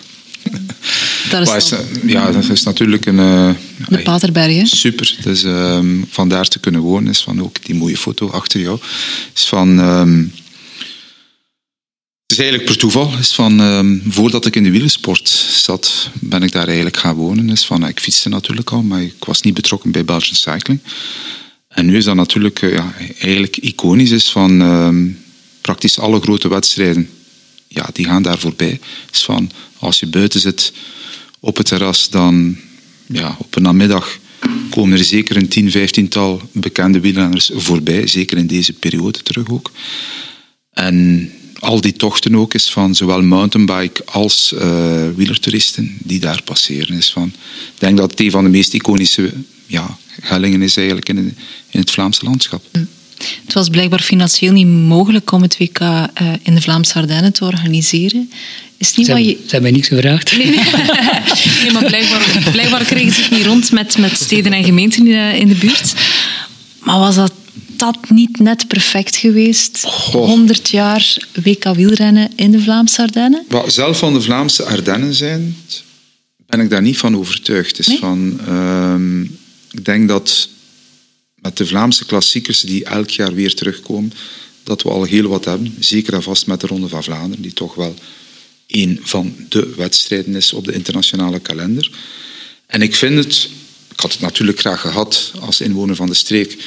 Dat 1.29 1.47
is, 1.47 1.71
is 1.71 1.79
ja, 2.05 2.31
dat 2.31 2.49
is 2.49 2.63
natuurlijk 2.63 3.05
een... 3.05 3.55
De 3.87 4.01
Paterberg, 4.03 4.55
hè? 4.55 4.65
Super. 4.65 5.15
Dus 5.21 5.43
um, 5.43 6.07
van 6.09 6.29
daar 6.29 6.47
te 6.47 6.59
kunnen 6.59 6.81
wonen 6.81 7.09
is 7.09 7.21
van 7.21 7.41
ook 7.41 7.65
die 7.65 7.75
mooie 7.75 7.97
foto 7.97 8.29
achter 8.29 8.59
jou. 8.59 8.79
Is 9.35 9.45
van... 9.45 9.79
Um, 9.79 10.33
het 12.21 12.31
is 12.31 12.37
eigenlijk 12.37 12.69
per 12.69 12.77
toeval. 12.77 13.13
Is 13.19 13.33
van, 13.33 13.59
um, 13.59 14.03
voordat 14.07 14.45
ik 14.45 14.55
in 14.55 14.63
de 14.63 14.71
wielersport 14.71 15.29
zat, 15.51 16.09
ben 16.13 16.43
ik 16.43 16.51
daar 16.51 16.67
eigenlijk 16.67 16.97
gaan 16.97 17.15
wonen. 17.15 17.49
Is 17.49 17.65
van, 17.65 17.87
ik 17.87 17.99
fietste 17.99 18.29
natuurlijk 18.29 18.71
al, 18.71 18.81
maar 18.81 19.01
ik 19.01 19.25
was 19.25 19.41
niet 19.41 19.53
betrokken 19.53 19.91
bij 19.91 20.05
Belgian 20.05 20.35
Cycling. 20.35 20.79
En 21.75 21.85
nu 21.85 21.97
is 21.97 22.03
dat 22.03 22.15
natuurlijk 22.15 22.59
ja, 22.59 22.93
eigenlijk 23.17 23.57
iconisch 23.57 24.11
is 24.11 24.31
van 24.31 24.61
uh, 24.61 25.11
praktisch 25.61 25.99
alle 25.99 26.21
grote 26.21 26.47
wedstrijden. 26.47 27.09
Ja, 27.67 27.89
die 27.93 28.05
gaan 28.05 28.23
daar 28.23 28.39
voorbij. 28.39 28.79
Dus 29.11 29.23
van, 29.23 29.51
als 29.79 29.99
je 29.99 30.07
buiten 30.07 30.39
zit 30.39 30.73
op 31.39 31.57
het 31.57 31.65
terras, 31.65 32.09
dan 32.09 32.57
ja, 33.05 33.35
op 33.39 33.55
een 33.55 33.61
namiddag 33.61 34.17
komen 34.69 34.97
er 34.97 35.03
zeker 35.03 35.37
een 35.37 35.47
10, 35.47 35.71
15 35.71 36.07
tal 36.07 36.41
bekende 36.51 36.99
wielrenners 36.99 37.51
voorbij. 37.53 38.07
Zeker 38.07 38.37
in 38.37 38.47
deze 38.47 38.73
periode 38.73 39.21
terug 39.21 39.49
ook. 39.49 39.71
En 40.73 41.31
al 41.59 41.81
die 41.81 41.93
tochten 41.93 42.35
ook 42.35 42.53
is 42.53 42.69
van 42.69 42.95
zowel 42.95 43.21
mountainbike 43.21 44.05
als 44.05 44.53
uh, 44.55 45.07
wielertoeristen 45.15 45.97
die 46.03 46.19
daar 46.19 46.41
passeren. 46.43 46.97
Is 46.97 47.11
van, 47.11 47.27
ik 47.73 47.79
denk 47.79 47.97
dat 47.97 48.11
het 48.11 48.19
een 48.19 48.31
van 48.31 48.43
de 48.43 48.49
meest 48.49 48.73
iconische 48.73 49.33
ja, 49.65 49.97
hellingen 50.21 50.61
is 50.61 50.77
eigenlijk 50.77 51.09
in, 51.09 51.17
in 51.69 51.79
het 51.79 51.91
Vlaamse 51.91 52.25
landschap. 52.25 52.63
Het 53.45 53.53
was 53.53 53.69
blijkbaar 53.69 54.01
financieel 54.01 54.51
niet 54.51 54.67
mogelijk 54.67 55.31
om 55.31 55.41
het 55.41 55.57
WK 55.57 55.79
uh, 55.79 56.07
in 56.43 56.55
de 56.55 56.61
Vlaamse 56.61 56.93
Ardennen 56.93 57.33
te 57.33 57.45
organiseren. 57.45 58.31
Is 58.77 58.95
niet 58.95 59.05
ze, 59.05 59.11
wat 59.11 59.25
je... 59.25 59.31
ze 59.31 59.41
hebben 59.41 59.61
mij 59.61 59.71
niks 59.71 59.87
gevraagd. 59.87 60.37
Nee, 60.37 60.45
nee. 60.45 60.55
nee 61.63 61.71
maar 61.71 61.85
blijkbaar, 61.85 62.49
blijkbaar 62.51 62.83
kregen 62.83 63.13
ze 63.13 63.21
het 63.21 63.31
niet 63.31 63.45
rond 63.45 63.71
met, 63.71 63.97
met 63.97 64.11
steden 64.11 64.53
en 64.53 64.63
gemeenten 64.63 65.07
in 65.35 65.47
de 65.47 65.55
buurt. 65.55 65.93
Maar 66.79 66.99
was 66.99 67.15
dat 67.15 67.33
dat 67.77 67.97
niet 68.09 68.39
net 68.39 68.67
perfect 68.67 69.15
geweest? 69.15 69.83
Goh. 69.87 70.25
100 70.25 70.69
jaar 70.69 71.17
WK 71.43 71.63
wielrennen 71.63 72.29
in 72.35 72.51
de 72.51 72.59
Vlaamse 72.59 73.01
Ardennen? 73.01 73.45
Well, 73.47 73.69
zelf 73.69 73.97
van 73.97 74.13
de 74.13 74.21
Vlaamse 74.21 74.63
Ardennen 74.63 75.13
zijn, 75.13 75.55
ben 76.47 76.59
ik 76.59 76.69
daar 76.69 76.81
niet 76.81 76.97
van 76.97 77.17
overtuigd. 77.17 77.75
Dus 77.75 77.87
nee? 77.87 77.99
van, 77.99 78.39
uh, 78.47 79.29
ik 79.75 79.85
denk 79.85 80.07
dat 80.07 80.49
met 81.35 81.57
de 81.57 81.65
Vlaamse 81.65 82.05
klassiekers 82.05 82.59
die 82.59 82.85
elk 82.85 83.09
jaar 83.09 83.33
weer 83.33 83.53
terugkomen, 83.53 84.13
dat 84.63 84.81
we 84.81 84.89
al 84.89 85.03
heel 85.03 85.27
wat 85.27 85.45
hebben. 85.45 85.75
Zeker 85.79 86.13
en 86.13 86.23
vast 86.23 86.47
met 86.47 86.61
de 86.61 86.67
Ronde 86.67 86.87
van 86.87 87.03
Vlaanderen, 87.03 87.41
die 87.41 87.53
toch 87.53 87.75
wel 87.75 87.95
een 88.67 88.99
van 89.03 89.35
de 89.49 89.73
wedstrijden 89.75 90.35
is 90.35 90.53
op 90.53 90.65
de 90.65 90.73
internationale 90.73 91.39
kalender. 91.39 91.91
En 92.65 92.81
ik 92.81 92.95
vind 92.95 93.23
het, 93.23 93.49
ik 93.91 93.99
had 93.99 94.11
het 94.11 94.21
natuurlijk 94.21 94.59
graag 94.59 94.81
gehad 94.81 95.31
als 95.39 95.61
inwoner 95.61 95.95
van 95.95 96.07
de 96.07 96.13
streek, 96.13 96.57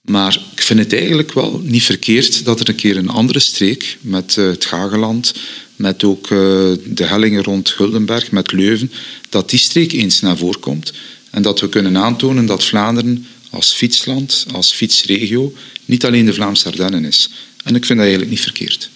maar 0.00 0.40
ik 0.54 0.62
vind 0.62 0.78
het 0.78 0.92
eigenlijk 0.92 1.32
wel 1.32 1.60
niet 1.64 1.82
verkeerd 1.82 2.44
dat 2.44 2.60
er 2.60 2.68
een 2.68 2.74
keer 2.74 2.96
een 2.96 3.08
andere 3.08 3.40
streek, 3.40 3.98
met 4.00 4.34
het 4.34 4.64
Gageland, 4.64 5.34
met 5.76 6.04
ook 6.04 6.24
uh, 6.30 6.38
de 6.84 7.04
hellingen 7.04 7.42
rond 7.42 7.68
Guldenberg, 7.68 8.30
met 8.30 8.52
Leuven, 8.52 8.92
dat 9.28 9.50
die 9.50 9.58
streek 9.58 9.92
eens 9.92 10.20
naar 10.20 10.36
voren 10.36 10.60
komt. 10.60 10.92
En 11.36 11.42
dat 11.42 11.60
we 11.60 11.68
kunnen 11.68 11.96
aantonen 11.96 12.46
dat 12.46 12.64
Vlaanderen 12.64 13.26
als 13.50 13.72
fietsland, 13.72 14.46
als 14.52 14.72
fietsregio, 14.72 15.52
niet 15.84 16.04
alleen 16.04 16.26
de 16.26 16.34
Vlaamse 16.34 16.68
Ardennen 16.68 17.04
is. 17.04 17.30
En 17.64 17.74
ik 17.74 17.84
vind 17.84 17.98
dat 17.98 18.08
eigenlijk 18.08 18.30
niet 18.30 18.40
verkeerd. 18.40 18.90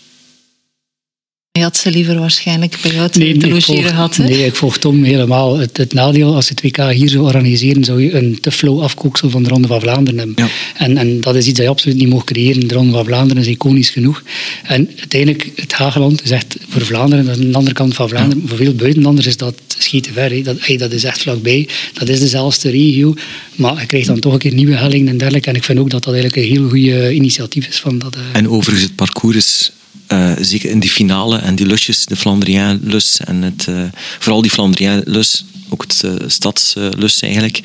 Je 1.53 1.63
had 1.63 1.77
ze 1.77 1.91
liever 1.91 2.19
waarschijnlijk 2.19 2.79
bij 2.83 2.93
jou 2.93 3.09
te, 3.09 3.19
nee, 3.19 3.37
te 3.37 3.49
logeren 3.49 3.91
gehad. 3.91 4.19
Nee, 4.19 4.47
ik 4.47 4.57
volg 4.57 4.79
Tom 4.79 5.05
helemaal. 5.05 5.59
Het, 5.59 5.77
het, 5.77 5.93
nadeel, 5.93 6.35
als 6.35 6.49
je 6.49 6.55
het 6.55 6.63
WK 6.63 6.93
hier 6.93 7.09
zou 7.09 7.25
organiseren, 7.25 7.85
zou 7.85 8.03
je 8.03 8.15
een 8.15 8.41
te 8.41 8.51
flow 8.51 8.83
afkooksel 8.83 9.31
van 9.31 9.43
de 9.43 9.49
Ronde 9.49 9.69
van 9.69 9.81
Vlaanderen 9.81 10.19
hebben. 10.19 10.45
Ja. 10.45 10.49
En, 10.77 10.97
en 10.97 11.21
dat 11.21 11.35
is 11.35 11.47
iets 11.47 11.57
dat 11.57 11.65
je 11.65 11.71
absoluut 11.71 11.97
niet 11.97 12.09
mag 12.09 12.25
creëren. 12.25 12.69
De 12.69 12.75
Ronde 12.75 12.93
van 12.93 13.05
Vlaanderen 13.05 13.43
is 13.43 13.49
iconisch 13.49 13.91
genoeg. 13.91 14.23
En 14.63 14.91
uiteindelijk, 14.99 15.51
het 15.55 15.73
Hageland 15.73 16.25
is 16.25 16.31
echt 16.31 16.57
voor 16.69 16.85
Vlaanderen, 16.85 17.25
dat 17.25 17.37
is 17.37 17.45
aan 17.45 17.51
de 17.51 17.57
andere 17.57 17.75
kant 17.75 17.95
van 17.95 18.09
Vlaanderen. 18.09 18.43
Ja. 18.43 18.49
Voor 18.49 18.57
veel 18.57 18.75
buitenlanders 18.75 19.27
is 19.27 19.37
dat 19.37 19.55
schieten 19.79 20.13
ver. 20.13 20.31
Hè. 20.31 20.43
Dat, 20.43 20.57
hey, 20.61 20.77
dat 20.77 20.93
is 20.93 21.05
echt 21.05 21.21
vlakbij. 21.21 21.69
Dat 21.93 22.09
is 22.09 22.21
dezelfde 22.21 22.71
regio. 22.71 23.15
Maar 23.55 23.81
je 23.81 23.87
krijgt 23.87 24.07
dan 24.07 24.21
toch 24.21 24.33
een 24.33 24.39
keer 24.39 24.55
nieuwe 24.55 24.75
hellingen 24.75 25.09
en 25.09 25.19
dergelijke. 25.19 25.49
En 25.49 25.57
ik 25.57 25.65
vind 25.65 25.79
ook 25.79 25.91
dat 25.91 26.05
dat 26.05 26.15
eigenlijk 26.15 26.43
een 26.43 26.53
heel 26.53 26.69
goed 26.69 27.13
initiatief 27.15 27.67
is. 27.67 27.81
Van 27.81 27.99
dat, 27.99 28.17
uh... 28.17 28.23
En 28.33 28.49
overigens, 28.49 28.83
het 28.83 28.95
parcours 28.95 29.37
is 29.37 29.73
uh, 30.13 30.33
zeker 30.41 30.71
in 30.71 30.81
die 30.81 30.91
finale 30.91 31.39
en 31.39 31.55
die 31.55 31.67
lusjes, 31.67 32.07
de 32.07 32.17
Flandrien-lus 32.17 33.21
en 33.21 33.43
het, 33.43 33.67
uh, 33.69 33.83
vooral 34.19 34.43
die 34.43 34.51
Flandrien-lus, 34.51 35.45
ook 35.69 35.83
het 35.83 36.03
uh, 36.05 36.13
stadslus 36.27 37.21
eigenlijk. 37.21 37.61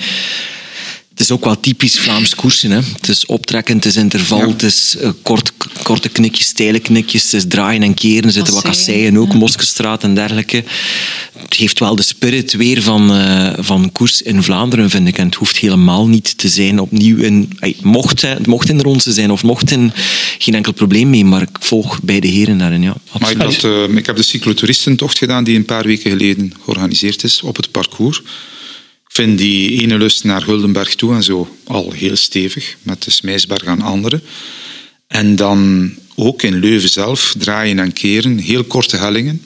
Het 1.16 1.24
is 1.24 1.32
ook 1.32 1.46
wel 1.46 1.60
typisch 1.60 2.00
Vlaams 2.00 2.36
koersen. 2.36 2.72
Hè. 2.72 2.80
Het 2.96 3.08
is 3.08 3.26
optrekken, 3.26 3.76
het 3.76 3.86
is 3.86 3.96
interval, 3.96 4.40
ja. 4.40 4.48
het 4.48 4.64
is 4.64 4.98
kort, 5.22 5.52
korte 5.84 6.10
knikjes, 6.10 6.48
steile 6.48 6.80
knikjes, 6.80 7.24
het 7.24 7.34
is 7.34 7.46
draaien 7.48 7.84
en 7.84 7.94
keren, 7.94 8.24
er 8.24 8.32
zitten 8.32 8.54
wat 8.54 8.64
kasseien 8.64 9.18
ook, 9.18 9.32
ja. 9.32 9.38
Moskestraat 9.38 10.04
en 10.04 10.16
dergelijke. 10.16 10.64
Het 11.38 11.54
heeft 11.54 11.80
wel 11.80 11.96
de 11.96 12.04
spirit 12.04 12.54
weer 12.54 12.82
van, 12.82 13.16
uh, 13.16 13.54
van 13.58 13.92
koers 13.92 14.22
in 14.22 14.44
Vlaanderen, 14.44 14.90
vind 14.90 15.08
ik. 15.08 15.18
En 15.18 15.26
het 15.26 15.36
hoeft 15.36 15.58
helemaal 15.58 16.08
niet 16.08 16.38
te 16.38 16.50
zijn 16.50 16.80
opnieuw 16.80 17.18
in... 17.18 17.60
Mocht, 17.82 18.22
het 18.22 18.48
mocht 18.48 18.70
in 18.70 18.78
de 18.78 18.84
ronde 18.84 19.14
zijn 19.14 19.32
of 19.32 19.44
mocht 19.44 19.72
in 19.72 19.92
geen 20.38 20.56
enkel 20.56 20.74
probleem 20.74 21.10
mee, 21.10 21.26
maar 21.26 21.42
ik 21.42 21.58
volg 21.60 22.02
beide 22.02 22.28
heren 22.28 22.58
daarin, 22.58 22.82
ja. 22.82 22.96
Maar 23.20 23.38
dat, 23.38 23.64
uh, 23.64 23.84
ik 23.84 24.06
heb 24.06 24.16
de 24.16 24.24
cyclotoeristentocht 24.24 25.18
gedaan 25.18 25.44
die 25.44 25.56
een 25.56 25.66
paar 25.66 25.84
weken 25.84 26.12
geleden 26.12 26.54
georganiseerd 26.64 27.24
is 27.24 27.42
op 27.42 27.56
het 27.56 27.72
parcours. 27.72 28.22
Ik 29.16 29.22
vind 29.22 29.38
die 29.38 29.82
ene 29.82 29.98
lust 29.98 30.24
naar 30.24 30.42
Guldenberg 30.42 30.96
toe 30.96 31.14
en 31.14 31.24
zo 31.24 31.56
al 31.64 31.92
heel 31.92 32.16
stevig, 32.16 32.78
met 32.82 33.04
de 33.04 33.12
Smijsberg 33.12 33.66
aan 33.66 33.82
anderen. 33.82 34.22
En 35.08 35.36
dan 35.36 35.92
ook 36.16 36.42
in 36.42 36.60
Leuven 36.60 36.90
zelf 36.90 37.36
draaien 37.38 37.80
en 37.80 37.94
keren, 37.94 38.38
heel 38.38 38.64
korte 38.64 38.98
hellingen, 38.98 39.42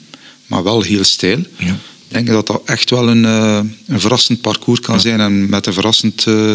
maar 0.46 0.62
wel 0.62 0.82
heel 0.82 1.04
steil. 1.04 1.38
Ja. 1.58 1.72
Ik 1.72 1.78
denk 2.08 2.26
dat 2.26 2.46
dat 2.46 2.62
echt 2.64 2.90
wel 2.90 3.08
een, 3.08 3.24
uh, 3.24 3.60
een 3.86 4.00
verrassend 4.00 4.40
parcours 4.40 4.80
kan 4.80 4.94
ja. 4.94 5.00
zijn 5.00 5.20
en 5.20 5.48
met 5.48 5.66
een 5.66 5.72
verrassend 5.72 6.26
uh, 6.26 6.54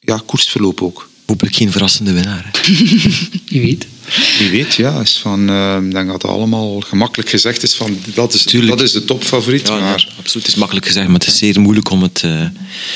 ja, 0.00 0.22
koersverloop 0.26 0.82
ook. 0.82 1.09
Hopelijk 1.30 1.56
geen 1.56 1.72
verrassende 1.72 2.12
winnaar. 2.12 2.50
hè. 2.52 2.72
Wie 3.48 3.60
weet. 3.60 3.86
Wie 4.38 4.50
weet, 4.50 4.74
ja. 4.74 5.00
Is 5.00 5.18
van, 5.22 5.48
eh, 5.50 5.76
ik 5.84 5.90
denk 5.92 6.06
dat 6.06 6.22
het 6.22 6.30
allemaal 6.30 6.80
gemakkelijk 6.80 7.28
gezegd 7.30 7.62
is 7.62 7.74
van 7.74 7.96
dat 8.14 8.34
is, 8.34 8.42
Tuurlijk. 8.42 8.76
dat 8.78 8.86
is 8.86 8.92
de 8.92 9.04
topfavoriet. 9.04 9.66
Ja, 9.68 9.72
maar 9.78 9.82
ja, 9.88 9.92
absoluut. 10.18 10.32
Het 10.34 10.46
is 10.46 10.54
makkelijk 10.54 10.86
gezegd, 10.86 11.06
maar 11.06 11.18
het 11.18 11.26
is 11.26 11.38
zeer 11.38 11.60
moeilijk 11.60 11.90
om 11.90 12.02
het 12.02 12.20
eh, 12.24 12.30
Als 12.40 12.48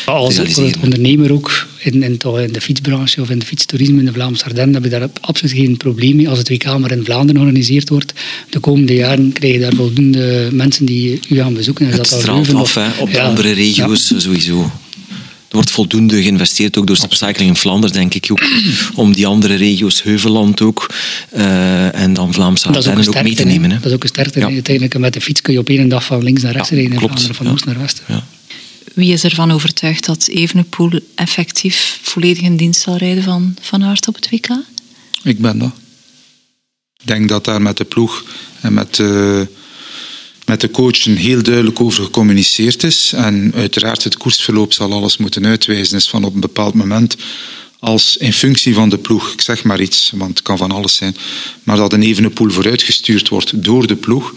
te 0.05 0.11
als 0.11 0.35
realiseren. 0.37 0.83
ondernemer 0.83 1.33
ook 1.33 1.67
in, 1.79 2.03
in, 2.03 2.19
de 2.53 2.61
fietsbranche 2.61 3.21
of 3.21 3.31
in 3.31 3.39
de 3.39 3.47
fietstoerisme 3.47 3.99
in 3.99 4.05
de 4.05 4.13
Vlaamse 4.13 4.45
Ardennen 4.45 4.75
heb 4.75 4.85
je 4.85 4.91
daar 4.99 5.09
absoluut 5.21 5.53
geen 5.55 5.77
probleem 5.77 6.17
mee 6.17 6.29
als 6.29 6.39
het 6.39 6.49
WK 6.49 6.79
maar 6.79 6.91
in 6.93 7.05
Vlaanderen 7.05 7.41
georganiseerd 7.43 7.89
wordt. 7.89 8.13
De 8.51 8.59
komende 8.59 8.95
jaren 8.95 9.33
krijg 9.33 9.53
je 9.53 9.61
daar 9.61 9.75
voldoende 9.75 10.49
mensen 10.53 10.85
die 10.87 11.21
u 11.29 11.37
gaan 11.37 11.55
bezoeken. 11.55 11.87
Is 11.87 11.97
Het 11.97 12.09
dat 12.11 12.21
straalt 12.21 12.55
af 12.55 12.61
of- 12.61 12.75
hè, 12.75 12.89
op 12.99 13.11
de 13.11 13.17
Ja. 13.17 13.25
andere 13.25 13.53
regio's 13.53 14.13
sowieso. 14.17 14.71
Er 15.55 15.61
wordt 15.61 15.75
voldoende 15.75 16.23
geïnvesteerd, 16.23 16.77
ook 16.79 16.87
door 16.87 16.97
Cycling 17.09 17.51
in 17.51 17.57
Vlaanderen, 17.57 17.95
denk 17.97 18.15
ik, 18.15 18.27
ook, 18.31 18.41
om 19.03 19.13
die 19.13 19.27
andere 19.27 19.55
regio's, 19.55 20.03
Heuveland 20.03 20.61
ook, 20.61 20.95
eh, 21.31 21.95
en 22.01 22.13
dan 22.13 22.33
Vlaamse 22.33 22.69
ook 22.69 22.75
Ardennen 22.75 23.09
ook 23.09 23.23
mee 23.23 23.35
te 23.35 23.45
nemen. 23.45 23.71
hè. 23.71 23.77
Dat 23.77 23.87
is 23.87 23.93
ook 23.93 24.03
een 24.03 24.09
sterkte. 24.09 24.39
Ja. 24.39 24.47
Uiteindelijk 24.47 24.99
met 24.99 25.13
de 25.13 25.21
fiets 25.21 25.41
kun 25.41 25.53
je 25.53 25.59
op 25.59 25.69
één 25.69 25.89
dag 25.89 26.05
van 26.05 26.23
links 26.23 26.43
naar 26.43 26.53
rechts 26.53 26.69
Ja, 26.69 26.77
rijden. 26.77 26.99
Vlaanderen, 26.99 27.35
van 27.35 27.47
Ja. 27.47 27.53
oost 27.53 27.65
naar 27.65 27.79
west. 27.79 28.03
Ja. 28.09 28.25
Wie 28.95 29.13
is 29.13 29.25
ervan 29.25 29.51
overtuigd 29.51 30.07
dat 30.07 30.27
Evenepoel 30.29 30.91
effectief 31.15 31.99
volledig 32.03 32.43
in 32.43 32.57
dienst 32.57 32.81
zal 32.81 32.97
rijden 32.97 33.23
van 33.23 33.57
Van 33.61 33.85
Aert 33.85 34.09
op 34.09 34.15
het 34.15 34.29
WK? 34.31 34.49
ik 35.23 35.39
ben 35.39 35.59
dat. 35.59 35.73
Ik 37.01 37.07
denk 37.07 37.29
dat 37.29 37.45
daar 37.45 37.63
met 37.63 37.77
de 37.77 37.85
ploeg 37.85 38.25
en 38.61 38.75
met 38.75 38.95
de, 38.95 39.47
met 40.45 40.61
de 40.61 40.71
coachen 40.71 41.17
heel 41.17 41.43
duidelijk 41.43 41.81
over 41.81 42.05
gecommuniceerd 42.05 42.83
is. 42.83 43.13
En 43.13 43.53
uiteraard 43.55 44.05
het 44.05 44.17
koersverloop 44.17 44.73
zal 44.73 44.93
alles 44.93 45.17
moeten 45.17 45.47
uitwijzen. 45.47 45.97
Is 45.97 46.09
van 46.09 46.25
op 46.25 46.35
een 46.35 46.41
bepaald 46.41 46.75
moment 46.75 47.17
als 47.79 48.17
in 48.17 48.33
functie 48.33 48.75
van 48.75 48.89
de 48.89 48.99
ploeg, 48.99 49.33
ik 49.33 49.41
zeg 49.41 49.65
maar 49.65 49.81
iets, 49.81 50.13
want 50.15 50.31
het 50.31 50.43
kan 50.43 50.59
van 50.59 50.71
alles 50.71 50.95
zijn, 50.95 51.17
maar 51.63 51.77
dat 51.77 51.93
een 51.93 52.03
evenepoel 52.03 52.51
vooruitgestuurd 52.51 53.29
wordt 53.29 53.65
door 53.65 53.87
de 53.87 53.97
ploeg 53.97 54.35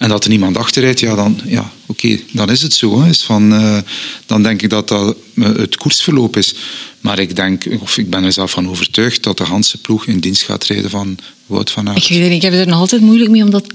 en 0.00 0.08
dat 0.08 0.24
er 0.24 0.30
niemand 0.30 0.56
achter 0.56 0.82
rijdt, 0.82 1.00
ja, 1.00 1.14
dan, 1.14 1.40
ja, 1.44 1.72
oké, 1.86 2.20
dan 2.32 2.50
is 2.50 2.62
het 2.62 2.72
zo. 2.72 3.02
Hè. 3.02 3.08
Is 3.08 3.22
van, 3.22 3.52
eh, 3.52 3.78
dan 4.26 4.42
denk 4.42 4.62
ik 4.62 4.70
dat 4.70 4.88
dat 4.88 5.16
eh, 5.34 5.44
het 5.44 5.76
koersverloop 5.76 6.36
is. 6.36 6.54
Maar 7.00 7.18
ik 7.18 7.36
denk, 7.36 7.64
of 7.80 7.98
ik 7.98 8.10
ben 8.10 8.24
er 8.24 8.32
zelf 8.32 8.50
van 8.50 8.68
overtuigd, 8.68 9.22
dat 9.22 9.36
de 9.36 9.44
Hanse 9.44 9.78
ploeg 9.78 10.06
in 10.06 10.20
dienst 10.20 10.42
gaat 10.42 10.64
rijden 10.64 10.90
van 10.90 11.18
Wout 11.46 11.70
van 11.70 11.88
Aert. 11.88 12.10
Ik, 12.10 12.18
weet 12.18 12.28
niet, 12.28 12.44
ik 12.44 12.50
heb 12.50 12.52
er 12.52 12.66
nog 12.66 12.78
altijd 12.78 13.02
moeilijk 13.02 13.30
mee 13.30 13.42
om 13.42 13.50
dat, 13.50 13.66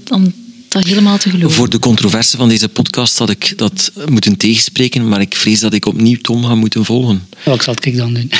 helemaal 0.84 1.18
te 1.18 1.30
geloven. 1.30 1.56
Voor 1.56 1.68
de 1.68 1.78
controverse 1.78 2.36
van 2.36 2.48
deze 2.48 2.68
podcast 2.68 3.18
had 3.18 3.30
ik 3.30 3.52
dat 3.56 3.92
moeten 4.08 4.36
tegenspreken, 4.36 5.08
maar 5.08 5.20
ik 5.20 5.36
vrees 5.36 5.60
dat 5.60 5.72
ik 5.72 5.86
opnieuw 5.86 6.16
Tom 6.20 6.44
ga 6.44 6.54
moeten 6.54 6.84
volgen. 6.84 7.28
Wat 7.44 7.62
zal 7.62 7.74
ik 7.80 7.96
dan 7.96 8.14
doen? 8.14 8.30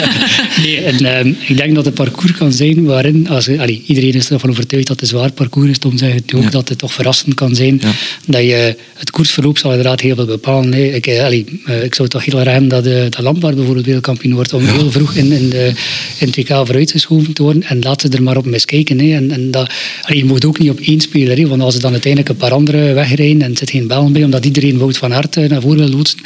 nee, 0.62 0.80
en, 0.80 1.04
ehm, 1.04 1.32
ik 1.46 1.56
denk 1.56 1.74
dat 1.74 1.84
het 1.84 1.94
parcours 1.94 2.32
kan 2.32 2.52
zijn 2.52 2.84
waarin, 2.84 3.28
als, 3.28 3.48
allee, 3.48 3.82
iedereen 3.86 4.12
is 4.14 4.30
ervan 4.30 4.50
overtuigd 4.50 4.86
dat 4.86 5.00
het 5.00 5.10
een 5.10 5.16
zwaar 5.18 5.32
parcours 5.32 5.70
is, 5.70 5.78
Tom 5.78 5.98
zegt 5.98 6.14
het 6.14 6.34
ook, 6.34 6.42
Ja. 6.42 6.50
dat 6.50 6.68
het 6.68 6.78
toch 6.78 6.92
verrassend 6.92 7.34
kan 7.34 7.54
zijn. 7.54 7.78
Ja. 7.82 7.90
Dat 8.26 8.42
je, 8.42 8.76
het 8.94 9.10
koersverloop 9.10 9.58
zal 9.58 9.70
inderdaad 9.70 10.00
heel 10.00 10.14
veel 10.14 10.24
bepalen. 10.26 10.94
Ik, 10.94 11.06
eh, 11.06 11.24
allee, 11.24 11.44
eh, 11.64 11.84
ik 11.84 11.94
zou 11.94 12.08
het 12.08 12.10
toch 12.10 12.24
heel 12.24 12.34
raar 12.42 12.52
hebben 12.52 12.68
dat, 12.68 12.86
eh 12.86 13.00
dat 13.02 13.18
Lampaard 13.18 13.54
bijvoorbeeld 13.54 13.86
wereldkampioen 13.86 14.34
wordt, 14.34 14.52
om 14.52 14.64
heel 14.66 14.90
vroeg 14.90 15.14
in, 15.14 15.32
in, 15.32 15.48
de, 15.50 15.72
in 16.18 16.26
het 16.26 16.36
WK 16.36 16.48
vooruitgeschoven 16.48 17.32
te 17.32 17.42
worden. 17.42 17.62
En 17.62 17.78
laat 17.82 18.00
ze 18.00 18.08
er 18.08 18.22
maar 18.22 18.36
op 18.36 18.46
miskijken. 18.46 19.00
En, 19.00 19.30
en 19.30 19.50
dat, 19.50 19.70
allee, 20.02 20.18
je 20.18 20.24
moet 20.24 20.44
ook 20.44 20.58
niet 20.58 20.70
op 20.70 20.80
één 20.80 21.00
speler, 21.00 21.48
want 21.48 21.62
als 21.62 21.74
er 21.74 21.80
dan 21.80 21.92
uiteindelijk 21.92 22.32
een 22.32 22.38
paar 22.38 22.52
anderen 22.52 22.94
wegrijden 22.94 23.42
en 23.42 23.50
er 23.50 23.56
zit 23.58 23.70
geen 23.70 23.86
Belgen 23.86 24.12
bij, 24.12 24.24
omdat 24.24 24.44
iedereen 24.44 24.78
Wout 24.78 24.96
van 24.96 25.14
Aert 25.14 25.36
eh, 25.36 25.48
naar 25.48 25.60
voren 25.60 25.78
wil 25.78 25.88
loodsen, 25.88 26.18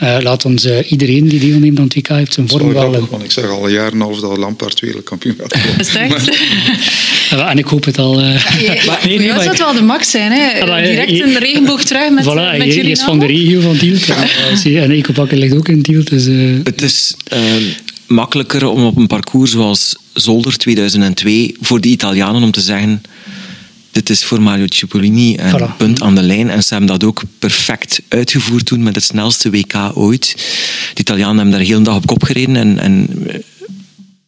laat 0.00 0.44
ons 0.44 0.66
iedereen 0.88 1.28
die 1.28 1.40
deelneemt 1.40 1.63
aan 1.78 1.84
het 1.84 1.94
WK 1.94 2.08
heeft 2.08 2.34
zijn 2.34 2.48
vorm 2.48 2.62
wel 2.62 2.72
wel... 2.72 2.90
grappig, 2.90 3.10
want 3.10 3.24
ik 3.24 3.30
zeg 3.30 3.48
al 3.48 3.64
een 3.66 3.72
jaar 3.72 3.86
en 3.86 3.92
een 3.94 4.00
half 4.00 4.20
dat 4.20 4.36
Lampaard 4.36 4.80
wereldkampioen 4.80 5.36
gaat 5.40 5.54
worden. 5.64 6.22
Ja, 7.30 7.50
En 7.50 7.58
ik 7.58 7.64
hoop 7.64 7.84
het 7.84 7.98
al. 7.98 8.20
eh. 8.20 8.24
Maar, 8.86 8.98
Nee, 9.06 9.18
nee, 9.18 9.26
dat 9.26 9.36
maar- 9.36 9.44
zou 9.44 9.48
het 9.48 9.58
wel 9.58 9.74
de 9.74 9.82
max 9.82 10.10
zijn. 10.10 10.32
Hè? 10.32 10.58
Ja, 10.58 10.64
maar, 10.66 10.78
eh, 10.78 10.86
Direct 10.90 11.10
je- 11.10 11.22
een 11.22 11.38
regenboog 11.38 11.84
terug 11.84 12.10
met, 12.10 12.24
voilà, 12.30 12.34
met 12.58 12.66
je- 12.66 12.66
jullie 12.66 12.84
je 12.84 12.90
is 12.90 13.02
van 13.02 13.18
de 13.18 13.26
regio 13.26 13.60
van 13.60 13.76
Tielt. 13.76 14.08
Eh, 14.08 14.62
je, 14.64 14.80
en 14.80 14.90
Ecopakken 14.90 15.38
ligt 15.38 15.54
ook 15.56 15.68
in 15.68 15.82
Tielt. 15.82 16.08
Dus, 16.10 16.26
eh, 16.26 16.34
Het 16.64 16.82
is 16.82 17.14
eh, 17.24 17.40
makkelijker 18.06 18.66
om 18.66 18.84
op 18.84 18.96
een 18.96 19.06
parcours 19.06 19.50
zoals 19.50 19.96
Zolder 20.12 20.56
2002 20.56 21.56
voor 21.60 21.80
de 21.80 21.88
Italianen 21.88 22.42
om 22.42 22.50
te 22.50 22.60
zeggen 22.60 23.02
dit 23.94 24.10
is 24.10 24.24
voor 24.24 24.42
Mario 24.42 24.64
Cipollini 24.68 25.34
en 25.34 25.52
Voilà. 25.52 25.76
punt 25.76 26.02
aan 26.02 26.14
de 26.14 26.22
lijn. 26.22 26.50
En 26.50 26.62
ze 26.62 26.68
hebben 26.68 26.88
dat 26.88 27.04
ook 27.04 27.22
perfect 27.38 28.00
uitgevoerd 28.08 28.66
toen 28.66 28.82
met 28.82 28.94
het 28.94 29.04
snelste 29.04 29.50
WK 29.50 29.74
ooit. 29.94 30.34
De 30.94 31.00
Italianen 31.00 31.36
hebben 31.36 31.54
daar 31.54 31.66
heel 31.66 31.76
een 31.76 31.82
dag 31.82 31.96
op 31.96 32.06
kop 32.06 32.22
gereden 32.22 32.56
en, 32.56 32.78
en 32.78 33.08
eh, 33.26 33.34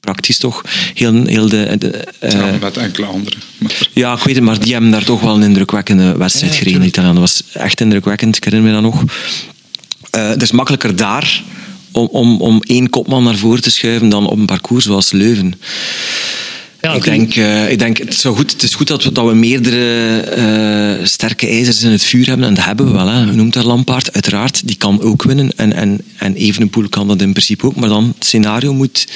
praktisch 0.00 0.38
toch 0.38 0.62
heel, 0.94 1.24
heel 1.24 1.48
de... 1.48 1.76
de 1.78 1.90
eh, 2.18 2.60
met 2.60 2.76
enkele 2.76 3.06
anderen. 3.06 3.38
Maar 3.58 3.88
ja, 3.92 4.12
ik 4.12 4.22
weet 4.22 4.34
het, 4.34 4.44
maar 4.44 4.60
die 4.60 4.72
hebben 4.72 4.90
daar 4.90 5.04
toch 5.04 5.20
wel 5.20 5.34
een 5.34 5.42
indrukwekkende 5.42 6.16
wedstrijd 6.16 6.52
Ja, 6.52 6.58
gereden, 6.58 6.80
de 6.80 6.86
Italianen. 6.86 7.20
Dat 7.20 7.30
was 7.30 7.62
echt 7.62 7.80
indrukwekkend, 7.80 8.36
ik 8.36 8.44
herinner 8.44 8.68
me 8.68 8.82
dat 8.82 8.92
nog. 8.92 9.04
Eh, 10.10 10.28
het 10.28 10.42
is 10.42 10.50
makkelijker 10.50 10.96
daar 10.96 11.42
om, 11.92 12.08
om, 12.12 12.40
om 12.40 12.60
één 12.62 12.90
kopman 12.90 13.24
naar 13.24 13.36
voren 13.36 13.62
te 13.62 13.70
schuiven 13.70 14.08
dan 14.08 14.26
op 14.26 14.38
een 14.38 14.46
parcours 14.46 14.84
zoals 14.84 15.12
Leuven. 15.12 15.54
Ja, 16.86 16.94
ik, 16.94 17.04
denk, 17.04 17.34
eh, 17.34 17.70
ik 17.70 17.78
denk, 17.78 17.98
het, 17.98 18.14
zou 18.14 18.36
goed, 18.36 18.52
het 18.52 18.62
is 18.62 18.74
goed 18.74 18.86
dat 18.86 19.04
we, 19.04 19.12
dat 19.12 19.26
we 19.26 19.34
meerdere 19.34 20.20
eh, 20.20 21.06
sterke 21.06 21.46
ijzers 21.46 21.82
in 21.82 21.90
het 21.90 22.04
vuur 22.04 22.26
hebben. 22.26 22.46
En 22.46 22.54
dat 22.54 22.64
hebben 22.64 22.86
we 22.86 22.92
wel. 22.92 23.06
Hè. 23.06 23.20
Je 23.20 23.32
noemt 23.32 23.52
daar 23.52 23.64
Lampaard, 23.64 24.12
uiteraard. 24.12 24.66
Die 24.66 24.76
kan 24.76 25.02
ook 25.02 25.22
winnen. 25.22 25.50
En, 25.56 25.72
en, 25.72 26.00
en 26.16 26.34
Evenepoel 26.34 26.88
kan 26.88 27.08
dat 27.08 27.22
in 27.22 27.32
principe 27.32 27.66
ook. 27.66 27.76
Maar 27.76 27.88
dan, 27.88 28.14
het 28.16 28.26
scenario 28.26 28.74
moet, 28.74 29.06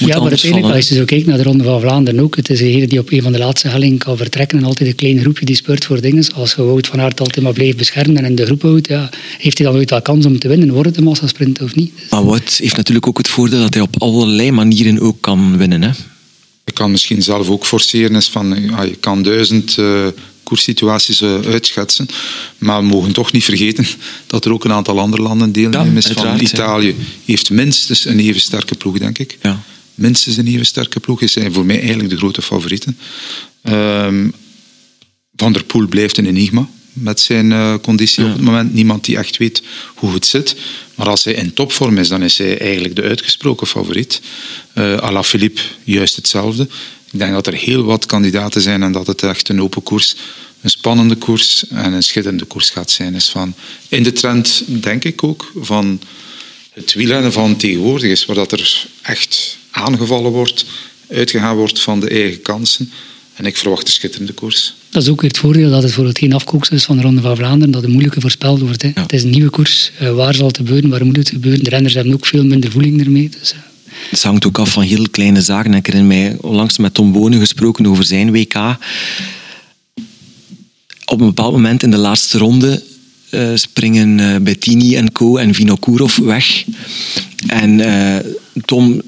moet 0.00 0.08
ja, 0.08 0.18
maar 0.18 0.28
uiteindelijk, 0.28 0.74
als 0.74 0.88
je 0.88 0.94
zo 0.94 1.04
kijkt 1.04 1.26
naar 1.26 1.36
de 1.36 1.42
Ronde 1.42 1.64
van 1.64 1.80
Vlaanderen 1.80 2.20
ook, 2.20 2.36
het 2.36 2.50
is 2.50 2.58
degene 2.58 2.86
die 2.86 2.98
op 2.98 3.12
een 3.12 3.22
van 3.22 3.32
de 3.32 3.38
laatste 3.38 3.68
hellingen 3.68 3.98
kan 3.98 4.16
vertrekken 4.16 4.58
en 4.58 4.64
altijd 4.64 4.88
een 4.88 4.94
klein 4.94 5.20
groepje 5.20 5.44
die 5.44 5.56
speurt 5.56 5.84
voor 5.84 6.00
dingen. 6.00 6.24
Als 6.34 6.54
je 6.54 6.62
Wout 6.62 6.86
van 6.86 7.00
Aert 7.00 7.20
altijd 7.20 7.44
maar 7.44 7.52
blijft 7.52 7.76
beschermen 7.76 8.16
en 8.16 8.24
in 8.24 8.34
de 8.34 8.44
groep 8.44 8.62
houdt, 8.62 8.88
ja, 8.88 9.10
heeft 9.38 9.58
hij 9.58 9.66
dan 9.66 9.76
ooit 9.76 9.90
wel 9.90 10.02
kans 10.02 10.26
om 10.26 10.38
te 10.38 10.48
winnen? 10.48 10.72
Wordt 10.72 10.88
het 10.88 10.98
een 10.98 11.04
massasprint 11.04 11.62
of 11.62 11.74
niet? 11.74 11.92
Dus- 11.96 12.10
Maar 12.10 12.24
Wout 12.24 12.56
heeft 12.56 12.76
natuurlijk 12.76 13.06
ook 13.06 13.18
het 13.18 13.28
voordeel 13.28 13.60
dat 13.60 13.74
hij 13.74 13.82
op 13.82 13.94
allerlei 13.98 14.50
manieren 14.50 15.00
ook 15.00 15.20
kan 15.20 15.56
winnen. 15.56 15.82
Hè. 15.82 15.90
Je 16.64 16.72
kan 16.72 16.90
misschien 16.90 17.22
zelf 17.22 17.48
ook 17.48 17.66
forceren. 17.66 18.16
Is 18.16 18.28
van, 18.28 18.62
ja, 18.70 18.82
je 18.82 18.96
kan 18.96 19.22
duizend 19.22 19.78
eh 19.78 20.06
koerssituaties 20.52 21.20
eh, 21.20 21.40
uitschetsen. 21.40 22.06
Maar 22.58 22.80
we 22.80 22.86
mogen 22.86 23.12
toch 23.12 23.32
niet 23.32 23.44
vergeten 23.44 23.86
dat 24.26 24.44
er 24.44 24.52
ook 24.52 24.64
een 24.64 24.72
aantal 24.72 25.00
andere 25.00 25.22
landen 25.22 25.52
deelnemen. 25.52 25.92
Ja, 25.92 25.98
is 25.98 26.06
van. 26.06 26.40
Italië 26.40 26.96
heeft 27.24 27.50
minstens 27.50 28.04
een 28.04 28.18
even 28.18 28.40
sterke 28.40 28.74
ploeg, 28.74 28.98
denk 28.98 29.18
ik. 29.18 29.38
Ja. 29.42 29.62
Minstens 29.94 30.36
een 30.36 30.46
even 30.46 30.66
sterke 30.66 31.00
ploeg. 31.00 31.20
Is 31.20 31.32
zijn 31.32 31.52
voor 31.52 31.66
mij 31.66 31.78
eigenlijk 31.78 32.10
de 32.10 32.16
grote 32.16 32.42
favorieten. 32.42 32.98
Ehm, 33.62 34.28
van 35.36 35.52
der 35.52 35.64
Poel 35.64 35.86
blijft 35.86 36.18
een 36.18 36.26
enigma 36.26 36.68
met 36.92 37.20
zijn 37.20 37.52
eh, 37.52 37.74
conditie 37.82 38.24
op 38.24 38.32
het 38.32 38.40
moment. 38.40 38.74
Niemand 38.74 39.04
die 39.04 39.16
echt 39.16 39.36
weet 39.36 39.62
hoe 39.94 40.12
het 40.12 40.26
zit. 40.26 40.56
Maar 40.94 41.08
als 41.08 41.24
hij 41.24 41.34
in 41.34 41.52
topvorm 41.52 41.98
is, 41.98 42.08
dan 42.08 42.22
is 42.22 42.38
hij 42.38 42.58
eigenlijk 42.58 42.96
de 42.96 43.02
uitgesproken 43.02 43.66
favoriet. 43.66 44.20
Eh 44.72 44.96
Alaphilippe, 44.96 45.60
juist 45.84 46.16
hetzelfde. 46.16 46.62
Ik 47.12 47.18
denk 47.18 47.32
dat 47.32 47.46
er 47.46 47.54
heel 47.54 47.84
wat 47.84 48.06
kandidaten 48.06 48.60
zijn 48.60 48.82
en 48.82 48.92
dat 48.92 49.06
het 49.06 49.22
echt 49.22 49.48
een 49.48 49.62
open 49.62 49.82
koers, 49.82 50.16
een 50.60 50.70
spannende 50.70 51.14
koers 51.14 51.68
en 51.68 51.92
een 51.92 52.02
schitterende 52.02 52.44
koers 52.44 52.70
gaat 52.70 52.90
zijn. 52.90 53.14
Is 53.14 53.28
van, 53.28 53.54
in 53.88 54.02
de 54.02 54.12
trend, 54.12 54.62
denk 54.66 55.04
ik 55.04 55.22
ook, 55.22 55.52
van 55.56 56.00
het 56.72 56.92
wielrennen 56.92 57.32
van 57.32 57.56
tegenwoordig 57.56 58.10
is, 58.10 58.26
waar 58.26 58.36
dat 58.36 58.52
er 58.52 58.86
echt 59.02 59.58
aangevallen 59.70 60.30
wordt, 60.30 60.64
uitgegaan 61.08 61.56
wordt 61.56 61.80
van 61.80 62.00
de 62.00 62.08
eigen 62.08 62.42
kansen. 62.42 62.92
En 63.34 63.44
ik 63.46 63.56
verwacht 63.56 63.86
een 63.86 63.92
schitterende 63.92 64.32
koers. 64.32 64.74
Dat 64.90 65.02
is 65.02 65.08
ook 65.08 65.20
weer 65.20 65.30
het 65.30 65.38
voordeel 65.38 65.70
dat 65.70 65.82
het 65.82 65.92
voor 65.92 66.06
het 66.06 66.18
geen 66.18 66.32
afkoeksel 66.32 66.76
is 66.76 66.84
van 66.84 66.96
de 66.96 67.02
Ronde 67.02 67.20
van 67.20 67.36
Vlaanderen, 67.36 67.72
dat 67.72 67.82
het 67.82 67.90
moeilijker 67.90 68.20
voorspeld 68.20 68.60
wordt. 68.60 68.82
Hè. 68.82 68.90
Ja. 68.94 69.02
Het 69.02 69.12
is 69.12 69.22
een 69.22 69.30
nieuwe 69.30 69.50
koers. 69.50 69.90
Eh, 69.98 70.14
waar 70.14 70.34
zal 70.34 70.46
het 70.46 70.56
gebeuren? 70.56 70.90
Waar 70.90 71.06
moet 71.06 71.16
het 71.16 71.28
gebeuren? 71.28 71.64
De 71.64 71.70
renners 71.70 71.94
hebben 71.94 72.12
ook 72.12 72.26
veel 72.26 72.44
minder 72.44 72.70
voeling 72.70 73.00
ermee. 73.00 73.30
Dus, 73.40 73.52
eh, 73.52 73.58
Het 74.10 74.22
hangt 74.22 74.46
ook 74.46 74.58
af 74.58 74.72
van 74.72 74.82
heel 74.82 75.08
kleine 75.10 75.40
zaken. 75.42 75.74
Ik 75.74 75.86
herinner 75.86 76.08
mij 76.08 76.36
onlangs 76.40 76.78
met 76.78 76.94
Tom 76.94 77.12
Bonen 77.12 77.38
gesproken 77.38 77.86
over 77.86 78.04
zijn 78.04 78.32
WK. 78.32 78.54
Op 81.04 81.20
een 81.20 81.26
bepaald 81.26 81.52
moment 81.52 81.82
in 81.82 81.90
de 81.90 81.96
laatste 81.96 82.38
ronde 82.38 82.82
eh, 83.32 83.50
springen 83.54 84.20
eh, 84.20 84.40
Bettini 84.40 84.96
en 84.96 85.12
Co. 85.12 85.36
en 85.36 85.54
Vinokourov 85.54 86.16
weg. 86.16 86.64
En 87.46 87.80
eh, 87.80 88.24
Tom 88.64 89.02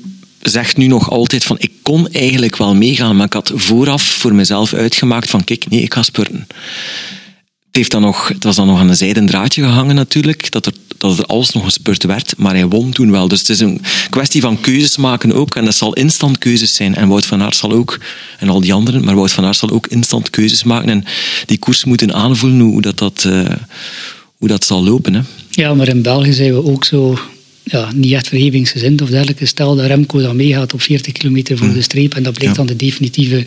zegt 0.51 0.77
nu 0.77 0.87
nog 0.87 1.11
altijd 1.11 1.45
van 1.45 1.57
ik 1.59 1.73
kon 1.83 2.09
eigenlijk 2.09 2.57
wel 2.57 2.75
meegaan, 2.75 3.17
maar 3.17 3.27
ik 3.27 3.33
had 3.33 3.53
vooraf 3.55 4.03
voor 4.03 4.35
mezelf 4.35 4.73
uitgemaakt 4.73 5.31
van 5.31 5.45
kijk, 5.45 5.69
nee, 5.69 5.83
ik 5.83 5.95
ga 5.95 6.03
spurten. 6.03 6.47
Het, 7.67 7.83
heeft 7.83 7.91
dan 7.91 8.03
nog, 8.03 8.29
het 8.29 8.45
was 8.45 8.57
dan 8.57 8.67
nog 8.67 8.79
aan 8.79 8.89
een 8.89 8.97
zijden 8.97 9.27
draadje 9.27 9.63
gehangen 9.63 9.95
natuurlijk, 9.95 10.51
dat 10.51 10.67
er, 10.67 10.73
dat 10.99 11.19
er 11.19 11.25
alles 11.25 11.53
nog 11.53 11.65
gespurt 11.65 12.05
werd, 12.05 12.35
maar 12.37 12.55
hij 12.55 12.67
won 12.67 12.93
toen 12.93 13.11
wel. 13.11 13.29
Dus 13.29 13.39
het 13.39 13.49
is 13.49 13.61
een 13.61 13.81
kwestie 14.11 14.41
van 14.41 14.61
keuzes 14.61 14.97
maken 14.97 15.33
ook, 15.33 15.55
en 15.55 15.65
dat 15.65 15.75
zal 15.75 15.93
instant 15.93 16.39
keuzes 16.39 16.75
zijn. 16.75 16.95
En 16.95 17.09
Wout 17.09 17.27
van 17.27 17.43
Aert 17.43 17.57
zal 17.57 17.73
ook, 17.73 17.99
en 18.39 18.49
al 18.49 18.61
die 18.61 18.73
anderen, 18.73 19.05
maar 19.05 19.15
Wout 19.15 19.33
van 19.33 19.45
Aert 19.45 19.57
zal 19.57 19.71
ook 19.71 19.87
instant 19.87 20.31
keuzes 20.31 20.65
maken 20.65 20.89
en 20.89 21.05
die 21.47 21.59
koers 21.59 21.85
moeten 21.85 22.15
aanvoelen 22.15 22.61
hoe 22.61 22.83
dat, 22.83 22.99
dat, 22.99 23.25
eh, 23.25 23.45
hoe 24.37 24.49
dat 24.49 24.65
zal 24.65 24.85
lopen. 24.85 25.15
Hè. 25.15 25.21
Ja, 25.51 25.75
maar 25.75 25.89
in 25.89 26.03
België 26.03 26.33
zijn 26.33 26.53
we 26.53 26.65
ook 26.65 26.85
zo 26.85 27.19
ja, 27.65 27.93
niet 27.95 28.13
echt 28.13 28.29
vergevingsgezind 28.29 29.03
of 29.03 29.09
dergelijke. 29.09 29.47
Stel 29.47 29.77
dat 29.77 29.87
Remco 29.87 30.21
dan 30.21 30.37
meegaat 30.37 30.75
op 30.75 30.83
40 30.83 31.13
kilometer 31.13 31.59
voor 31.59 31.73
de 31.73 31.83
streep 31.83 32.15
en 32.15 32.23
dat 32.23 32.35
blijkt 32.35 32.57
dan 32.57 32.67
de 32.67 32.77
definitieve 32.77 33.47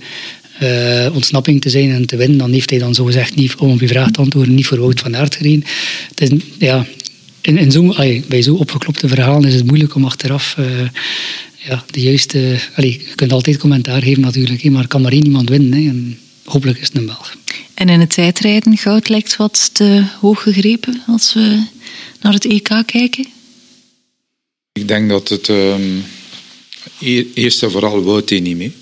uh, 0.63 1.15
ontsnapping 1.15 1.61
te 1.61 1.69
zijn 1.69 1.91
en 1.91 2.05
te 2.05 2.15
winnen, 2.15 2.37
dan 2.37 2.51
heeft 2.51 2.69
hij 2.69 2.79
dan 2.79 2.95
zogezegd 2.95 3.35
niet, 3.35 3.55
om 3.55 3.71
op 3.71 3.79
je 3.79 3.87
vraag 3.87 4.11
te 4.11 4.19
antwoorden, 4.19 4.55
niet 4.55 4.67
voor 4.67 4.79
Wout 4.79 4.99
van 4.99 5.15
Aert 5.15 5.35
gereden. 5.35 5.63
Het 6.09 6.21
is, 6.21 6.39
ja, 6.57 6.85
in, 7.41 7.57
in 7.57 7.71
zo, 7.71 7.93
bij 8.27 8.41
zo 8.41 8.55
opgeklopte 8.55 9.07
verhalen 9.07 9.49
is 9.49 9.53
het 9.53 9.65
moeilijk 9.65 9.95
om 9.95 10.05
achteraf 10.05 10.55
uh, 10.59 10.65
ja, 11.55 11.83
de 11.91 12.01
juiste... 12.01 12.59
Allee, 12.75 12.91
je 12.91 13.15
kunt 13.15 13.31
altijd 13.31 13.57
commentaar 13.57 14.01
geven 14.01 14.21
natuurlijk, 14.21 14.69
maar 14.69 14.81
er 14.81 14.87
kan 14.87 15.01
maar 15.01 15.11
één 15.11 15.25
iemand 15.25 15.49
winnen. 15.49 15.73
Hè, 15.73 15.89
en 15.89 16.17
hopelijk 16.45 16.79
is 16.79 16.87
het 16.87 16.97
een 16.97 17.05
Belg. 17.05 17.35
En 17.73 17.89
in 17.89 17.99
het 17.99 18.09
tijdrijden, 18.09 18.77
goud 18.77 19.09
lijkt 19.09 19.35
wat 19.35 19.69
te 19.73 20.03
hoog 20.19 20.41
gegrepen 20.41 21.01
als 21.07 21.33
we 21.33 21.63
naar 22.21 22.33
het 22.33 22.45
EK 22.45 22.83
kijken? 22.85 23.27
Ik 24.77 24.87
denk 24.87 25.09
dat 25.09 25.29
het 25.29 25.47
um, 25.47 26.03
eerst 27.33 27.63
en 27.63 27.71
vooral 27.71 28.03
Wout 28.03 28.29
niet 28.29 28.57
mee 28.57 28.73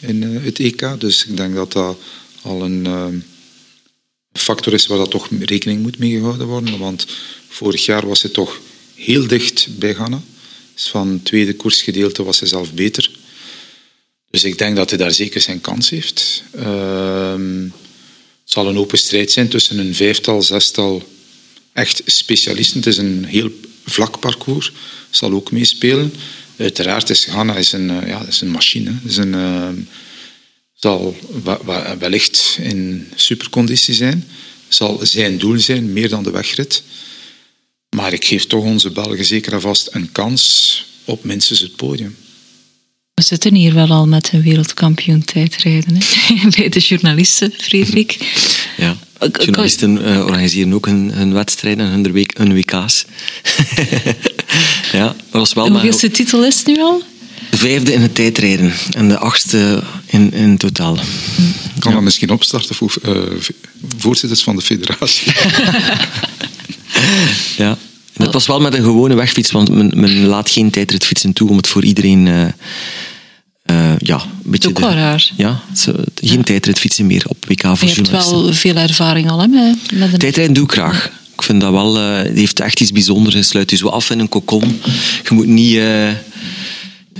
in 0.00 0.22
uh, 0.22 0.44
het 0.44 0.58
EK. 0.58 0.86
Dus 0.98 1.26
ik 1.26 1.36
denk 1.36 1.54
dat 1.54 1.72
dat 1.72 1.96
al 2.42 2.62
een 2.62 2.86
um, 2.86 3.24
factor 4.32 4.72
is 4.72 4.86
waar 4.86 4.98
dat 4.98 5.10
toch 5.10 5.28
rekening 5.40 5.82
moet 5.82 5.98
mee 5.98 6.10
gehouden 6.10 6.46
worden. 6.46 6.78
Want 6.78 7.06
vorig 7.48 7.84
jaar 7.84 8.06
was 8.06 8.22
hij 8.22 8.30
toch 8.30 8.60
heel 8.94 9.26
dicht 9.26 9.66
bij 9.78 9.94
Ghana. 9.94 10.22
Dus 10.74 10.88
van 10.88 11.08
het 11.08 11.24
tweede 11.24 11.54
koersgedeelte 11.54 12.22
was 12.22 12.40
hij 12.40 12.48
zelf 12.48 12.72
beter. 12.72 13.10
Dus 14.30 14.44
ik 14.44 14.58
denk 14.58 14.76
dat 14.76 14.88
hij 14.88 14.98
daar 14.98 15.12
zeker 15.12 15.40
zijn 15.40 15.60
kans 15.60 15.90
heeft. 15.90 16.42
Um, 16.56 17.72
het 18.42 18.52
zal 18.52 18.68
een 18.68 18.78
open 18.78 18.98
strijd 18.98 19.30
zijn 19.30 19.48
tussen 19.48 19.78
een 19.78 19.94
vijftal, 19.94 20.42
zestal 20.42 21.02
echt 21.72 22.02
specialisten. 22.04 22.76
Het 22.76 22.86
is 22.86 22.96
een 22.96 23.24
heel 23.24 23.50
vlak 23.84 24.20
parcours. 24.20 24.72
Zal 25.10 25.32
ook 25.32 25.50
meespelen. 25.50 26.14
Uiteraard 26.56 27.10
is 27.10 27.24
Ghana 27.24 27.56
is 27.56 27.72
een, 27.72 27.90
eh, 27.90 28.08
ja, 28.08 28.26
is 28.26 28.40
een 28.40 28.50
machine. 28.50 28.92
Is 29.04 29.16
een, 29.16 29.32
uh, 29.32 29.68
zal 30.74 31.16
wellicht 31.98 32.58
in 32.60 33.08
superconditie 33.14 33.94
zijn. 33.94 34.28
Zal 34.68 35.00
zijn 35.02 35.38
doel 35.38 35.58
zijn, 35.58 35.92
meer 35.92 36.08
dan 36.08 36.22
de 36.22 36.30
wegrit. 36.30 36.82
Maar 37.96 38.12
ik 38.12 38.24
geef 38.24 38.46
toch 38.46 38.64
onze 38.64 38.90
Belgen 38.90 39.24
zeker 39.24 39.52
en 39.52 39.60
vast 39.60 39.88
een 39.90 40.12
kans 40.12 40.84
op 41.04 41.24
minstens 41.24 41.60
het 41.60 41.76
podium. 41.76 42.16
We 43.14 43.22
zitten 43.22 43.54
hier 43.54 43.74
wel 43.74 43.88
al 43.88 44.06
met 44.06 44.30
een 44.32 44.42
wereldkampioen 44.42 45.24
tijdrijden. 45.24 45.96
Hè? 45.98 46.48
Bij 46.56 46.68
de 46.68 46.80
journalisten, 46.80 47.52
Frederik. 47.56 48.18
Ja, 48.76 48.96
journalisten 49.32 50.08
uh, 50.08 50.24
organiseren 50.24 50.72
ook 50.72 50.86
hun, 50.86 51.12
hun 51.12 51.32
wedstrijden, 51.32 51.86
hun, 51.86 52.12
week, 52.12 52.36
hun 52.36 52.54
WK's. 52.54 53.04
ja, 54.92 55.06
dat 55.06 55.16
was 55.30 55.52
wel 55.52 55.70
hoeveelste 55.70 56.10
titel 56.10 56.44
is 56.44 56.58
het 56.58 56.66
nu 56.66 56.80
al? 56.80 57.02
De 57.50 57.56
vijfde 57.56 57.92
in 57.92 58.00
het 58.00 58.14
tijdrijden 58.14 58.72
en 58.90 59.08
de 59.08 59.18
achtste 59.18 59.82
in, 60.06 60.32
in 60.32 60.56
totaal. 60.56 60.94
Kan 61.78 61.90
ja. 61.90 61.92
dat 61.92 62.02
misschien 62.02 62.30
opstarten 62.30 62.74
voor 62.74 62.94
uh, 63.08 63.16
voorzitters 63.98 64.42
van 64.42 64.56
de 64.56 64.62
federatie? 64.62 65.26
ja. 67.64 67.78
Het 68.12 68.32
was 68.32 68.46
wel 68.46 68.60
met 68.60 68.74
een 68.74 68.82
gewone 68.82 69.14
wegfiets, 69.14 69.50
want 69.50 69.70
men, 69.70 69.92
men 69.94 70.26
laat 70.26 70.50
geen 70.50 70.70
tijdritfietsen 70.70 71.32
toe 71.32 71.50
om 71.50 71.56
het 71.56 71.66
voor 71.66 71.84
iedereen... 71.84 72.26
Uh, 72.26 72.46
uh, 73.70 73.92
ja, 73.98 74.14
een 74.14 74.50
beetje 74.50 74.68
ook 74.68 74.78
wel 74.78 74.90
raar. 74.90 75.30
Ja, 75.36 75.60
geen 76.14 76.36
ja. 76.36 76.42
tijdritfietsen 76.42 77.06
meer 77.06 77.24
op 77.28 77.44
WK 77.48 77.62
voor 77.62 77.88
Je 77.88 77.94
hebt 77.94 78.10
wel 78.10 78.52
veel 78.52 78.76
ervaring 78.76 79.30
al 79.30 79.40
hè, 79.40 79.46
met, 79.46 79.76
een... 79.90 80.18
Tijdrijden 80.18 80.54
doe 80.54 80.64
ik 80.64 80.72
graag. 80.72 81.10
Ik 81.34 81.42
vind 81.42 81.60
dat 81.60 81.70
wel... 81.70 81.98
Uh, 81.98 82.16
het 82.16 82.36
heeft 82.36 82.60
echt 82.60 82.80
iets 82.80 82.92
bijzonders. 82.92 83.34
Je 83.34 83.42
sluit 83.42 83.70
je 83.70 83.76
zo 83.76 83.88
af 83.88 84.10
in 84.10 84.18
een 84.18 84.28
kokon. 84.28 84.80
Je 85.24 85.34
moet 85.34 85.46
niet... 85.46 85.72
Uh, 85.72 86.08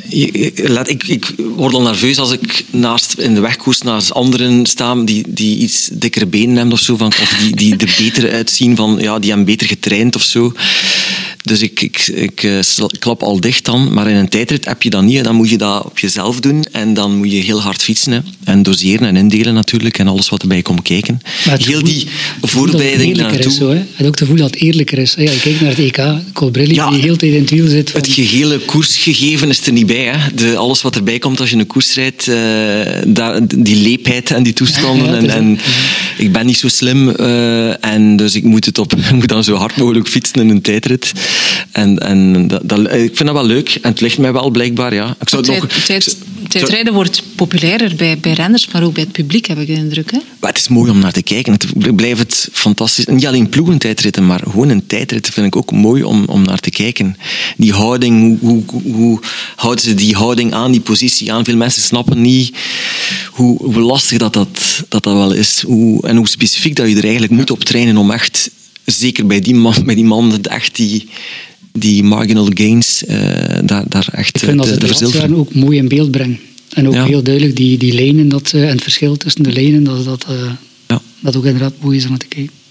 Ik, 0.09 1.05
ik 1.07 1.34
word 1.57 1.74
al 1.74 1.82
nerveus 1.82 2.18
als 2.18 2.32
ik 2.32 2.64
naast, 2.70 3.14
in 3.18 3.34
de 3.34 3.40
wegkoers 3.40 3.80
naast 3.80 4.12
anderen 4.12 4.66
sta 4.66 4.95
die, 4.95 5.24
die 5.28 5.59
iets 5.59 5.88
dikkere 5.92 6.26
benen 6.26 6.57
hebben 6.57 6.74
of 6.74 6.80
zo, 6.80 6.97
van, 6.97 7.07
of 7.07 7.36
die, 7.42 7.57
die 7.57 7.76
er 7.76 7.95
beter 7.99 8.32
uitzien, 8.32 8.76
van, 8.76 8.99
ja, 9.01 9.18
die 9.18 9.28
hebben 9.28 9.47
beter 9.47 9.66
getraind 9.66 10.16
of 10.16 10.22
zo. 10.22 10.53
Dus 11.45 11.61
ik, 11.61 11.80
ik, 11.80 12.07
ik, 12.07 12.42
eh, 12.42 12.59
klap 12.99 13.22
al 13.22 13.40
dicht 13.40 13.64
dan. 13.64 13.92
Maar 13.92 14.09
in 14.09 14.16
een 14.16 14.28
tijdrit 14.28 14.64
heb 14.64 14.82
je 14.82 14.90
dat 14.90 15.03
niet. 15.03 15.24
Dan 15.24 15.34
moet 15.34 15.51
je 15.51 15.59
dat 15.59 15.84
op 15.84 15.99
jezelf 15.99 16.40
doen. 16.40 16.64
En 16.72 16.95
dan 16.95 17.16
moet 17.16 17.32
je 17.32 17.36
heel 17.36 17.62
hard 17.62 17.82
fietsen. 17.82 18.24
En 18.45 18.62
doseren 18.62 19.09
en 19.09 19.16
indelen 19.16 19.55
natuurlijk. 19.55 19.99
En 19.99 20.09
alles 20.09 20.28
wat 20.28 20.42
erbij 20.42 20.62
komt 20.62 20.82
kijken. 20.82 21.20
heel 21.45 21.82
die 21.82 22.07
voorbereiding 22.42 23.16
naartoe. 23.16 23.53
Is 23.53 23.57
zo, 23.57 23.68
hè? 23.68 23.76
En 23.76 24.07
ook 24.07 24.07
het 24.07 24.18
gevoel 24.18 24.36
dat 24.36 24.51
het 24.51 24.61
eerlijker 24.61 24.99
is. 24.99 25.14
Ja, 25.18 25.30
je 25.30 25.40
kijkt 25.40 25.61
naar 25.61 25.70
het 25.70 25.78
EK. 25.78 26.32
Colbrelli 26.32 26.74
ja, 26.74 26.90
die 26.90 27.01
heel 27.01 27.16
tijd 27.16 27.32
in 27.32 27.40
het 27.40 27.51
wiel 27.51 27.68
zit. 27.68 27.90
Van... 27.90 28.01
Het 28.01 28.11
gehele 28.11 28.59
koersgegeven 28.59 29.49
is 29.49 29.66
er 29.66 29.72
niet 29.72 29.84
bij. 29.85 30.05
Hè? 30.05 30.35
De, 30.35 30.57
alles 30.57 30.82
wat 30.82 30.97
erbij 30.97 31.18
komt 31.18 31.41
als 31.41 31.51
je 31.51 31.57
een 31.57 31.66
koers 31.66 31.95
rijdt. 31.95 32.26
Uh, 32.26 33.37
die 33.57 33.76
leepheid 33.76 34.30
en 34.30 34.43
die 34.43 34.53
toestanden. 34.53 34.93
Ja, 35.14 35.16
en, 35.16 35.30
en 35.30 35.59
ik 36.18 36.32
ben 36.32 36.47
niet 36.47 36.59
zo 36.59 36.68
slim. 36.68 37.09
Uh, 37.09 37.85
en 37.85 38.16
dus 38.16 38.35
ik 38.35 38.45
moet, 38.45 38.64
het 38.64 38.78
op, 38.78 38.95
ik 39.11 39.12
moet 39.12 39.28
dan 39.28 39.45
zo 39.45 39.55
hard 39.55 39.76
mogelijk 39.76 40.09
fietsen 40.09 40.41
in 40.41 40.49
een 40.49 40.61
tijdrit. 40.62 41.12
En, 41.72 41.99
en 41.99 42.47
dat, 42.49 42.61
dat, 42.64 42.78
ik 42.78 43.16
vind 43.16 43.24
dat 43.24 43.32
wel 43.32 43.47
leuk. 43.47 43.78
En 43.82 43.91
het 43.91 44.01
ligt 44.01 44.18
mij 44.18 44.32
wel 44.32 44.51
blijkbaar, 44.51 44.95
ja. 44.95 45.16
Ik 45.20 45.28
zou 45.28 45.47
nog, 45.47 45.66
tijd, 45.66 46.16
tijdrijden 46.49 46.93
wordt 46.93 47.22
populairder 47.35 47.95
bij, 47.97 48.18
bij 48.18 48.32
renners, 48.32 48.68
maar 48.72 48.82
ook 48.82 48.95
bij 48.95 49.03
het 49.03 49.12
publiek, 49.12 49.47
heb 49.47 49.59
ik 49.59 49.66
de 49.66 49.72
indruk. 49.72 50.11
Hè? 50.11 50.18
Maar 50.41 50.51
het 50.51 50.59
is 50.59 50.68
mooi 50.68 50.91
om 50.91 50.99
naar 50.99 51.12
te 51.12 51.22
kijken. 51.22 51.53
Het 51.53 51.97
blijft 51.97 52.18
het 52.18 52.49
fantastisch. 52.53 53.05
Niet 53.05 53.26
alleen 53.26 53.49
ploegentijdritten, 53.49 54.26
maar 54.26 54.41
gewoon 54.45 54.68
een 54.68 54.87
tijdrit 54.87 55.28
vind 55.28 55.47
ik 55.47 55.57
ook 55.57 55.72
mooi 55.72 56.03
om, 56.03 56.24
om 56.24 56.43
naar 56.43 56.61
te 56.61 56.70
kijken. 56.70 57.16
Die 57.57 57.72
houding, 57.72 58.41
hoe, 58.41 58.62
hoe, 58.66 59.20
hoe 59.57 59.73
houden 59.74 60.00
ze 60.00 60.06
die 60.06 60.16
houding 60.16 60.52
aan, 60.52 60.70
die 60.70 60.80
positie 60.80 61.32
aan? 61.32 61.44
Veel 61.44 61.56
mensen 61.56 61.82
snappen 61.82 62.20
niet 62.20 62.56
hoe, 63.30 63.62
hoe 63.62 63.80
lastig 63.80 64.18
dat, 64.18 64.32
dat, 64.32 64.82
dat, 64.88 65.02
dat 65.02 65.14
wel 65.14 65.32
is. 65.32 65.62
Hoe, 65.66 66.06
en 66.06 66.16
hoe 66.16 66.28
specifiek 66.28 66.76
dat 66.76 66.88
je 66.88 66.96
er 66.96 67.02
eigenlijk 67.02 67.32
moet 67.32 67.50
op 67.50 67.64
trainen 67.64 67.96
om 67.96 68.10
echt 68.10 68.50
zeker 68.84 69.26
bij 69.26 69.40
die 69.40 69.54
man, 69.54 69.74
bij 69.84 69.94
die 69.94 70.04
man 70.04 70.42
echt 70.42 70.76
die, 70.76 71.08
die 71.72 72.02
marginal 72.02 72.48
gains 72.54 73.02
uh, 73.02 73.16
daar, 73.64 73.84
daar 73.88 74.08
echt 74.12 74.36
Ik 74.36 74.48
vind 74.48 74.58
dat 74.58 74.66
de, 74.66 74.78
de, 74.78 75.26
de 75.26 75.36
ook 75.36 75.54
mooi 75.54 75.78
in 75.78 75.88
beeld 75.88 76.10
brengen. 76.10 76.38
En 76.72 76.88
ook 76.88 77.06
heel 77.06 77.22
duidelijk 77.22 77.56
die, 77.56 77.78
die 77.78 77.92
lijnen 77.94 78.28
dat, 78.28 78.52
uh, 78.54 78.62
en 78.62 78.68
het 78.68 78.82
verschil 78.82 79.16
tussen 79.16 79.42
de 79.42 79.52
lijnen, 79.52 79.84
dat 79.84 80.04
dat, 80.04 80.26
uh, 80.30 80.52
ja. 80.86 81.02
dat 81.20 81.36
ook 81.36 81.44
inderdaad 81.44 81.72
mooi 81.80 81.96
is 81.96 82.06
om 82.06 82.18
te 82.18 82.26
kijken 82.26 82.63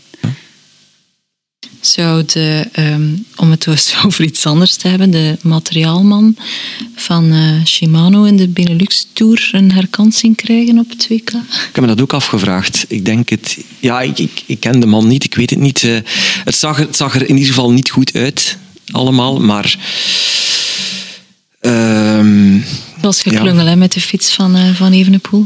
zou 1.80 2.24
de, 2.26 2.68
um, 2.80 3.26
om 3.36 3.52
het 3.52 3.64
dus 3.64 3.96
over 4.06 4.24
iets 4.24 4.46
anders 4.46 4.76
te 4.76 4.88
hebben, 4.88 5.12
de 5.12 5.38
materiaalman 5.42 6.36
van 6.96 7.34
uh, 7.34 7.66
Shimano 7.66 8.24
in 8.24 8.38
de 8.38 8.48
Benelux 8.48 9.08
Tour 9.14 9.50
een 9.52 9.72
herkansing 9.72 10.36
krijgen 10.36 10.80
op 10.80 10.90
het 10.90 11.08
WK? 11.08 11.30
Ik 11.30 11.70
heb 11.74 11.80
me 11.80 11.88
dat 11.88 12.02
ook 12.02 12.14
afgevraagd. 12.14 12.86
Ik 12.88 13.06
denk 13.06 13.30
het... 13.30 13.58
Ja, 13.80 14.02
ik, 14.02 14.20
ik, 14.20 14.44
ik 14.46 14.60
ken 14.60 14.80
de 14.80 14.86
man 14.86 15.08
niet, 15.08 15.24
ik 15.24 15.36
weet 15.36 15.50
het 15.50 15.60
niet. 15.60 15.84
Uh, 15.84 15.98
het, 16.44 16.56
zag, 16.56 16.78
het 16.78 16.96
zag 16.96 17.16
er 17.16 17.22
in 17.22 17.36
ieder 17.36 17.54
geval 17.54 17.72
niet 17.72 17.90
goed 17.90 18.14
uit, 18.14 18.58
allemaal, 18.92 19.40
maar... 19.40 19.78
Het 21.60 22.93
was 23.04 23.22
geklungel 23.22 23.64
ja. 23.64 23.70
hè, 23.70 23.76
met 23.76 23.94
de 23.94 24.02
fiets 24.02 24.34
van, 24.34 24.56
uh, 24.56 24.76
van 24.76 24.92
Evenepoel 24.92 25.46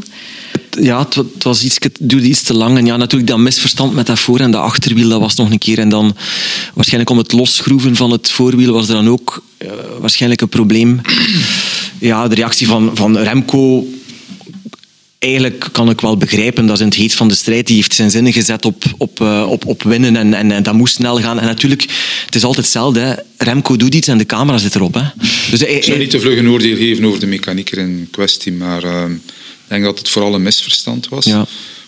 ja, 0.81 0.99
het, 0.99 1.15
het, 1.15 1.43
was 1.43 1.63
iets, 1.63 1.75
het 1.79 1.97
duurde 2.01 2.27
iets 2.27 2.41
te 2.41 2.53
lang. 2.53 2.77
En 2.77 2.85
ja, 2.85 2.97
natuurlijk 2.97 3.29
dat 3.29 3.39
misverstand 3.39 3.93
met 3.93 4.05
dat 4.05 4.19
voor- 4.19 4.39
en 4.39 4.51
dat 4.51 4.61
achterwiel, 4.61 5.09
dat 5.09 5.19
was 5.19 5.35
nog 5.35 5.51
een 5.51 5.57
keer. 5.57 5.79
En 5.79 5.89
dan 5.89 6.15
waarschijnlijk 6.73 7.09
om 7.09 7.17
het 7.17 7.31
losschroeven 7.31 7.95
van 7.95 8.11
het 8.11 8.31
voorwiel 8.31 8.73
was 8.73 8.87
er 8.87 8.95
dan 8.95 9.09
ook 9.09 9.43
uh, 9.57 9.69
waarschijnlijk 9.99 10.41
een 10.41 10.49
probleem. 10.49 11.01
Ja, 11.99 12.27
de 12.27 12.35
reactie 12.35 12.67
van, 12.67 12.91
van 12.93 13.17
Remco 13.17 13.87
eigenlijk 15.19 15.69
kan 15.71 15.89
ik 15.89 16.01
wel 16.01 16.17
begrijpen, 16.17 16.65
dat 16.65 16.79
in 16.79 16.85
het 16.85 16.95
heet 16.95 17.13
van 17.13 17.27
de 17.27 17.35
strijd. 17.35 17.67
Die 17.67 17.75
heeft 17.75 17.93
zijn 17.93 18.11
zinnen 18.11 18.33
gezet 18.33 18.65
op, 18.65 18.83
op, 18.97 19.19
uh, 19.19 19.47
op, 19.49 19.65
op 19.65 19.83
winnen 19.83 20.15
en, 20.15 20.33
en, 20.33 20.51
en, 20.51 20.63
dat 20.63 20.73
moest 20.73 20.95
snel 20.95 21.19
gaan. 21.19 21.39
En 21.39 21.45
natuurlijk, 21.45 21.81
het 22.25 22.35
is 22.35 22.43
altijd 22.43 22.65
hetzelfde. 22.65 22.99
Hè. 22.99 23.13
Remco 23.37 23.77
doet 23.77 23.95
iets 23.95 24.07
en 24.07 24.17
de 24.17 24.25
camera 24.25 24.57
zit 24.57 24.75
erop. 24.75 24.93
Hè. 24.93 25.03
Dus, 25.51 25.61
ik 25.61 25.83
zou 25.83 25.97
niet 25.97 26.09
te 26.09 26.19
vlug 26.19 26.37
een 26.37 26.49
oordeel 26.49 26.75
geven 26.75 27.05
over 27.05 27.19
de 27.19 27.27
mechanieker 27.27 27.77
in 27.77 28.07
kwestie, 28.11 28.51
maar... 28.51 28.83
Uh 28.83 29.03
ik 29.67 29.73
denk 29.73 29.85
dat 29.85 29.97
het 29.97 30.09
vooral 30.09 30.33
een 30.33 30.41
misverstand 30.41 31.09
was. 31.09 31.25
Ja. 31.25 31.45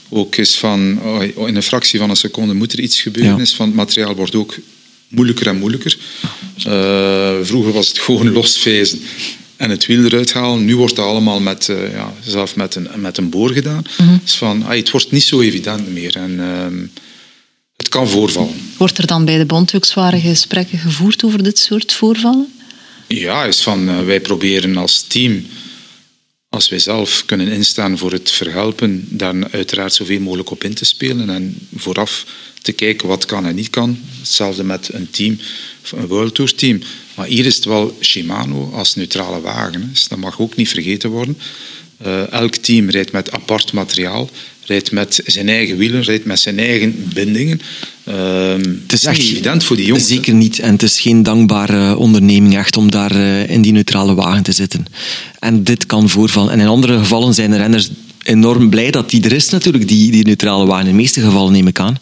Ook 0.10 0.36
is 0.36 0.58
van, 0.58 1.00
oh, 1.36 1.48
in 1.48 1.56
een 1.56 1.64
fractie 1.64 2.00
van 2.00 2.10
een 2.10 2.16
seconde 2.16 2.54
moet 2.54 2.74
er 2.74 2.80
iets 2.80 3.02
gebeuren. 3.02 3.36
Ja. 3.36 3.42
Is 3.42 3.54
van, 3.54 3.66
het 3.66 3.76
materiaal 3.76 4.16
wordt 4.16 4.36
ook 4.36 4.58
moeilijker 5.08 5.48
en 5.48 5.58
moeilijker. 5.58 5.98
Uh, 6.68 7.34
vroeger 7.42 7.72
was 7.72 7.88
het 7.88 8.00
gewoon 8.00 8.32
losvezen 8.32 9.02
en 9.60 9.70
het 9.70 9.86
wiel 9.86 10.04
eruit 10.04 10.34
halen. 10.34 10.66
Nu 10.66 10.76
wordt 10.76 10.96
dat 10.96 11.06
allemaal 11.06 11.40
met, 11.40 11.68
uh, 11.68 11.92
ja, 11.92 12.14
zelf 12.24 12.56
met 12.56 12.76
een, 12.76 12.88
met 12.96 13.18
een 13.18 13.30
boor 13.30 13.50
gedaan. 13.50 13.84
Mm 13.98 14.08
-hmm. 14.08 14.20
dus 14.24 14.36
van, 14.36 14.64
ah, 14.64 14.76
het 14.76 14.92
wordt 14.92 15.12
niet 15.12 15.24
zo 15.24 15.42
evident 15.42 15.94
meer. 15.94 16.16
En, 16.16 16.32
uh, 16.32 16.88
het 17.76 17.90
kan 17.90 18.10
voorvallen. 18.10 18.56
Wordt 18.78 18.98
er 18.98 19.08
dan 19.08 19.26
bij 19.26 19.38
de 19.38 19.46
bond 19.46 19.76
ook 19.76 19.86
zware 19.86 20.20
gesprekken 20.20 20.78
gevoerd 20.78 21.24
over 21.24 21.44
dit 21.44 21.60
soort 21.60 21.94
voorvallen? 21.94 22.54
Ja, 23.08 23.46
is 23.46 23.62
van, 23.62 24.06
wij 24.06 24.20
proberen 24.20 24.78
als 24.78 25.02
team 25.02 25.46
als 26.50 26.70
wij 26.70 26.80
zelf 26.80 27.24
kunnen 27.26 27.48
instaan 27.48 27.98
voor 27.98 28.12
het 28.12 28.32
verhelpen, 28.32 29.08
daar 29.10 29.52
uiteraard 29.52 29.94
zoveel 29.94 30.20
mogelijk 30.20 30.50
op 30.50 30.64
in 30.64 30.74
te 30.74 30.86
spelen 30.86 31.30
en 31.30 31.68
vooraf 31.76 32.26
te 32.62 32.72
kijken 32.72 33.08
wat 33.08 33.26
kan 33.26 33.46
en 33.46 33.56
niet 33.56 33.70
kan. 33.70 34.00
Hetzelfde 34.20 34.64
met 34.64 34.90
een 34.94 35.08
team, 35.10 35.38
een 35.96 36.08
World 36.08 36.36
Tour 36.36 36.56
team. 36.56 36.82
Maar 37.16 37.28
hier 37.28 37.46
is 37.46 37.56
het 37.56 37.66
wel 37.66 37.98
Shimano 38.02 38.72
als 38.74 38.96
neutrale 38.96 39.42
wagen. 39.42 39.90
Dus 39.92 40.08
dat 40.08 40.18
mag 40.18 40.40
ook 40.40 40.56
niet 40.56 40.70
vergeten 40.70 41.10
worden. 41.10 41.38
Uh, 42.06 42.32
elk 42.32 42.56
team 42.56 42.90
rijdt 42.90 43.12
met 43.12 43.32
apart 43.32 43.74
materiaal, 43.74 44.30
rijdt 44.66 44.92
met 44.92 45.22
zijn 45.26 45.50
eigen 45.50 45.78
wielen, 45.78 46.02
rijdt 46.02 46.26
met 46.26 46.40
zijn 46.40 46.60
eigen 46.60 47.10
bindingen. 47.14 47.62
Uh, 48.08 48.52
het 48.82 48.94
is 48.94 49.04
echt 49.04 49.20
evident 49.20 49.64
voor 49.64 49.76
die 49.76 49.86
jongens. 49.86 50.08
Zeker 50.08 50.34
niet. 50.34 50.60
En 50.60 50.72
het 50.72 50.84
is 50.84 51.00
geen 51.00 51.24
dankbare 51.24 51.98
onderneming 51.98 52.58
echt 52.58 52.78
om 52.78 52.92
daar 52.92 53.16
uh, 53.16 53.50
in 53.50 53.62
die 53.62 53.72
neutrale 53.72 54.16
wagen 54.16 54.44
te 54.44 54.52
zitten. 54.52 54.86
En 55.40 55.64
dit 55.64 55.86
kan 55.86 56.10
voorvallen. 56.10 56.52
En 56.52 56.60
in 56.60 56.68
andere 56.68 56.98
gevallen 56.98 57.34
zijn 57.34 57.52
de 57.52 57.58
renners 57.58 57.90
enorm 58.24 58.70
blij 58.70 58.92
dat 58.92 59.10
die 59.10 59.24
er 59.24 59.32
is 59.32 59.50
natuurlijk, 59.50 59.88
die, 59.88 60.12
die 60.12 60.26
neutrale 60.26 60.66
wagen. 60.66 60.86
In 60.86 60.92
de 60.92 60.98
meeste 60.98 61.22
gevallen 61.22 61.52
neem 61.52 61.68
ik 61.68 61.80
aan. 61.80 61.98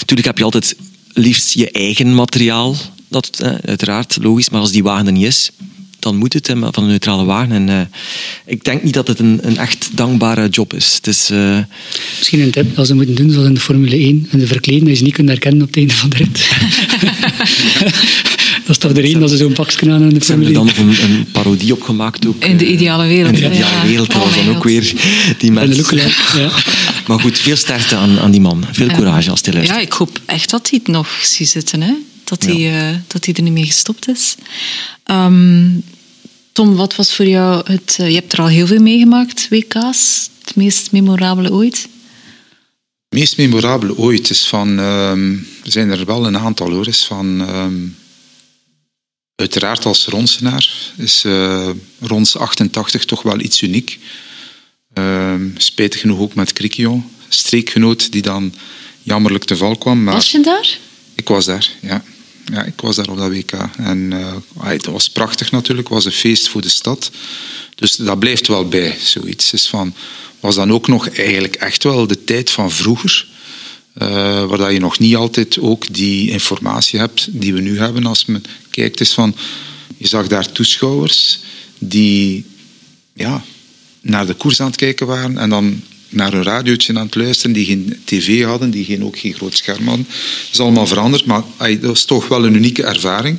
Natuurlijk 0.00 0.26
heb 0.26 0.38
je 0.38 0.44
altijd 0.44 0.76
liefst 1.12 1.54
je 1.54 1.70
eigen 1.70 2.14
materiaal. 2.14 2.76
Dat, 3.08 3.40
eh, 3.40 3.54
uiteraard, 3.64 4.18
logisch. 4.20 4.48
Maar 4.50 4.60
als 4.60 4.72
die 4.72 4.82
wagen 4.82 5.06
er 5.06 5.12
niet 5.12 5.26
is, 5.26 5.50
dan 5.98 6.16
moet 6.16 6.32
het 6.32 6.46
van 6.46 6.82
een 6.82 6.86
neutrale 6.86 7.24
wagen. 7.24 7.52
En 7.52 7.68
uh, 7.68 7.80
ik 8.46 8.64
denk 8.64 8.82
niet 8.82 8.94
dat 8.94 9.06
het 9.06 9.18
een, 9.18 9.38
een 9.42 9.56
echt 9.56 9.88
dankbare 9.92 10.48
job 10.48 10.74
is. 10.74 10.94
Het 10.94 11.06
is 11.06 11.30
uh... 11.30 11.58
Misschien 12.18 12.40
een 12.40 12.50
tip 12.50 12.74
dat 12.74 12.86
ze 12.86 12.94
moeten 12.94 13.14
doen, 13.14 13.30
zoals 13.30 13.46
in 13.46 13.54
de 13.54 13.60
Formule 13.60 13.96
1. 13.96 14.28
En 14.30 14.38
de 14.38 14.46
verkleden 14.46 14.84
dat 14.84 14.98
je 14.98 15.04
niet 15.04 15.14
kunt 15.14 15.28
herkennen 15.28 15.62
op 15.62 15.66
het 15.66 15.76
einde 15.76 15.94
van 15.94 16.10
de 16.10 16.16
rit. 16.16 16.48
dat 18.60 18.68
is 18.68 18.78
toch 18.78 18.92
de 18.92 19.00
reden 19.00 19.20
dat 19.20 19.30
ze 19.30 19.36
zo'n 19.36 19.52
pakje 19.52 19.90
aan 19.90 20.02
in 20.02 20.14
de 20.14 20.20
Formule 20.20 20.20
1. 20.20 20.24
Ze 20.24 20.32
hebben 20.32 20.46
er 20.46 20.52
dan 20.52 20.66
nog 20.66 21.02
een, 21.08 21.10
een, 21.10 21.26
parodie 21.32 21.72
op 21.72 21.82
gemaakt 21.82 22.26
ook. 22.26 22.44
In 22.44 22.56
de 22.56 22.66
ideale 22.66 23.06
wereld. 23.06 23.34
In 23.34 23.40
de 23.40 23.56
ideale 23.56 23.86
wereld, 23.86 24.12
dat 24.12 24.24
was 24.24 24.34
dan 24.34 24.56
ook 24.56 24.64
weer 24.64 24.92
die 25.38 25.52
mensen. 25.52 25.96
Ja. 26.36 26.50
Maar 27.06 27.20
goed, 27.20 27.38
veel 27.38 27.56
sterkte 27.56 27.96
aan, 27.96 28.18
aan 28.18 28.30
die 28.30 28.40
man. 28.40 28.64
Veel 28.72 28.86
courage 28.86 29.30
als 29.30 29.40
hij 29.42 29.52
luistert. 29.52 29.78
Ja, 29.78 29.84
ik 29.84 29.92
hoop 29.92 30.20
echt 30.24 30.50
dat 30.50 30.70
hij 30.70 30.80
het 30.82 30.92
nog 30.92 31.08
ziet 31.22 31.48
zitten. 31.48 31.80
Hè? 31.80 31.92
Dat, 32.24 32.44
hij, 32.44 32.56
ja. 32.56 32.90
uh, 32.90 32.96
dat 33.06 33.24
hij 33.24 33.34
er 33.34 33.42
niet 33.42 33.52
mee 33.52 33.66
gestopt 33.66 34.08
is. 34.08 34.34
Um, 35.10 35.82
Tom, 36.52 36.76
wat 36.76 36.96
was 36.96 37.14
voor 37.14 37.26
jou 37.26 37.72
het... 37.72 37.96
Uh, 38.00 38.08
je 38.08 38.14
hebt 38.14 38.32
er 38.32 38.40
al 38.40 38.46
heel 38.46 38.66
veel 38.66 38.80
meegemaakt, 38.80 39.48
WK's. 39.50 40.28
Het 40.44 40.56
meest 40.56 40.92
memorabele 40.92 41.52
ooit? 41.52 41.88
Het 43.08 43.18
meest 43.18 43.36
memorabele 43.36 43.96
ooit 43.96 44.30
is 44.30 44.46
van... 44.46 44.78
Um, 44.78 45.46
er 45.64 45.70
zijn 45.70 45.90
er 45.90 46.04
wel 46.04 46.26
een 46.26 46.38
aantal 46.38 46.70
hoor. 46.70 46.88
Is 46.88 47.04
van... 47.04 47.40
Um, 47.40 47.96
uiteraard 49.40 49.84
als 49.84 50.06
ronsenaar 50.06 50.92
is 50.96 51.24
uh, 51.24 51.70
rons 52.00 52.36
88 52.36 53.04
toch 53.04 53.22
wel 53.22 53.40
iets 53.40 53.62
uniek. 53.62 53.98
Um, 54.94 55.54
spijtig 55.56 56.00
genoeg 56.00 56.18
ook 56.18 56.34
met 56.34 56.52
Criquion. 56.52 57.10
Streekgenoot 57.28 58.12
die 58.12 58.22
dan 58.22 58.54
jammerlijk 59.02 59.44
te 59.44 59.56
val 59.56 59.76
kwam. 59.76 60.02
Maar 60.02 60.14
was 60.14 60.30
je 60.30 60.40
daar? 60.40 60.78
Ik 61.14 61.28
was 61.28 61.44
daar, 61.44 61.70
ja. 61.80 62.02
Ja, 62.52 62.64
ik 62.64 62.80
was 62.80 62.96
daar 62.96 63.08
op 63.08 63.16
dat 63.16 63.30
WK. 63.30 63.52
En 63.76 64.10
uh, 64.10 64.34
het 64.58 64.86
was 64.86 65.10
prachtig 65.10 65.50
natuurlijk. 65.50 65.88
Het 65.88 65.96
was 65.96 66.04
een 66.04 66.12
feest 66.12 66.48
voor 66.48 66.60
de 66.60 66.68
stad. 66.68 67.10
Dus 67.74 67.96
dat 67.96 68.18
blijft 68.18 68.46
wel 68.46 68.68
bij, 68.68 68.96
zoiets. 69.00 69.52
Is 69.52 69.66
van, 69.66 69.94
was 70.40 70.54
dan 70.54 70.72
ook 70.72 70.88
nog 70.88 71.08
eigenlijk 71.08 71.54
echt 71.54 71.82
wel 71.82 72.06
de 72.06 72.24
tijd 72.24 72.50
van 72.50 72.70
vroeger. 72.70 73.26
Uh, 74.02 74.44
waar 74.44 74.72
je 74.72 74.78
nog 74.78 74.98
niet 74.98 75.16
altijd 75.16 75.58
ook 75.58 75.94
die 75.94 76.30
informatie 76.30 76.98
hebt 76.98 77.28
die 77.30 77.54
we 77.54 77.60
nu 77.60 77.78
hebben 77.78 78.06
als 78.06 78.24
men 78.24 78.42
kijkt. 78.70 79.00
Is 79.00 79.12
van, 79.12 79.36
je 79.96 80.08
zag 80.08 80.26
daar 80.26 80.52
toeschouwers 80.52 81.38
die 81.78 82.44
ja, 83.14 83.44
naar 84.00 84.26
de 84.26 84.34
koers 84.34 84.60
aan 84.60 84.66
het 84.66 84.76
kijken 84.76 85.06
waren 85.06 85.38
en 85.38 85.50
dan 85.50 85.82
naar 86.08 86.32
een 86.32 86.42
radiootje 86.42 86.98
aan 86.98 87.06
het 87.06 87.14
luisteren, 87.14 87.52
die 87.52 87.64
geen 87.64 88.00
tv 88.04 88.44
hadden, 88.44 88.70
die 88.70 88.84
geen, 88.84 89.04
ook 89.04 89.18
geen 89.18 89.34
groot 89.34 89.56
scherm 89.56 89.86
hadden. 89.86 90.06
Dat 90.06 90.52
is 90.52 90.60
allemaal 90.60 90.86
veranderd, 90.86 91.24
maar 91.24 91.42
dat 91.58 91.80
was 91.80 92.04
toch 92.04 92.28
wel 92.28 92.44
een 92.44 92.54
unieke 92.54 92.84
ervaring. 92.84 93.38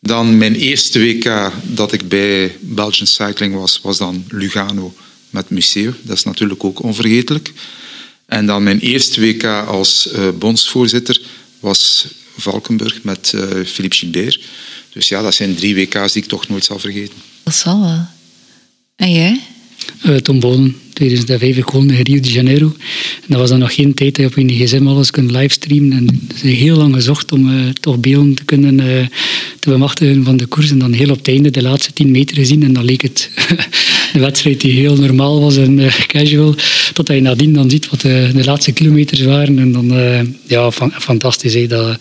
Dan 0.00 0.38
mijn 0.38 0.54
eerste 0.54 0.98
WK 0.98 1.52
dat 1.62 1.92
ik 1.92 2.08
bij 2.08 2.56
Belgian 2.60 3.06
Cycling 3.06 3.54
was, 3.54 3.80
was 3.82 3.98
dan 3.98 4.24
Lugano 4.28 4.94
met 5.30 5.50
Museo. 5.50 5.92
Dat 6.02 6.16
is 6.16 6.24
natuurlijk 6.24 6.64
ook 6.64 6.82
onvergetelijk. 6.82 7.52
En 8.30 8.46
dan 8.46 8.62
mijn 8.62 8.80
eerste 8.80 9.20
WK 9.20 9.44
als 9.44 10.08
uh, 10.12 10.28
bondsvoorzitter 10.38 11.20
was 11.60 12.06
Valkenburg 12.36 13.02
met 13.02 13.32
uh, 13.34 13.42
Philippe 13.66 13.96
Gilbert. 13.96 14.40
Dus 14.92 15.08
ja, 15.08 15.22
dat 15.22 15.34
zijn 15.34 15.54
drie 15.54 15.74
WK's 15.74 16.12
die 16.12 16.22
ik 16.22 16.28
toch 16.28 16.48
nooit 16.48 16.64
zal 16.64 16.78
vergeten. 16.78 17.14
Dat 17.42 17.54
zal 17.54 17.80
wel. 17.80 18.06
En 18.96 19.12
jij? 19.12 19.40
Uh, 20.06 20.16
Tom 20.16 20.40
Bonen, 20.40 20.76
2005 20.92 21.56
ik 21.56 21.70
woonde 21.70 21.96
in 21.96 22.02
Rio 22.02 22.20
de 22.20 22.32
Janeiro. 22.32 22.66
En 23.20 23.26
dat 23.26 23.38
was 23.38 23.50
dan 23.50 23.58
nog 23.58 23.74
geen 23.74 23.94
tijd 23.94 24.16
dat 24.16 24.34
je 24.34 24.42
op 24.42 24.48
je 24.48 24.66
gsm 24.66 24.86
alles 24.86 25.10
kunt 25.10 25.30
livestreamen. 25.30 25.92
En 25.92 26.06
ze 26.28 26.34
hebben 26.34 26.58
heel 26.58 26.76
lang 26.76 26.94
gezocht 26.94 27.32
om 27.32 27.48
uh, 27.48 27.68
toch 27.68 27.98
beelden 27.98 28.34
te 28.34 28.44
kunnen 28.44 28.78
uh, 28.80 29.06
te 29.58 29.70
bemachtigen 29.70 30.24
van 30.24 30.36
de 30.36 30.46
koers. 30.46 30.70
En 30.70 30.78
dan 30.78 30.92
heel 30.92 31.10
op 31.10 31.18
het 31.18 31.28
einde 31.28 31.50
de 31.50 31.62
laatste 31.62 31.92
10 31.92 32.10
meter 32.10 32.36
gezien. 32.36 32.62
En 32.62 32.72
dan 32.72 32.84
leek 32.84 33.02
het 33.02 33.30
de 34.12 34.18
wedstrijd 34.18 34.60
die 34.60 34.72
heel 34.72 34.96
normaal 34.96 35.40
was 35.40 35.56
en 35.56 35.90
casual. 36.06 36.54
Totdat 36.92 37.16
je 37.16 37.22
nadien 37.22 37.52
dan 37.52 37.70
ziet 37.70 37.88
wat 37.88 38.00
de, 38.00 38.30
de 38.34 38.44
laatste 38.44 38.72
kilometers 38.72 39.20
waren. 39.20 39.58
En 39.58 39.72
dan, 39.72 39.92
ja, 40.46 40.70
fan, 40.70 40.92
fantastisch. 40.98 41.54
Hè, 41.54 41.66
dat, 41.66 41.98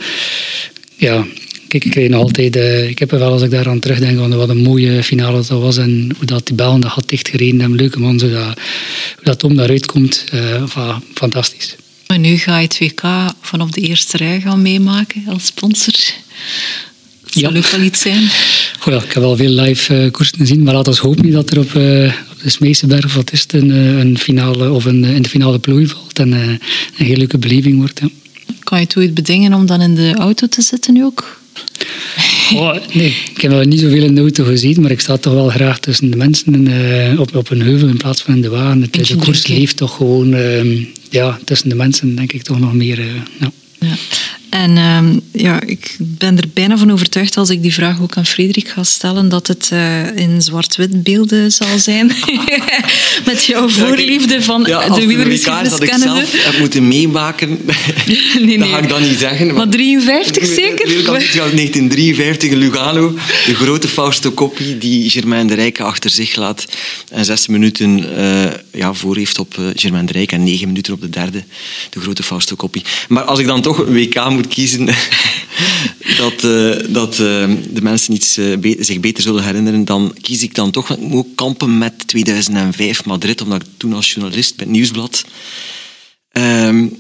ja, 0.95 1.25
Kijk, 1.69 1.85
ik 1.85 1.91
kreeg 1.91 2.09
nog 2.09 2.21
altijd, 2.21 2.55
uh, 2.55 2.89
ik 2.89 2.99
heb 2.99 3.11
er 3.11 3.19
wel 3.19 3.31
als 3.31 3.41
ik 3.41 3.51
daaraan 3.51 3.79
terugdenk, 3.79 4.17
van 4.17 4.35
wat 4.35 4.49
een 4.49 4.61
mooie 4.61 5.03
finale 5.03 5.43
dat 5.47 5.61
was 5.61 5.77
en 5.77 6.11
hoe 6.17 6.25
dat 6.25 6.47
die 6.47 6.55
bellen 6.55 6.79
dat 6.79 6.91
had 6.91 7.09
dichtgereden 7.09 7.61
en 7.61 7.75
leuke 7.75 7.99
man, 7.99 8.19
zodat, 8.19 8.43
hoe 9.15 9.23
dat 9.23 9.39
Tom 9.39 9.55
daaruit 9.55 9.85
komt, 9.85 10.25
uh, 10.33 10.97
fantastisch. 11.13 11.75
En 12.07 12.21
nu 12.21 12.37
ga 12.37 12.57
je 12.57 12.63
het 12.63 12.79
WK 12.79 13.01
vanaf 13.41 13.69
de 13.69 13.81
eerste 13.81 14.17
rij 14.17 14.39
gaan 14.39 14.61
meemaken 14.61 15.23
als 15.27 15.45
sponsor. 15.45 15.93
Dat 17.21 17.33
zal 17.33 17.53
ja. 17.53 17.57
ook 17.57 17.67
wel 17.67 17.81
iets 17.81 18.01
zijn. 18.01 18.29
Goh, 18.79 18.93
ja, 18.93 19.03
ik 19.03 19.11
heb 19.11 19.23
wel 19.23 19.35
veel 19.35 19.49
live 19.49 20.03
uh, 20.03 20.11
koersen 20.11 20.37
gezien, 20.37 20.63
maar 20.63 20.73
laten 20.73 20.93
we 20.93 20.99
hopen 20.99 21.31
dat 21.31 21.49
er 21.51 21.59
op, 21.59 21.73
uh, 21.73 22.13
op 22.31 22.41
de 22.43 22.49
Smeesenberg 22.49 23.13
wat 23.13 23.31
is 23.31 23.41
het, 23.41 23.53
een, 23.53 23.69
een 23.69 24.17
finale 24.17 24.71
of 24.71 24.85
een, 24.85 25.03
in 25.03 25.21
de 25.21 25.29
finale 25.29 25.59
plooi 25.59 25.87
valt 25.87 26.19
en 26.19 26.31
een 26.31 26.59
hele 26.93 27.17
leuke 27.17 27.37
beleving 27.37 27.77
wordt. 27.77 27.99
Ja. 27.99 28.09
Kan 28.63 28.79
je 28.79 28.83
het 28.83 28.97
ooit 28.97 29.13
bedingen 29.13 29.53
om 29.53 29.65
dan 29.65 29.81
in 29.81 29.95
de 29.95 30.13
auto 30.13 30.47
te 30.47 30.61
zitten 30.61 30.93
nu 30.93 31.03
ook? 31.03 31.39
Oh, 32.53 32.75
nee, 32.93 33.15
ik 33.35 33.41
heb 33.41 33.51
wel 33.51 33.63
niet 33.63 33.79
zoveel 33.79 34.03
in 34.03 34.15
de 34.15 34.21
auto 34.21 34.43
gezien, 34.43 34.81
maar 34.81 34.91
ik 34.91 34.99
sta 34.99 35.17
toch 35.17 35.33
wel 35.33 35.49
graag 35.49 35.79
tussen 35.79 36.11
de 36.11 36.17
mensen 36.17 36.67
uh, 36.67 37.19
op, 37.19 37.35
op 37.35 37.49
een 37.49 37.61
heuvel 37.61 37.87
in 37.87 37.97
plaats 37.97 38.21
van 38.21 38.35
in 38.35 38.41
de 38.41 38.49
wagen. 38.49 38.81
Het, 38.81 39.07
de 39.07 39.15
koers 39.15 39.47
leeft 39.47 39.77
toch 39.77 39.95
gewoon 39.95 40.33
uh, 40.33 40.85
ja, 41.09 41.39
tussen 41.45 41.69
de 41.69 41.75
mensen, 41.75 42.15
denk 42.15 42.33
ik 42.33 42.41
toch 42.41 42.59
nog 42.59 42.73
meer. 42.73 42.99
Uh, 42.99 43.05
ja. 43.39 43.51
Ja. 43.79 43.95
En 44.49 44.71
uh, 44.77 45.41
ja, 45.43 45.61
ik 45.65 45.95
ben 45.99 46.37
er 46.37 46.43
bijna 46.53 46.77
van 46.77 46.91
overtuigd 46.91 47.37
als 47.37 47.49
ik 47.49 47.61
die 47.61 47.73
vraag 47.73 48.01
ook 48.01 48.17
aan 48.17 48.25
Frederik 48.25 48.67
ga 48.67 48.83
stellen, 48.83 49.29
dat 49.29 49.47
het 49.47 49.69
uh, 49.73 50.15
in 50.15 50.41
zwart-wit 50.41 51.03
beelden 51.03 51.51
zal 51.51 51.79
zijn. 51.79 52.11
Met 53.25 53.45
jouw 53.45 53.69
voorliefde 53.69 54.41
van 54.41 54.63
ja, 54.67 54.89
de 54.89 55.05
wielergeschiedenis 55.05 55.69
dat 55.69 55.83
ik 55.83 55.93
zelf 55.93 56.43
heb 56.43 56.59
moeten 56.59 56.87
meemaken, 56.87 57.59
nee, 57.65 58.45
nee. 58.45 58.57
dat 58.57 58.67
ga 58.67 58.77
ik 58.77 58.89
dan 58.89 59.01
niet 59.01 59.19
zeggen. 59.19 59.47
Maar, 59.47 59.55
maar 59.55 59.69
53 59.69 60.45
zeker? 60.45 61.03
1953 61.03 62.49
in 62.49 62.57
Lugano, 62.57 63.13
de 63.45 63.55
grote 63.55 63.87
Fausto 63.87 64.31
Coppi 64.31 64.77
die 64.77 65.09
Germain 65.09 65.47
de 65.47 65.53
Rijke 65.53 65.83
achter 65.83 66.09
zich 66.09 66.35
laat 66.35 66.65
en 67.11 67.25
zes 67.25 67.47
minuten 67.47 68.05
uh, 68.19 68.45
ja, 68.79 68.93
voor 68.93 69.15
heeft 69.17 69.39
op 69.39 69.57
uh, 69.57 69.67
Germain 69.73 70.05
de 70.05 70.11
Rijke 70.11 70.35
en 70.35 70.43
negen 70.43 70.67
minuten 70.67 70.93
op 70.93 71.01
de 71.01 71.09
derde, 71.09 71.43
de 71.89 71.99
grote 71.99 72.23
Fausto 72.23 72.55
Coppi. 72.55 72.83
Maar 73.07 73.23
als 73.23 73.39
ik 73.39 73.45
dan 73.45 73.61
toch 73.61 73.77
een 73.77 73.93
WK 73.93 74.29
moet 74.29 74.47
kiezen, 74.47 74.85
dat, 76.23 76.43
uh, 76.43 76.75
dat 76.89 77.11
uh, 77.11 77.17
de 77.69 77.81
mensen 77.81 78.13
iets, 78.13 78.33
zich 78.79 78.99
beter 78.99 79.23
zullen 79.23 79.43
herinneren, 79.43 79.85
dan 79.85 80.15
kies 80.21 80.43
ik 80.43 80.55
dan 80.55 80.71
toch 80.71 80.89
ik 80.89 80.99
moet 80.99 81.27
kampen 81.35 81.77
met 81.77 82.07
2005 82.07 83.05
Madrid, 83.05 83.41
omdat 83.41 83.61
ik 83.61 83.67
toen 83.77 83.93
als 83.93 84.13
journalist 84.13 84.55
bij 84.55 84.65
het 84.65 84.75
Nieuwsblad 84.75 85.25
um, 86.31 86.97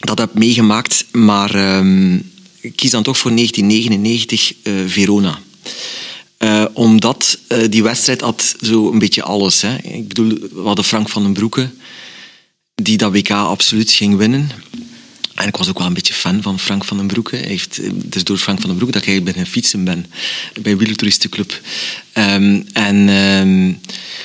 dat 0.00 0.18
heb 0.18 0.34
meegemaakt. 0.34 1.04
Maar 1.12 1.76
um, 1.78 2.30
ik 2.60 2.76
kies 2.76 2.90
dan 2.90 3.02
toch 3.02 3.18
voor 3.18 3.30
1999 3.34 4.52
Verona. 4.92 5.38
Omdat 6.72 7.38
die 7.70 7.82
wedstrijd 7.82 8.20
had 8.20 8.54
zo 8.60 8.92
een 8.92 8.98
beetje 8.98 9.22
alles. 9.22 9.60
Hè. 9.60 9.76
Ik 9.76 10.08
bedoel, 10.08 10.38
we 10.52 10.62
hadden 10.64 10.84
Frank 10.84 11.08
van 11.08 11.22
den 11.22 11.32
Broeke, 11.32 11.70
die 12.74 12.96
dat 12.96 13.12
WK 13.12 13.30
absoluut 13.30 13.92
ging 13.92 14.16
winnen. 14.16 14.50
En 15.34 15.48
ik 15.48 15.56
was 15.56 15.68
ook 15.68 15.78
wel 15.78 15.86
een 15.86 15.94
beetje 15.94 16.14
fan 16.14 16.42
van 16.42 16.58
Frank 16.58 16.84
van 16.84 16.96
den 16.96 17.06
Broeke. 17.06 17.36
Heeft, 17.36 17.76
het 17.76 18.14
is 18.14 18.24
door 18.24 18.36
Frank 18.36 18.60
van 18.60 18.68
den 18.68 18.78
Broeke 18.78 18.98
dat 18.98 19.06
ik 19.06 19.24
beginnen 19.24 19.50
fietsen 19.50 19.84
ben 19.84 20.06
bij 20.62 20.76
Wielertouristenclub. 20.76 21.60
Um, 22.14 22.66
en 22.72 23.08
um, 23.08 23.80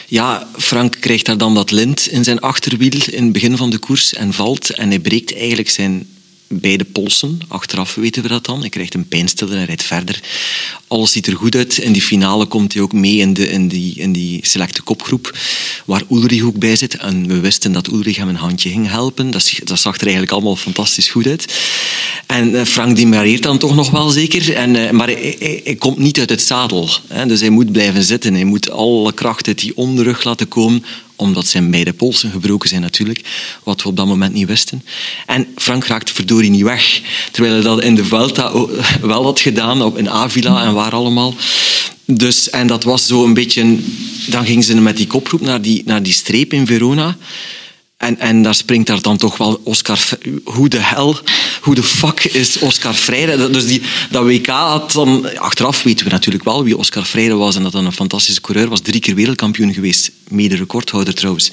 ja, 0.07 0.47
Frank 0.57 0.95
krijgt 0.99 1.25
daar 1.25 1.37
dan 1.37 1.53
dat 1.53 1.71
lint 1.71 2.07
in 2.07 2.23
zijn 2.23 2.39
achterwiel 2.39 3.01
in 3.05 3.23
het 3.23 3.31
begin 3.31 3.57
van 3.57 3.69
de 3.69 3.77
koers 3.77 4.13
en 4.13 4.33
valt. 4.33 4.69
En 4.69 4.89
hij 4.89 4.99
breekt 4.99 5.35
eigenlijk 5.35 5.69
zijn 5.69 6.07
beide 6.49 6.83
polsen. 6.83 7.39
Achteraf 7.47 7.95
weten 7.95 8.21
we 8.21 8.27
dat 8.27 8.45
dan. 8.45 8.59
Hij 8.59 8.69
krijgt 8.69 8.93
een 8.93 9.07
pijnstiller 9.07 9.57
en 9.57 9.65
rijdt 9.65 9.83
verder. 9.83 10.19
Alles 10.87 11.11
ziet 11.11 11.27
er 11.27 11.35
goed 11.35 11.55
uit. 11.55 11.77
In 11.77 11.91
die 11.91 12.01
finale 12.01 12.45
komt 12.45 12.73
hij 12.73 12.81
ook 12.81 12.93
mee 12.93 13.17
in, 13.17 13.33
de, 13.33 13.49
in, 13.49 13.67
die, 13.67 13.95
in 13.95 14.11
die 14.11 14.39
selecte 14.41 14.81
kopgroep, 14.81 15.37
waar 15.85 16.03
Ulrich 16.11 16.43
ook 16.43 16.57
bij 16.59 16.75
zit. 16.75 16.97
En 16.97 17.27
we 17.27 17.39
wisten 17.39 17.71
dat 17.71 17.87
Ulrich 17.87 18.15
hem 18.15 18.29
een 18.29 18.35
handje 18.35 18.69
ging 18.69 18.89
helpen. 18.89 19.31
Dat, 19.31 19.51
dat 19.63 19.79
zag 19.79 19.95
er 19.95 20.01
eigenlijk 20.01 20.31
allemaal 20.31 20.55
fantastisch 20.55 21.09
goed 21.09 21.25
uit. 21.25 21.53
En 22.25 22.55
eh, 22.55 22.65
Frank 22.65 22.95
dimareert 22.95 23.43
dan 23.43 23.57
toch 23.57 23.75
nog 23.75 23.89
wel 23.89 24.09
zeker. 24.09 24.53
En, 24.53 24.75
eh, 24.75 24.91
maar 24.91 25.07
hij, 25.07 25.75
komt 25.79 25.97
niet 25.97 26.19
uit 26.19 26.29
het 26.29 26.41
zadel. 26.41 26.89
Hè. 27.07 27.25
Dus 27.25 27.39
hij 27.39 27.49
moet 27.49 27.71
blijven 27.71 28.03
zitten. 28.03 28.33
Hij 28.33 28.43
moet 28.43 28.71
alle 28.71 29.13
kracht 29.13 29.47
uit 29.47 29.59
die 29.59 29.77
onderrug 29.77 30.23
laten 30.23 30.47
komen 30.47 30.83
omdat 31.19 31.47
zijn 31.47 31.71
beide 31.71 31.93
polsen 31.93 32.31
gebroken 32.31 32.69
zijn 32.69 32.81
natuurlijk, 32.81 33.21
wat 33.63 33.81
we 33.81 33.89
op 33.89 33.95
dat 33.95 34.05
moment 34.05 34.33
niet 34.33 34.47
wisten. 34.47 34.83
En 35.25 35.47
Frank 35.55 35.85
raakte 35.85 36.13
verdorie 36.13 36.49
niet 36.49 36.63
weg, 36.63 37.01
terwijl 37.31 37.53
hij 37.53 37.63
dat 37.63 37.83
in 37.83 37.95
de 37.95 38.05
Vuelta 38.05 38.51
wel 39.01 39.23
had 39.23 39.39
gedaan, 39.39 39.81
op 39.81 39.97
in 39.97 40.09
Avila 40.09 40.63
en 40.63 40.73
waar 40.73 40.91
allemaal. 40.91 41.35
Dus, 42.05 42.49
en 42.49 42.67
dat 42.67 42.83
was 42.83 43.07
zo 43.07 43.25
een 43.25 43.33
beetje... 43.33 43.77
Dan 44.27 44.45
gingen 44.45 44.63
ze 44.63 44.75
met 44.75 44.97
die 44.97 45.07
koproep 45.07 45.41
naar 45.41 45.61
die, 45.61 45.81
naar 45.85 46.03
die 46.03 46.13
streep 46.13 46.53
in 46.53 46.67
Verona. 46.67 47.17
En, 47.99 48.19
en 48.19 48.41
daar 48.41 48.55
springt 48.55 48.87
daar 48.87 49.01
dan 49.01 49.17
toch 49.17 49.37
wel 49.37 49.61
Oscar... 49.63 49.99
Hoe 50.43 50.69
de 50.69 50.79
hel, 50.79 51.17
hoe 51.61 51.75
de 51.75 51.83
fuck 51.83 52.23
is 52.23 52.59
Oscar 52.59 52.93
Freire? 52.93 53.49
Dus 53.49 53.65
die, 53.65 53.81
dat 54.09 54.23
WK 54.23 54.47
had 54.47 54.91
dan... 54.91 55.37
Achteraf 55.37 55.83
weten 55.83 56.05
we 56.05 56.11
natuurlijk 56.11 56.43
wel 56.43 56.63
wie 56.63 56.77
Oscar 56.77 57.03
Freire 57.03 57.35
was 57.35 57.55
en 57.55 57.63
dat 57.63 57.71
dan 57.71 57.85
een 57.85 57.91
fantastische 57.91 58.41
coureur 58.41 58.69
was. 58.69 58.79
Drie 58.79 58.99
keer 58.99 59.15
wereldkampioen 59.15 59.73
geweest. 59.73 60.11
Mede 60.27 60.55
recordhouder 60.55 61.13
trouwens. 61.13 61.51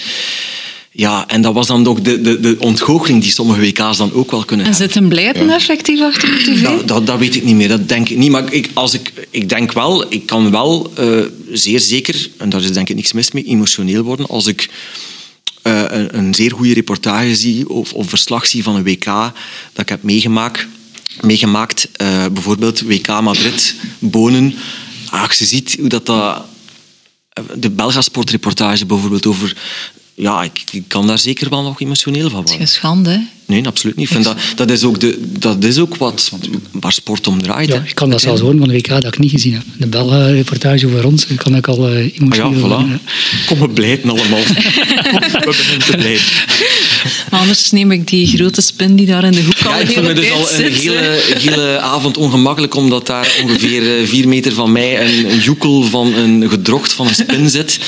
Ja, 0.90 1.28
en 1.28 1.42
dat 1.42 1.54
was 1.54 1.66
dan 1.66 1.86
ook 1.86 2.04
de, 2.04 2.20
de, 2.20 2.40
de 2.40 2.56
ontgoocheling 2.58 3.22
die 3.22 3.32
sommige 3.32 3.60
WK's 3.60 3.96
dan 3.96 4.12
ook 4.12 4.30
wel 4.30 4.44
kunnen 4.44 4.66
en 4.66 4.72
hebben. 4.72 4.88
En 4.88 4.94
zit 4.94 5.02
een 5.02 5.08
blijden 5.08 5.46
ja. 5.46 5.54
effectief 5.54 6.00
achter 6.00 6.28
de 6.28 6.36
tv? 6.36 6.62
Dat, 6.62 6.88
dat, 6.88 7.06
dat, 7.06 7.18
weet 7.18 7.36
ik 7.36 7.44
niet 7.44 7.56
meer, 7.56 7.68
dat 7.68 7.88
denk 7.88 8.08
ik 8.08 8.16
niet. 8.16 8.30
Maar 8.30 8.52
ik, 8.52 8.70
als 8.74 8.94
ik, 8.94 9.12
ik 9.30 9.48
denk 9.48 9.72
wel, 9.72 10.12
ik 10.12 10.26
kan 10.26 10.50
wel 10.50 10.92
uh, 11.00 11.24
zeer 11.52 11.80
zeker, 11.80 12.30
en 12.36 12.48
daar 12.48 12.62
is 12.62 12.72
denk 12.72 12.88
ik 12.88 12.96
niks 12.96 13.12
mis 13.12 13.30
mee, 13.30 13.44
emotioneel 13.44 14.02
worden 14.02 14.26
als 14.26 14.46
ik 14.46 14.68
uh, 15.66 15.84
een, 15.88 16.34
zeer 16.34 16.52
goede 16.52 16.74
reportage 16.74 17.36
zie 17.36 17.68
of, 17.68 17.92
of 17.92 18.08
verslag 18.08 18.46
zie 18.46 18.62
van 18.62 18.76
een 18.76 18.84
WK 18.84 19.04
dat 19.04 19.32
ik 19.82 19.88
heb 19.88 20.02
meegemaakt. 20.02 20.66
meegemaakt 21.20 21.88
uh, 22.02 22.26
bijvoorbeeld 22.32 22.80
WK 22.80 23.20
Madrid, 23.20 23.74
Bonen. 23.98 24.54
Als 25.10 25.38
je 25.38 25.44
ziet 25.44 25.76
hoe 25.80 25.88
dat... 25.88 26.06
dat 26.06 26.44
de 27.54 27.70
Belgasportreportage 27.70 28.86
bijvoorbeeld 28.86 29.26
over 29.26 29.56
ja, 30.16 30.42
ik, 30.42 30.64
ik, 30.70 30.84
kan 30.88 31.06
daar 31.06 31.18
zeker 31.18 31.50
wel 31.50 31.62
nog 31.62 31.80
emotioneel 31.80 32.30
van 32.30 32.32
worden. 32.32 32.52
Het 32.52 32.62
is 32.62 32.74
schande? 32.74 33.26
Nee, 33.46 33.66
absoluut 33.66 33.96
niet. 33.96 34.06
Ik 34.06 34.12
vind 34.12 34.24
dat, 34.24 34.36
dat, 34.54 34.70
is 34.70 34.84
ook 34.84 35.00
de, 35.00 35.18
dat 35.38 35.64
is 35.64 35.78
ook 35.78 35.96
wat, 35.96 36.32
waar 36.72 36.92
sport 36.92 37.26
om 37.26 37.42
draait. 37.42 37.68
Ja, 37.68 37.82
ik 37.86 37.94
kan 37.94 38.10
dat 38.10 38.20
zelfs 38.20 38.40
horen 38.40 38.58
van 38.58 38.68
de 38.68 38.74
WK 38.74 38.88
dat 38.88 39.04
ik 39.04 39.18
niet 39.18 39.30
gezien 39.30 39.54
heb. 39.54 39.62
De 39.78 39.86
Belga-reportage 39.86 40.86
over 40.86 41.06
ons 41.06 41.26
kan 41.36 41.56
ik 41.56 41.68
al 41.68 41.92
uh, 41.92 42.18
emotioneel 42.18 42.74
ah 42.74 42.80
ja, 42.80 42.98
voilà. 42.98 43.46
Kom 43.46 43.58
we 43.58 43.68
blijten 43.68 44.10
allemaal. 44.10 44.42
we 44.44 45.42
beginnen 45.44 45.86
te 45.86 45.96
blijten. 45.96 46.24
Maar 47.30 47.40
anders 47.40 47.70
neem 47.70 47.92
ik 47.92 48.08
die 48.08 48.26
grote 48.26 48.60
spin 48.60 48.96
die 48.96 49.06
daar 49.06 49.24
in 49.24 49.32
de 49.32 49.42
hoek 49.42 49.64
al 49.64 49.70
ja, 49.70 49.78
ik 49.78 49.90
vind 49.90 50.06
het 50.06 50.16
dus 50.16 50.30
al 50.30 50.52
een 50.52 50.72
hele, 50.72 51.20
hele 51.38 51.78
avond 51.80 52.16
ongemakkelijk, 52.16 52.74
omdat 52.74 53.06
daar 53.06 53.36
ongeveer 53.42 54.06
vier 54.06 54.28
meter 54.28 54.52
van 54.52 54.72
mij 54.72 55.00
een, 55.00 55.30
een 55.30 55.38
joekel 55.38 55.82
van 55.82 56.14
een 56.14 56.48
gedrocht 56.48 56.92
van 56.92 57.06
een 57.06 57.14
spin 57.14 57.50
zit. 57.50 57.78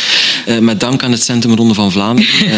Uh, 0.48 0.58
met 0.58 0.80
dank 0.80 1.02
aan 1.02 1.12
het 1.12 1.22
Centrum 1.22 1.54
Ronde 1.54 1.74
van 1.74 1.92
Vlaanderen. 1.92 2.30
Uh, 2.44 2.54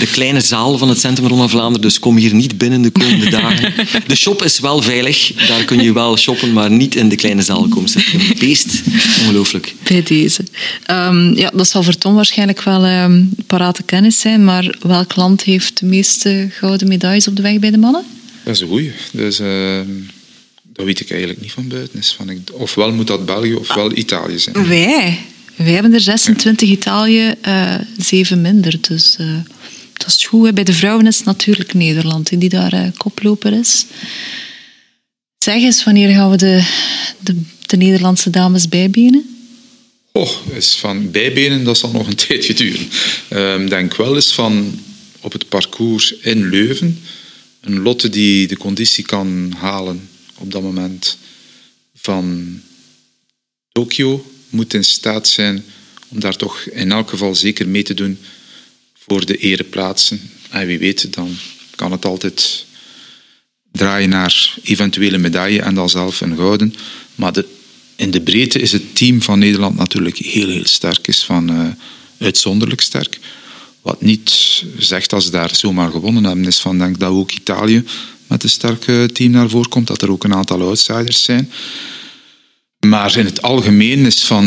de 0.00 0.06
kleine 0.06 0.40
zaal 0.40 0.78
van 0.78 0.88
het 0.88 1.00
Centrum 1.00 1.26
Ronde 1.26 1.42
van 1.42 1.50
Vlaanderen, 1.50 1.80
dus 1.80 1.98
kom 1.98 2.18
hier 2.22 2.34
niet 2.34 2.58
binnen 2.58 2.82
de 2.82 2.90
komende 2.90 3.30
dagen. 3.30 3.72
De 4.06 4.14
shop 4.14 4.42
is 4.42 4.58
wel 4.60 4.82
veilig, 4.82 5.32
daar 5.46 5.64
kun 5.64 5.82
je 5.82 5.92
wel 5.92 6.16
shoppen, 6.16 6.52
maar 6.52 6.70
niet 6.70 6.94
in 6.94 7.08
de 7.08 7.16
kleine 7.16 7.42
zaal 7.42 7.68
komen 7.68 7.88
zitten. 7.88 8.20
Een 8.20 8.36
beest, 8.38 8.82
ongelooflijk. 9.20 9.74
Bij 9.88 10.02
deze. 10.02 10.44
Um, 10.90 11.36
ja, 11.36 11.50
dat 11.54 11.68
zal 11.68 11.82
voor 11.82 11.98
Tom 11.98 12.14
waarschijnlijk 12.14 12.62
wel 12.62 12.86
um, 12.86 13.30
parate 13.46 13.82
kennis 13.82 14.20
zijn, 14.20 14.44
maar 14.44 14.76
welk 14.80 15.16
land 15.16 15.42
heeft 15.42 15.80
de 15.80 15.86
meeste 15.86 16.48
gouden 16.50 16.88
medailles 16.88 17.28
op 17.28 17.36
de 17.36 17.42
weg 17.42 17.58
bij 17.58 17.70
de 17.70 17.78
mannen? 17.78 18.04
Dat 18.44 18.54
is 18.54 18.60
een 18.60 18.68
goeie. 18.68 18.92
Dus, 19.12 19.40
uh, 19.40 19.80
dat 20.72 20.84
weet 20.84 21.00
ik 21.00 21.10
eigenlijk 21.10 21.40
niet 21.40 21.52
van 21.52 21.68
buiten. 21.68 21.98
Is 21.98 22.14
van, 22.16 22.44
ofwel 22.52 22.92
moet 22.92 23.06
dat 23.06 23.26
België 23.26 23.54
ofwel 23.54 23.90
ah, 23.90 23.96
Italië 23.96 24.38
zijn. 24.38 24.66
Wij? 24.66 25.18
Wij 25.56 25.72
hebben 25.72 25.94
er 25.94 26.00
26 26.00 26.68
ja. 26.68 26.74
Italië, 26.74 27.34
uh, 27.46 27.74
7 27.98 28.40
minder. 28.40 28.78
Dus 28.80 29.16
uh, 29.20 29.26
dat 30.04 30.16
is 30.16 30.26
goed. 30.26 30.54
Bij 30.54 30.64
de 30.64 30.72
vrouwen 30.72 31.06
is 31.06 31.16
het 31.16 31.26
natuurlijk 31.26 31.74
Nederland 31.74 32.40
die 32.40 32.48
daar 32.48 32.74
uh, 32.74 32.86
koploper 32.96 33.52
is. 33.52 33.86
Zeg 35.38 35.62
eens, 35.62 35.84
wanneer 35.84 36.14
gaan 36.14 36.30
we 36.30 36.36
de, 36.36 36.64
de, 37.18 37.40
de 37.66 37.76
Nederlandse 37.76 38.30
dames 38.30 38.68
bijbenen? 38.68 39.32
Oh, 40.12 40.30
is 40.50 40.74
van 40.74 41.10
bijbenen, 41.10 41.64
dat 41.64 41.78
zal 41.78 41.90
nog 41.90 42.06
een 42.06 42.16
tijdje 42.26 42.54
duren. 42.54 42.80
Ik 43.28 43.36
um, 43.36 43.68
denk 43.68 43.96
wel 43.96 44.14
eens 44.14 44.32
van 44.32 44.80
op 45.20 45.32
het 45.32 45.48
parcours 45.48 46.12
in 46.12 46.48
Leuven. 46.48 47.02
Een 47.60 47.82
Lotte 47.82 48.08
die 48.08 48.46
de 48.46 48.56
conditie 48.56 49.04
kan 49.04 49.54
halen 49.56 50.08
op 50.38 50.52
dat 50.52 50.62
moment 50.62 51.18
van 51.94 52.60
Tokio 53.72 54.32
moet 54.48 54.74
in 54.74 54.84
staat 54.84 55.28
zijn 55.28 55.64
om 56.08 56.20
daar 56.20 56.36
toch 56.36 56.60
in 56.60 56.92
elk 56.92 57.10
geval 57.10 57.34
zeker 57.34 57.68
mee 57.68 57.82
te 57.82 57.94
doen 57.94 58.18
voor 59.06 59.26
de 59.26 59.36
ereplaatsen. 59.36 60.30
En 60.50 60.66
wie 60.66 60.78
weet, 60.78 61.14
dan 61.14 61.36
kan 61.74 61.92
het 61.92 62.04
altijd 62.04 62.66
draaien 63.72 64.08
naar 64.08 64.54
eventuele 64.62 65.18
medaille 65.18 65.62
en 65.62 65.74
dan 65.74 65.88
zelf 65.88 66.20
een 66.20 66.36
gouden. 66.36 66.74
Maar 67.14 67.32
de, 67.32 67.46
in 67.96 68.10
de 68.10 68.20
breedte 68.20 68.60
is 68.60 68.72
het 68.72 68.96
team 68.96 69.22
van 69.22 69.38
Nederland 69.38 69.76
natuurlijk 69.76 70.16
heel, 70.16 70.48
heel 70.48 70.66
sterk. 70.66 71.08
Is 71.08 71.24
van 71.24 71.50
uh, 71.50 71.68
uitzonderlijk 72.18 72.80
sterk. 72.80 73.18
Wat 73.80 74.02
niet 74.02 74.62
zegt 74.78 75.10
dat 75.10 75.22
ze 75.22 75.30
daar 75.30 75.56
zomaar 75.56 75.90
gewonnen 75.90 76.24
hebben, 76.24 76.46
is 76.46 76.58
van 76.58 76.78
denk 76.78 76.98
dat 76.98 77.10
ook 77.10 77.32
Italië 77.32 77.84
met 78.26 78.42
een 78.42 78.50
sterk 78.50 79.12
team 79.12 79.30
naar 79.30 79.48
voren 79.48 79.68
komt, 79.68 79.86
dat 79.86 80.02
er 80.02 80.10
ook 80.10 80.24
een 80.24 80.34
aantal 80.34 80.60
outsiders 80.60 81.22
zijn. 81.22 81.52
Maar 82.86 83.16
in 83.16 83.24
het 83.24 83.42
algemeen 83.42 84.06
is, 84.06 84.24
van, 84.24 84.46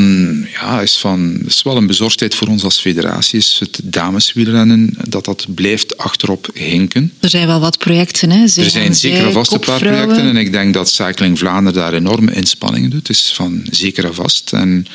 ja, 0.51 0.81
is, 0.81 0.97
van, 0.97 1.41
is 1.45 1.63
wel 1.63 1.77
een 1.77 1.87
bezorgdheid 1.87 2.35
voor 2.35 2.47
ons 2.47 2.63
als 2.63 2.79
federatie. 2.79 3.39
Is 3.39 3.57
het 3.59 3.79
dameswielrennen, 3.83 4.97
dat 5.07 5.25
dat 5.25 5.45
blijft 5.55 5.97
achterop 5.97 6.49
hinken. 6.53 7.13
Er 7.19 7.29
zijn 7.29 7.47
wel 7.47 7.59
wat 7.59 7.77
projecten. 7.77 8.31
Hè? 8.31 8.41
Er 8.41 8.69
zijn 8.69 8.95
zeker 8.95 9.31
vast 9.31 9.51
een 9.51 9.59
paar 9.59 9.79
projecten. 9.79 10.27
En 10.27 10.37
ik 10.37 10.51
denk 10.51 10.73
dat 10.73 10.89
Cycling 10.89 11.39
Vlaanderen 11.39 11.81
daar 11.81 11.93
enorme 11.93 12.33
inspanningen 12.33 12.89
doet. 12.89 13.09
is 13.09 13.31
van 13.35 13.65
zeker 13.69 14.05
en 14.05 14.15
vast. 14.15 14.53
En 14.53 14.87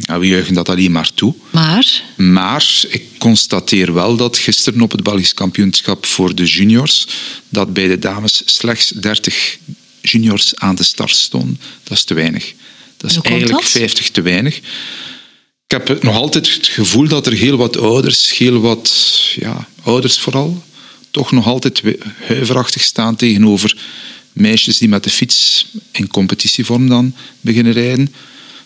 ja, 0.00 0.18
we 0.18 0.26
juichen 0.26 0.54
dat 0.54 0.68
alleen 0.68 0.92
maar 0.92 1.10
toe. 1.14 1.34
Maar? 1.50 2.02
Maar 2.16 2.84
ik 2.88 3.02
constateer 3.18 3.94
wel 3.94 4.16
dat 4.16 4.38
gisteren 4.38 4.80
op 4.80 4.92
het 4.92 5.02
Belgisch 5.02 5.34
kampioenschap 5.34 6.06
voor 6.06 6.34
de 6.34 6.44
juniors, 6.44 7.06
dat 7.48 7.72
bij 7.72 7.88
de 7.88 7.98
dames 7.98 8.42
slechts 8.44 8.88
30 8.88 9.58
juniors 10.02 10.56
aan 10.56 10.74
de 10.74 10.82
start 10.82 11.16
stonden. 11.16 11.60
Dat 11.82 11.96
is 11.96 12.04
te 12.04 12.14
weinig. 12.14 12.54
Dat 12.96 13.10
is 13.10 13.18
eigenlijk 13.18 13.62
50 13.62 14.10
te 14.10 14.22
weinig. 14.22 14.56
Ik 15.66 15.86
heb 15.86 16.02
nog 16.02 16.14
altijd 16.14 16.54
het 16.54 16.66
gevoel 16.66 17.08
dat 17.08 17.26
er 17.26 17.32
heel 17.32 17.56
wat 17.56 17.76
ouders, 17.76 18.38
heel 18.38 18.60
wat 18.60 18.92
ja, 19.34 19.68
ouders 19.82 20.18
vooral, 20.18 20.62
toch 21.10 21.32
nog 21.32 21.46
altijd 21.46 21.82
huiverachtig 22.26 22.82
staan 22.82 23.16
tegenover 23.16 23.76
meisjes 24.32 24.78
die 24.78 24.88
met 24.88 25.04
de 25.04 25.10
fiets 25.10 25.66
in 25.90 26.08
competitievorm 26.08 26.88
dan 26.88 27.14
beginnen 27.40 27.72
rijden. 27.72 28.14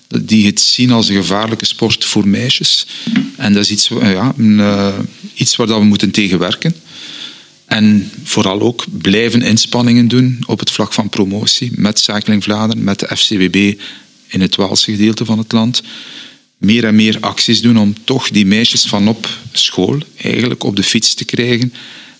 Die 0.09 0.47
het 0.47 0.61
zien 0.61 0.91
als 0.91 1.09
een 1.09 1.17
gevaarlijke 1.17 1.67
sport 1.67 2.05
voor 2.05 2.29
meisjes. 2.29 2.87
En 3.37 3.53
dat 3.53 3.63
is 3.63 3.71
iets, 3.71 3.89
ja, 3.89 4.35
uh, 4.39 4.99
iets 5.35 5.57
waar 5.57 5.67
we 5.67 5.85
moeten 5.85 6.11
tegenwerken. 6.11 6.75
En 7.65 8.11
vooral 8.25 8.61
ook 8.61 8.85
blijven 8.91 9.43
inspanningen 9.43 10.09
doen 10.09 10.39
op 10.47 10.59
het 10.59 10.71
vlak 10.71 10.93
van 10.93 11.09
promotie 11.09 11.71
met 11.75 11.99
Cycling 11.99 12.45
Vlaanderen, 12.45 12.85
met 12.85 12.99
de 12.99 13.17
FCWB 13.17 13.81
in 14.27 14.41
het 14.41 14.57
Waalse 14.57 14.91
gedeelte 14.91 15.25
van 15.25 15.39
het 15.39 15.53
land. 15.53 15.83
Meer 16.59 16.85
en 16.85 16.95
meer 16.95 17.17
acties 17.21 17.61
doen 17.61 17.79
om 17.79 17.95
toch 18.05 18.31
die 18.31 18.47
meisjes 18.47 18.83
van 18.83 19.09
op 19.09 19.29
school 19.53 19.99
eigenlijk 20.17 20.65
op 20.65 20.77
de 20.77 20.83
fiets 20.83 21.15
te 21.15 21.25
krijgen 21.25 21.73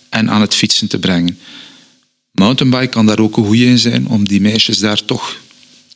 en 0.09 0.29
aan 0.29 0.41
het 0.41 0.53
fietsen 0.53 0.87
te 0.87 0.99
brengen. 0.99 1.37
Mountainbike 2.31 2.87
kan 2.87 3.05
daar 3.05 3.19
ook 3.19 3.37
een 3.37 3.45
goede 3.45 3.65
in 3.65 3.79
zijn 3.79 4.07
om 4.07 4.27
die 4.27 4.41
meisjes 4.41 4.77
daar 4.77 5.05
toch 5.05 5.37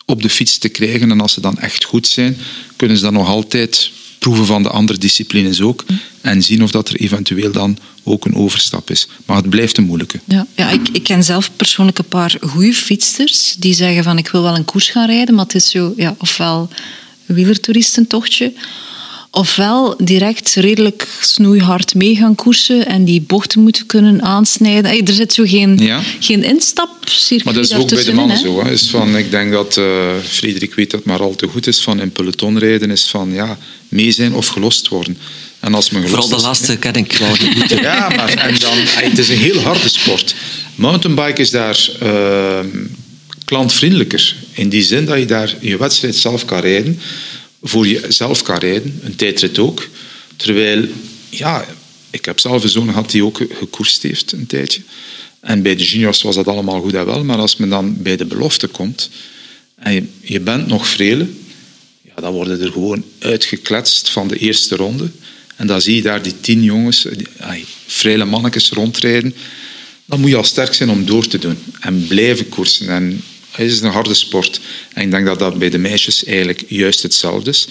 op 0.06 0.22
de 0.22 0.30
fiets 0.30 0.58
te 0.58 0.70
krijgen. 0.70 1.12
En 1.12 1.22
als 1.22 1.34
ze 1.34 1.42
dan 1.42 1.60
echt 1.60 1.84
goed 1.84 2.08
zijn, 2.08 2.38
kunnen 2.76 2.98
ze 2.98 3.04
dan 3.04 3.14
nog 3.14 3.28
altijd 3.28 3.92
proeven 4.20 4.46
van 4.46 4.64
de 4.64 4.70
andere 4.70 5.00
disciplines 5.00 5.62
ook. 5.62 5.86
En 6.22 6.44
zien 6.44 6.64
of 6.64 6.72
dat 6.72 6.90
er 6.90 6.96
eventueel 6.96 7.52
dan 7.52 7.78
ook 8.04 8.26
een 8.26 8.36
overstap 8.36 8.90
is. 8.90 9.08
Maar 9.26 9.38
het 9.38 9.50
blijft 9.50 9.78
een 9.78 9.84
moeilijke. 9.84 10.20
Ja, 10.26 10.48
ja 10.56 10.70
ik, 10.70 10.90
ik 10.92 11.04
ken 11.04 11.24
zelf 11.24 11.52
persoonlijk 11.56 11.98
een 11.98 12.08
paar 12.08 12.38
goede 12.42 12.74
fietsters 12.74 13.56
die 13.60 13.74
zeggen 13.74 14.04
van 14.04 14.18
ik 14.18 14.28
wil 14.28 14.42
wel 14.42 14.56
een 14.56 14.66
koers 14.66 14.90
gaan 14.90 15.08
rijden, 15.08 15.36
maar 15.36 15.46
het 15.46 15.56
is 15.56 15.70
zo, 15.70 15.94
ja, 15.96 16.16
ofwel 16.18 16.70
een 17.26 17.36
wielertoeristentochtje, 17.36 18.54
ofwel 19.32 19.96
direct 19.98 20.54
redelijk 20.56 21.08
snoeihard 21.22 21.96
mee 21.96 22.16
gaan 22.16 22.36
koersen 22.36 22.86
en 22.86 23.04
die 23.06 23.22
bochten 23.22 23.62
moeten 23.62 23.86
kunnen 23.86 24.22
aansnijden. 24.22 24.86
Hey, 24.86 25.02
er 25.06 25.14
zit 25.14 25.34
zo 25.34 25.44
geen, 25.46 25.78
Ja. 25.78 26.02
geen 26.20 26.44
instapcircuit 26.44 27.44
Maar 27.44 27.54
dat 27.54 27.64
is 27.64 27.74
ook 27.74 27.90
bij 27.90 28.04
de 28.04 28.14
mannen 28.14 28.38
zo. 28.38 28.64
Hè. 28.64 28.72
Is 28.72 28.90
van, 28.90 29.18
ik 29.18 29.32
denk 29.32 29.52
dat 29.52 29.78
eh, 29.78 29.86
Frederik 30.24 30.74
weet 30.74 30.92
dat 30.92 31.04
maar 31.04 31.22
al 31.22 31.36
te 31.36 31.48
goed 31.48 31.68
is. 31.68 31.82
Van 31.82 32.02
in 32.02 32.12
pelotonrijden 32.12 32.92
is 32.92 33.06
van 33.06 33.34
ja, 33.34 33.58
mee 33.88 34.12
zijn 34.12 34.34
of 34.34 34.48
gelost 34.48 34.88
worden. 34.88 35.18
En 35.60 35.74
als 35.74 35.90
men 35.90 36.02
gelost 36.02 36.22
Vooral 36.24 36.40
de 36.40 36.46
laatste 36.46 36.78
ken 36.78 36.94
ik 36.94 37.18
wel 37.18 37.30
goed. 37.30 37.70
Ja, 37.82 38.10
maar 38.10 38.30
en 38.30 38.60
dan, 38.60 38.78
het 38.78 39.18
is 39.18 39.30
een 39.30 39.38
heel 39.38 39.60
harde 39.60 39.90
sport. 39.90 40.36
Mountainbike 40.76 41.42
is 41.42 41.50
daar 41.50 41.90
ehm, 42.00 42.68
klantvriendelijker. 43.46 44.36
In 44.54 44.70
die 44.70 44.84
zin 44.84 45.06
dat 45.06 45.20
je 45.20 45.26
daar 45.26 45.56
je 45.60 45.78
wedstrijd 45.78 46.16
zelf 46.16 46.46
kan 46.46 46.60
rijden. 46.60 47.00
Voor 47.62 47.88
jezelf 47.88 48.42
kan 48.42 48.58
rijden. 48.58 49.00
Een 49.04 49.16
tijdrit 49.16 49.60
ook. 49.60 49.88
Terwijl, 50.36 50.88
ja, 51.30 51.66
ik 52.10 52.26
heb 52.26 52.40
zelf 52.40 52.64
een 52.64 52.70
zoon 52.70 52.88
gehad 52.88 53.12
die 53.12 53.26
ook 53.26 53.38
ge- 53.38 53.50
gekoerst 53.54 54.02
heeft 54.02 54.32
een 54.32 54.48
tijdje. 54.48 54.82
En 55.40 55.62
bij 55.62 55.76
de 55.76 55.84
juniors 55.84 56.22
was 56.22 56.36
dat 56.36 56.48
allemaal 56.48 56.82
goed 56.82 56.94
en 56.94 57.06
wel. 57.06 57.24
Maar 57.24 57.38
als 57.38 57.56
men 57.56 57.70
dan 57.70 58.02
bij 58.02 58.16
de 58.16 58.26
belofte 58.26 58.68
komt 58.68 59.10
en 59.76 60.10
je, 60.22 60.40
bent 60.40 60.68
nog 60.68 60.88
vrele, 60.88 61.28
ja, 62.02 62.22
dan 62.22 62.34
worden 62.34 62.62
er 62.62 62.72
gewoon 62.72 63.04
uitgekletst 63.20 64.10
van 64.10 64.28
de 64.28 64.38
eerste 64.38 64.76
ronde. 64.76 65.10
En 65.56 65.68
dan 65.68 65.82
zie 65.82 65.96
je 65.96 66.02
daar 66.02 66.22
die 66.22 66.40
tien 66.42 66.64
jongens, 66.64 67.06
die, 67.16 67.28
ai, 67.40 67.66
vrije 67.86 68.26
mannetjes 68.26 68.70
rondrijden. 68.70 69.36
Dan 70.06 70.20
moet 70.20 70.30
je 70.30 70.36
al 70.36 70.44
sterk 70.44 70.74
zijn 70.74 70.90
om 70.90 71.06
door 71.06 71.28
te 71.28 71.38
doen. 71.38 71.58
En 71.80 72.08
blijven 72.08 72.50
koersen. 72.50 72.90
En 72.90 73.24
het 73.64 73.72
is 73.72 73.82
een 73.82 73.92
harde 73.92 74.14
sport. 74.14 74.60
En 74.94 75.02
ik 75.04 75.12
denk 75.12 75.26
dat 75.26 75.40
dat 75.40 75.60
bij 75.60 75.70
de 75.70 75.78
meisjes 75.78 76.24
eigenlijk 76.24 76.64
juist 76.68 77.04
hetzelfde 77.04 77.50
is. 77.50 77.68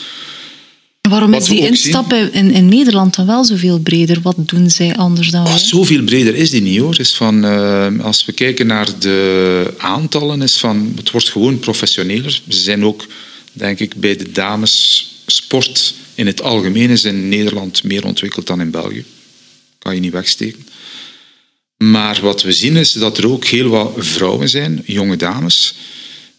Waarom 1.09 1.35
is 1.35 1.45
die 1.45 1.67
instap 1.67 2.13
in, 2.13 2.51
in 2.51 2.69
Nederland 2.69 3.15
dan 3.17 3.27
wel 3.27 3.45
zoveel 3.45 3.79
breder? 3.79 4.21
Wat 4.23 4.37
doen 4.39 4.71
zij 4.71 4.97
anders 4.97 5.31
dan 5.31 5.45
Oh, 5.45 5.49
wij? 5.49 5.59
zoveel 5.59 6.05
breder 6.05 6.35
is 6.35 6.51
die 6.51 6.63
niet 6.63 6.79
hoor. 6.79 6.99
Is 6.99 7.15
van, 7.15 7.45
eh, 7.45 7.87
als 8.01 8.25
we 8.25 8.33
kijken 8.33 8.67
naar 8.67 8.99
de 8.99 9.75
aantallen, 9.79 10.43
is 10.43 10.57
van, 10.57 10.93
het 10.97 11.11
wordt 11.11 11.29
gewoon 11.29 11.59
professioneler. 11.59 12.41
Ze 12.49 12.59
zijn 12.61 12.85
ook, 12.85 13.07
denk 13.53 13.79
ik, 13.79 13.95
bij 13.95 14.17
de 14.17 14.33
dames 14.33 15.07
sport 15.27 15.95
in 16.15 16.27
het 16.27 16.43
algemeen 16.43 16.91
is 16.91 17.05
in 17.05 17.29
Nederland 17.29 17.85
meer 17.85 18.05
ontwikkeld 18.05 18.47
dan 18.47 18.61
in 18.61 18.71
België. 18.71 19.05
Kan 19.79 19.95
je 19.95 20.01
niet 20.01 20.13
wegsteken. 20.13 20.67
Maar 21.79 22.21
wat 22.21 22.43
we 22.43 22.53
zien 22.53 22.77
is 22.77 22.93
dat 22.93 23.19
er 23.19 23.29
ook 23.29 23.45
heel 23.45 23.69
wat 23.69 23.93
vrouwen 23.97 24.49
zijn, 24.49 24.83
jonge 24.87 25.17
dames, 25.17 25.75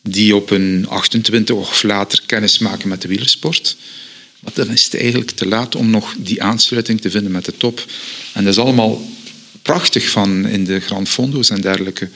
die 0.02 0.36
op 0.36 0.50
een 0.50 0.86
28 0.88 1.56
of 1.56 1.84
later 1.84 2.22
kennis 2.26 2.58
maken 2.58 2.90
met 2.90 3.02
de 3.02 3.08
wielersport. 3.08 3.78
Maar 4.40 4.54
dan 4.54 4.70
is 4.70 4.84
het 4.84 4.96
eigenlijk 4.96 5.32
te 5.32 5.48
laat 5.48 5.76
om 5.76 5.90
nog 5.90 6.16
die 6.18 6.44
aansluiting 6.44 7.02
te 7.02 7.10
vinden 7.10 7.32
met 7.32 7.46
de 7.46 7.58
top. 7.58 7.86
En 8.34 8.44
dat 8.44 8.54
is 8.54 8.60
allemaal 8.60 9.10
prachtig 9.62 10.10
van 10.10 10.48
in 10.48 10.64
de 10.64 10.80
Grand 10.80 11.10
Fondo's 11.10 11.50
en 11.50 11.62
dergelijke 11.62 12.10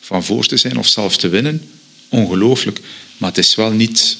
van 0.00 0.24
voor 0.24 0.46
te 0.46 0.56
zijn 0.56 0.78
of 0.78 0.88
zelf 0.88 1.16
te 1.16 1.28
winnen. 1.28 1.68
Ongelooflijk. 2.08 2.80
Maar 3.16 3.28
het 3.28 3.38
is 3.38 3.54
wel 3.54 3.70
niet 3.70 4.16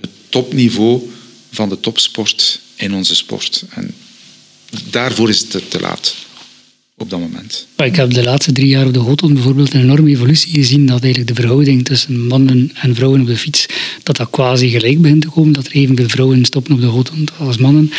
het 0.00 0.10
topniveau 0.28 1.12
van 1.52 1.68
de 1.68 1.80
topsport 1.80 2.60
in 2.74 2.94
onze 2.94 3.14
sport. 3.14 3.64
En 3.70 3.94
daarvoor 4.90 5.28
is 5.28 5.38
het 5.38 5.50
te, 5.50 5.68
te 5.68 5.80
laat 5.80 6.14
op 7.02 7.10
dat 7.10 7.20
moment. 7.20 7.66
Ik 7.76 7.96
heb 7.96 8.12
de 8.12 8.22
laatste 8.22 8.52
drie 8.52 8.68
jaar 8.68 8.86
op 8.86 8.94
de 8.94 8.98
Gothon 8.98 9.34
bijvoorbeeld 9.34 9.74
een 9.74 9.80
enorme 9.80 10.10
evolutie 10.10 10.52
gezien 10.54 10.86
dat 10.86 11.02
eigenlijk 11.02 11.34
de 11.34 11.42
verhouding 11.42 11.84
tussen 11.84 12.26
mannen 12.26 12.70
en 12.74 12.94
vrouwen 12.94 13.20
op 13.20 13.26
de 13.26 13.36
fiets, 13.36 13.66
dat 14.02 14.16
dat 14.16 14.30
quasi 14.30 14.68
gelijk 14.68 15.00
begint 15.00 15.22
te 15.22 15.28
komen, 15.28 15.52
dat 15.52 15.66
er 15.66 15.72
evenveel 15.72 16.08
vrouwen 16.08 16.44
stoppen 16.44 16.74
op 16.74 16.80
de 16.80 16.86
Gothon 16.86 17.28
als 17.38 17.56
mannen. 17.56 17.90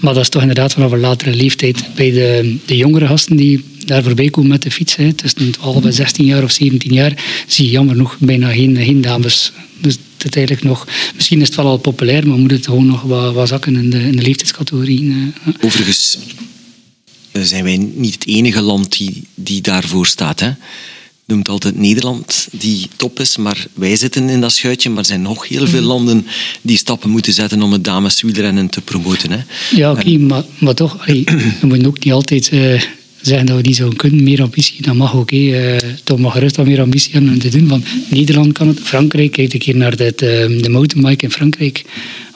Maar 0.00 0.14
dat 0.14 0.22
is 0.22 0.28
toch 0.28 0.40
inderdaad 0.42 0.72
vanaf 0.72 0.92
een 0.92 1.00
latere 1.00 1.34
leeftijd. 1.34 1.84
Bij 1.94 2.10
de, 2.10 2.56
de 2.66 2.76
jongere 2.76 3.06
gasten 3.06 3.36
die 3.36 3.64
daar 3.84 4.02
voorbij 4.02 4.30
komen 4.30 4.50
met 4.50 4.62
de 4.62 4.70
fiets, 4.70 4.96
hè, 4.96 5.12
tussen 5.12 5.50
12 5.50 5.84
en 5.84 5.92
16 5.92 6.24
jaar 6.24 6.42
of 6.42 6.50
17 6.50 6.92
jaar, 6.92 7.24
zie 7.46 7.64
je 7.64 7.70
jammer 7.70 7.96
nog 7.96 8.16
bijna 8.20 8.52
geen, 8.52 8.76
geen 8.76 9.00
dames. 9.00 9.52
Dus 9.80 9.98
het 10.22 10.36
eigenlijk 10.36 10.66
nog, 10.66 10.86
misschien 11.14 11.40
is 11.40 11.46
het 11.46 11.56
wel 11.56 11.66
al 11.66 11.76
populair, 11.76 12.26
maar 12.26 12.38
moet 12.38 12.50
het 12.50 12.64
gewoon 12.66 12.86
nog 12.86 13.02
wat, 13.02 13.34
wat 13.34 13.48
zakken 13.48 13.76
in 13.76 13.90
de, 13.90 13.98
in 13.98 14.16
de 14.16 14.22
leeftijdscategorieën. 14.22 15.34
eh. 15.44 15.54
Overigens 15.60 16.16
eh, 16.16 16.34
zijn 17.32 17.64
wij 17.64 17.76
niet 17.76 18.14
het 18.14 18.26
enige 18.26 18.60
land 18.60 18.98
die, 18.98 19.22
die 19.34 19.60
daarvoor 19.60 20.06
staat. 20.06 20.40
Hè. 20.40 20.50
Noemt 21.24 21.48
altijd 21.48 21.78
Nederland 21.78 22.48
die 22.50 22.88
top 22.96 23.20
is, 23.20 23.36
maar 23.36 23.66
wij 23.74 23.96
zitten 23.96 24.28
in 24.28 24.40
dat 24.40 24.52
schuitje. 24.52 24.88
Maar 24.88 24.98
er 24.98 25.04
zijn 25.04 25.22
nog 25.22 25.48
heel 25.48 25.66
veel 25.66 25.82
landen 25.82 26.26
die 26.62 26.76
stappen 26.76 27.10
moeten 27.10 27.32
zetten 27.32 27.62
om 27.62 27.72
het 27.72 27.84
dameswielrennen 27.84 28.68
te 28.68 28.80
promoten. 28.80 29.30
Hè. 29.30 29.38
Ja, 29.76 29.90
oké, 29.90 30.18
maar, 30.18 30.44
maar 30.58 30.74
toch, 30.74 30.98
allee, 31.08 31.24
we 31.60 31.66
moeten 31.66 31.86
ook 31.86 32.04
niet 32.04 32.12
altijd 32.12 32.48
eh, 32.48 32.80
zeggen 33.20 33.46
dat 33.46 33.56
we 33.56 33.62
die 33.62 33.74
zouden 33.74 33.98
kunnen. 33.98 34.22
Meer 34.22 34.42
ambitie, 34.42 34.82
dat 34.82 34.94
mag 34.94 35.14
oké. 35.14 35.36
eh, 35.36 35.76
toch 36.04 36.18
mag 36.18 36.32
gerust 36.32 36.56
wat 36.56 36.66
meer 36.66 36.80
ambitie 36.80 37.12
hebben 37.12 37.32
om 37.32 37.38
te 37.38 37.48
doen. 37.48 37.68
Want 37.68 37.84
Nederland 38.10 38.52
kan 38.52 38.68
het, 38.68 38.80
Frankrijk, 38.82 39.32
kijk 39.32 39.52
een 39.52 39.58
keer 39.58 39.76
naar 39.76 39.96
dit, 39.96 40.22
eh, 40.22 40.28
de 40.62 40.68
mountainbike 40.68 41.24
in 41.24 41.30
Frankrijk. 41.30 41.84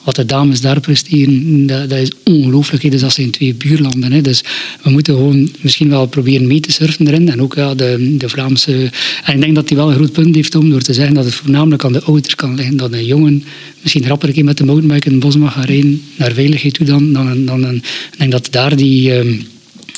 Wat 0.07 0.15
de 0.15 0.25
dames 0.25 0.61
daar 0.61 0.79
presteren, 0.79 1.65
dat, 1.67 1.89
dat 1.89 1.99
is 1.99 2.11
ongelooflijk. 2.23 2.91
Dus 2.91 3.01
dat 3.01 3.13
zijn 3.13 3.29
twee 3.31 3.53
buurlanden. 3.53 4.11
Hè. 4.11 4.21
Dus 4.21 4.43
we 4.83 4.89
moeten 4.89 5.13
gewoon 5.15 5.49
misschien 5.61 5.89
wel 5.89 6.05
proberen 6.07 6.47
mee 6.47 6.59
te 6.59 6.71
surfen 6.71 7.07
erin. 7.07 7.29
En 7.29 7.41
ook 7.41 7.55
ja, 7.55 7.75
de, 7.75 8.15
de 8.17 8.29
Vlaamse... 8.29 8.91
En 9.23 9.33
ik 9.35 9.41
denk 9.41 9.55
dat 9.55 9.69
hij 9.69 9.77
wel 9.77 9.89
een 9.89 9.95
groot 9.95 10.11
punt 10.11 10.35
heeft 10.35 10.55
om 10.55 10.69
door 10.69 10.81
te 10.81 10.93
zeggen 10.93 11.13
dat 11.15 11.25
het 11.25 11.33
voornamelijk 11.33 11.83
aan 11.85 11.91
de 11.93 12.01
ouders 12.03 12.35
kan 12.35 12.55
liggen. 12.55 12.77
Dat 12.77 12.93
een 12.93 13.05
jongen 13.05 13.43
misschien 13.81 14.07
rapper 14.07 14.27
een 14.27 14.33
keer 14.33 14.43
met 14.43 14.57
de 14.57 14.65
mountainbike 14.65 15.05
in 15.07 15.11
het 15.11 15.21
bos 15.23 15.37
mag 15.37 15.53
gaan 15.53 15.63
rijden, 15.63 16.01
naar 16.15 16.31
veiligheid 16.33 16.73
toe 16.73 16.85
dan. 16.85 17.13
dan, 17.13 17.27
een- 17.27 17.45
dan 17.45 17.63
een, 17.63 17.75
ik 17.75 18.17
denk 18.17 18.31
dat 18.31 18.47
daar 18.51 18.75
die... 18.75 19.13
ehm, 19.13 19.33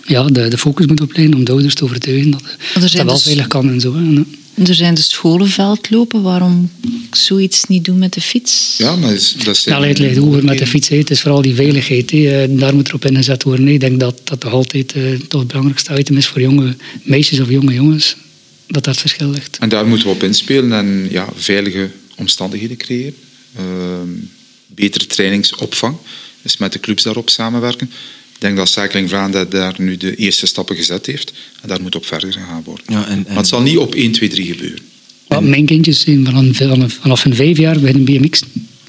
ja, 0.08 0.24
de, 0.24 0.48
de 0.48 0.58
focus 0.58 0.86
moet 0.86 1.02
op 1.02 1.14
liggen 1.16 1.34
om 1.36 1.44
de 1.44 1.52
ouders 1.52 1.76
te 1.76 1.84
overtuigen 1.84 2.32
dat, 2.32 2.44
dat 2.74 2.92
wel 2.92 3.06
dus- 3.06 3.24
veilig 3.24 3.48
kan 3.48 3.70
en 3.70 3.80
zo. 3.80 3.96
Hè. 3.96 4.22
Er 4.68 4.74
zijn 4.76 4.94
de 4.94 5.02
scholenveldlopen. 5.02 6.22
Waarom 6.22 6.72
zoiets 7.12 7.64
niet 7.64 7.86
doen 7.86 7.98
met 7.98 8.14
de 8.14 8.22
fiets? 8.22 8.76
Ja, 8.78 8.96
maar 8.96 9.10
dat 9.10 9.20
is- 9.20 9.36
dat. 9.44 9.58
Snelheid 9.58 10.00
ligt 10.00 10.18
hoger 10.18 10.44
met 10.44 10.58
de 10.58 10.68
fiets. 10.68 10.88
hè. 10.88 10.98
Het 10.98 11.10
is 11.10 11.22
vooral 11.22 11.42
die 11.42 11.56
veiligheid. 11.56 12.12
hè. 12.12 12.42
Eh, 12.44 12.60
Daar 12.60 12.76
moet 12.76 12.88
erop 12.88 13.06
ingezet 13.06 13.44
worden. 13.44 13.68
Ik 13.68 13.80
denk 13.80 14.00
dat 14.00 14.22
dat 14.24 14.40
toch 14.40 14.52
altijd 14.52 14.94
eh, 14.94 15.04
toch 15.28 15.40
het 15.40 15.48
belangrijkste 15.50 15.98
item 16.00 16.18
is 16.18 16.28
voor 16.28 16.42
jonge 16.42 16.76
meisjes 17.04 17.40
of 17.40 17.50
jonge 17.50 17.74
jongens. 17.74 18.16
Dat 18.68 18.84
dat 18.84 18.98
verschil 18.98 19.30
ligt. 19.30 19.58
En 19.60 19.70
daar 19.70 19.88
moeten 19.88 20.08
we 20.08 20.14
op 20.14 20.24
inspelen 20.24 20.72
en 20.74 21.08
ja, 21.12 21.28
veilige 21.36 21.90
omstandigheden 22.16 22.78
creëren. 22.78 23.14
Ehm, 23.56 24.08
betere 24.68 25.06
trainingsopvang. 25.06 25.96
Dus 26.42 26.58
met 26.58 26.74
de 26.74 26.80
clubs 26.80 27.04
daarop 27.04 27.30
samenwerken. 27.30 27.92
Ik 28.40 28.46
denk 28.46 28.58
dat 28.58 28.70
Cycling 28.70 29.10
Vlaanderen 29.10 29.50
daar 29.50 29.74
nu 29.78 29.98
de 29.98 30.16
eerste 30.16 30.46
stappen 30.48 30.76
gezet 30.76 31.06
heeft. 31.06 31.34
En 31.62 31.68
daar 31.68 31.82
moet 31.82 31.96
op 31.96 32.06
verder 32.06 32.34
gegaan 32.34 32.62
worden. 32.66 32.86
Ja, 32.88 33.06
en- 33.08 33.12
en- 33.12 33.26
Maar 33.28 33.38
het 33.38 33.48
zal 33.48 33.62
niet 33.62 33.78
op 33.78 33.96
1, 33.96 34.12
2, 34.12 34.30
3 34.30 34.46
gebeuren. 34.46 34.80
Mijn 35.50 35.66
kindjes 35.66 36.00
zijn 36.00 36.26
vanaf, 36.56 36.94
vanaf, 37.02 37.24
hun 37.24 37.36
vijf 37.36 37.58
jaar 37.58 37.80
beginnen 37.80 38.04
BMX. 38.06 38.42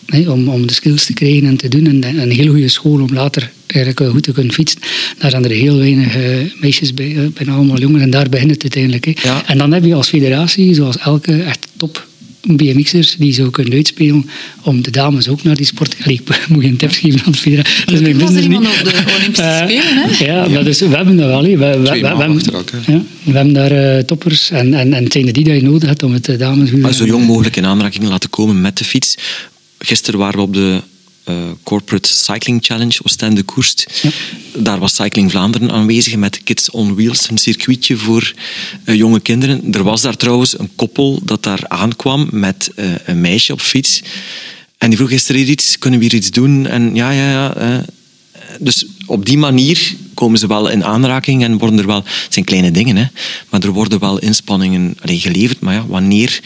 Hè, 0.06 0.30
om, 0.30 0.48
om 0.48 0.66
de 0.66 0.72
skills 0.72 1.04
te 1.04 1.12
krijgen 1.12 1.46
en 1.46 1.56
te 1.56 1.68
doen. 1.68 1.86
En 1.86 2.04
een- 2.04 2.18
een 2.18 2.30
hele 2.30 2.50
goede 2.50 2.68
school 2.68 3.00
om 3.00 3.12
later 3.12 3.50
eigenlijk 3.66 4.10
goed 4.10 4.22
te 4.22 4.32
kunnen 4.32 4.52
fietsen. 4.52 4.80
Daar 5.18 5.30
zijn 5.30 5.44
er 5.44 5.50
heel 5.50 5.76
weinig 5.76 6.16
eh, 6.16 6.36
meisjes 6.60 6.94
bij. 6.94 7.30
bijna 7.34 7.54
allemaal 7.54 7.78
jongen. 7.78 8.00
En 8.00 8.10
daar 8.10 8.28
begint 8.28 8.50
het 8.50 8.62
uiteindelijk. 8.62 9.22
Ja. 9.22 9.46
En 9.46 9.58
dan 9.58 9.72
heb 9.72 9.84
je 9.84 9.94
als 9.94 10.08
federatie, 10.08 10.74
zoals 10.74 10.96
elke 10.98 11.42
echt 11.42 11.66
top 11.76 12.08
BMX'ers 12.42 13.16
die 13.18 13.32
zo 13.32 13.50
kunnen 13.50 13.72
uitspelen 13.72 14.30
om 14.62 14.82
de 14.82 14.90
dames 14.90 15.28
ook 15.28 15.42
naar 15.42 15.54
die 15.56 15.66
sport... 15.66 15.96
Allee, 16.02 16.20
ik 16.24 16.46
moet 16.48 16.62
geen 16.62 16.76
tips 16.76 16.96
geven 16.98 17.20
aan 17.24 17.32
de 17.32 17.38
federatie. 17.38 17.84
Dat 17.84 17.94
is 17.94 18.00
mijn 18.00 18.18
was 18.18 18.34
er 18.34 18.42
iemand 18.42 18.66
op 18.66 18.84
de 18.84 19.02
Olympische 19.18 19.42
Eh, 19.42 19.56
Spelen, 19.62 19.96
hè? 19.96 20.24
Ja, 20.24 20.48
maar 20.48 20.64
dus 20.64 20.78
we 20.80 20.86
hebben 20.96 21.16
dat 21.16 21.26
wel. 21.26 21.42
We, 21.42 21.48
we, 21.48 21.56
we, 21.56 21.64
hebben- 21.66 21.98
ja, 22.86 23.02
we 23.22 23.32
hebben 23.32 23.52
daar 23.54 23.72
eh, 23.96 24.02
toppers 24.04 24.50
en, 24.50 24.74
en, 24.74 24.94
en 24.94 25.04
het 25.04 25.12
zijn 25.12 25.26
er 25.26 25.32
die 25.32 25.44
dat 25.44 25.54
je 25.54 25.62
nodig 25.62 25.88
hebt 25.88 26.02
om 26.02 26.12
het 26.12 26.28
eh, 26.28 26.38
dames... 26.38 26.70
Maar 26.70 26.92
zo 26.92 27.04
jong 27.06 27.26
mogelijk 27.26 27.56
in 27.56 27.66
aanraking 27.66 28.04
laten 28.04 28.30
komen 28.30 28.60
met 28.60 28.78
de 28.78 28.84
fiets. 28.84 29.14
Gisteren 29.78 30.20
waren 30.20 30.36
we 30.38 30.42
op 30.44 30.52
de 30.54 30.82
Corporate 31.62 32.08
Cycling 32.08 32.64
Challenge 32.64 32.98
Oostende 33.02 33.42
Koerst. 33.42 33.86
Daar 34.54 34.78
was 34.78 34.94
Cycling 34.94 35.30
Vlaanderen 35.30 35.70
aanwezig 35.70 36.16
met 36.16 36.42
Kids 36.42 36.70
on 36.70 36.94
Wheels, 36.94 37.30
een 37.30 37.38
circuitje 37.38 37.96
voor 37.96 38.32
eh, 38.84 38.94
jonge 38.94 39.20
kinderen. 39.20 39.74
Er 39.74 39.82
was 39.82 40.00
daar 40.00 40.16
trouwens 40.16 40.58
een 40.58 40.70
koppel 40.76 41.20
dat 41.24 41.42
daar 41.42 41.68
aankwam 41.68 42.28
met 42.30 42.70
eh, 42.74 42.86
een 43.04 43.20
meisje 43.20 43.52
op 43.52 43.60
fiets. 43.60 44.02
En 44.78 44.88
die 44.88 44.98
vroeg, 44.98 45.10
is 45.10 45.28
er 45.28 45.34
hier 45.34 45.48
iets? 45.48 45.78
Kunnen 45.78 45.98
we 46.00 46.04
hier 46.04 46.14
iets 46.14 46.30
doen? 46.30 46.66
En 46.66 46.94
ja, 46.94 47.10
ja, 47.10 47.30
ja. 47.30 47.54
eh. 47.54 47.78
Dus 48.58 48.86
op 49.06 49.26
die 49.26 49.38
manier 49.38 49.94
komen 50.14 50.38
ze 50.38 50.46
wel 50.46 50.68
in 50.68 50.84
aanraking 50.84 51.44
en 51.44 51.58
worden 51.58 51.78
er 51.78 51.86
wel... 51.86 52.02
Het 52.04 52.32
zijn 52.32 52.44
kleine 52.44 52.70
dingen, 52.70 52.96
hè. 52.96 53.04
Maar 53.50 53.62
er 53.62 53.70
worden 53.70 53.98
wel 53.98 54.18
inspanningen 54.18 54.96
allee, 55.02 55.18
geleverd. 55.18 55.60
Maar 55.60 55.74
ja, 55.74 55.86
wanneer 55.86 56.40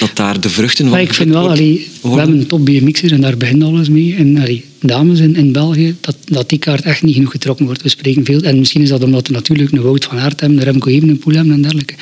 dat 0.00 0.16
daar 0.16 0.40
de 0.40 0.50
vruchten 0.50 0.84
van... 0.84 0.92
Maar 0.92 1.02
ik 1.02 1.14
vind 1.14 1.30
wel, 1.32 1.48
allee, 1.48 1.88
we 2.02 2.08
hebben 2.08 2.38
een 2.38 2.46
top 2.46 2.64
BMX'er 2.64 3.12
en 3.12 3.20
daar 3.20 3.36
begint 3.36 3.62
alles 3.62 3.88
mee. 3.88 4.14
En 4.16 4.38
allee, 4.38 4.64
dames 4.80 5.18
in, 5.20 5.36
in 5.36 5.52
België, 5.52 5.96
dat, 6.00 6.16
dat 6.24 6.48
die 6.48 6.58
kaart 6.58 6.82
echt 6.84 7.02
niet 7.02 7.14
genoeg 7.14 7.30
getrokken 7.30 7.66
wordt. 7.66 7.82
We 7.82 7.88
spreken 7.88 8.24
veel, 8.24 8.40
en 8.40 8.58
misschien 8.58 8.82
is 8.82 8.88
dat 8.88 9.02
omdat 9.02 9.26
we 9.26 9.32
natuurlijk 9.32 9.72
een 9.72 9.82
Wout 9.82 10.04
van 10.04 10.18
Aert 10.18 10.40
hebben, 10.40 10.58
de 10.58 10.64
Remco 10.64 10.88
Evenepoel 10.90 11.34
hebben 11.34 11.52
en 11.52 11.60
dergelijke. 11.62 11.94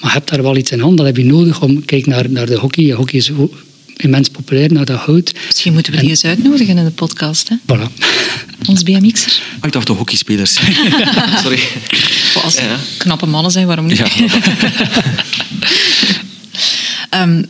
Maar 0.00 0.10
je 0.10 0.16
hebt 0.18 0.28
daar 0.30 0.42
wel 0.42 0.56
iets 0.56 0.70
in 0.70 0.80
hand, 0.80 0.96
dat 0.96 1.06
heb 1.06 1.16
je 1.16 1.24
nodig 1.24 1.62
om, 1.62 1.84
kijk 1.84 2.06
naar, 2.06 2.30
naar 2.30 2.46
de 2.46 2.56
hockey. 2.58 2.92
Hockey 2.92 3.18
is 3.18 3.30
immens 3.96 4.28
populair 4.28 4.72
naar 4.72 4.84
dat 4.84 4.98
hout. 4.98 5.32
Misschien 5.46 5.72
moeten 5.72 5.92
we 5.92 5.98
die 6.00 6.08
eens 6.08 6.24
uitnodigen 6.24 6.78
in 6.78 6.84
de 6.84 6.90
podcast. 6.90 7.48
Hè? 7.48 7.54
Voilà. 7.62 7.92
Ons 8.68 8.82
BMX'er. 8.82 9.42
Ah, 9.60 9.66
ik 9.66 9.72
dacht 9.72 9.86
de 9.86 9.92
hockeyspelers. 9.92 10.52
Sorry. 11.42 11.58
Als 12.42 12.54
ze 12.54 12.62
Ja. 12.62 12.76
knappe 12.98 13.26
mannen 13.26 13.50
zijn, 13.52 13.66
waarom 13.66 13.86
niet? 13.86 13.96
Ja. 13.98 14.06
Ehm, 17.08 17.42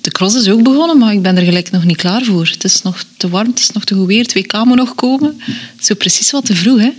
de 0.00 0.10
cross 0.10 0.36
is 0.36 0.48
ook 0.48 0.62
begonnen, 0.62 0.98
maar 0.98 1.12
ik 1.12 1.22
ben 1.22 1.36
er 1.36 1.44
gelijk 1.44 1.70
nog 1.70 1.84
niet 1.84 1.96
klaar 1.96 2.24
voor. 2.24 2.48
Het 2.52 2.64
is 2.64 2.82
nog 2.82 3.04
te 3.16 3.28
warm, 3.28 3.48
het 3.48 3.58
is 3.58 3.70
nog 3.70 3.84
te 3.84 3.94
goed 3.94 4.06
weer. 4.06 4.26
WK 4.34 4.64
moet 4.64 4.76
nog 4.76 4.94
komen. 4.94 5.40
Zo 5.80 5.94
precies 5.94 6.30
wat 6.30 6.44
te 6.44 6.54
vroeg, 6.54 6.78
hè? 6.78 6.90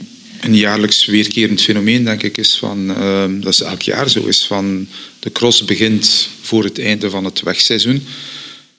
een 0.41 0.55
jaarlijks 0.55 1.05
weerkerend 1.05 1.61
fenomeen, 1.61 2.03
denk 2.03 2.23
ik, 2.23 2.37
is 2.37 2.57
van, 2.57 2.95
ehm, 2.95 3.39
dat 3.39 3.53
is 3.53 3.61
elk 3.61 3.81
jaar 3.81 4.09
zo, 4.09 4.25
is 4.25 4.45
van 4.45 4.87
de 5.19 5.31
cross 5.31 5.65
begint 5.65 6.29
voor 6.41 6.63
het 6.63 6.79
einde 6.79 7.09
van 7.09 7.25
het 7.25 7.41
wegseizoen. 7.41 8.05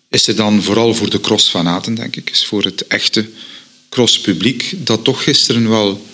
Is 0.09 0.27
er 0.27 0.37
dan 0.37 0.63
vooral 0.63 0.95
voor 0.95 1.11
de 1.11 1.21
crossfanaten, 1.21 1.95
denk 1.95 2.17
ik, 2.17 2.31
is 2.31 2.45
voor 2.45 2.65
het 2.65 2.87
echte 2.87 3.27
crosspubliek, 3.89 4.73
dat 4.77 5.05
toch 5.05 5.23
gisteren 5.23 5.69
wel 5.69 6.07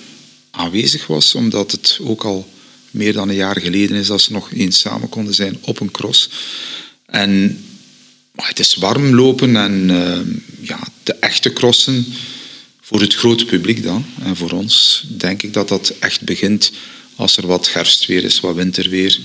aanwezig 0.51 1.07
was, 1.07 1.35
omdat 1.35 1.71
het 1.71 1.99
ook 2.03 2.25
al 2.25 2.49
meer 2.91 3.13
dan 3.13 3.29
een 3.29 3.35
jaar 3.35 3.61
geleden 3.61 3.97
is 3.97 4.07
dat 4.07 4.21
ze 4.21 4.33
nog 4.33 4.53
eens 4.53 4.79
samen 4.79 5.09
konden 5.09 5.35
zijn 5.35 5.59
op 5.61 5.81
een 5.81 5.91
cross. 5.91 6.29
En 7.15 7.59
maar 8.35 8.49
het 8.49 8.59
is 8.59 8.75
warm 8.75 9.15
lopen 9.15 9.57
en 9.57 9.91
ehm, 9.91 10.29
ja, 10.61 10.79
de 11.03 11.15
echte 11.15 11.53
crossen 11.53 12.07
voor 12.81 13.01
het 13.01 13.15
grote 13.15 13.45
publiek 13.45 13.83
dan. 13.83 14.05
En 14.23 14.37
voor 14.37 14.51
ons 14.51 15.05
denk 15.09 15.43
ik 15.43 15.53
dat 15.53 15.69
dat 15.69 15.95
echt 15.99 16.23
begint 16.23 16.73
als 17.17 17.37
er 17.37 17.47
wat 17.47 17.73
herfstweer 17.73 18.25
is, 18.25 18.41
wat 18.41 18.55
winterweer. 18.55 19.21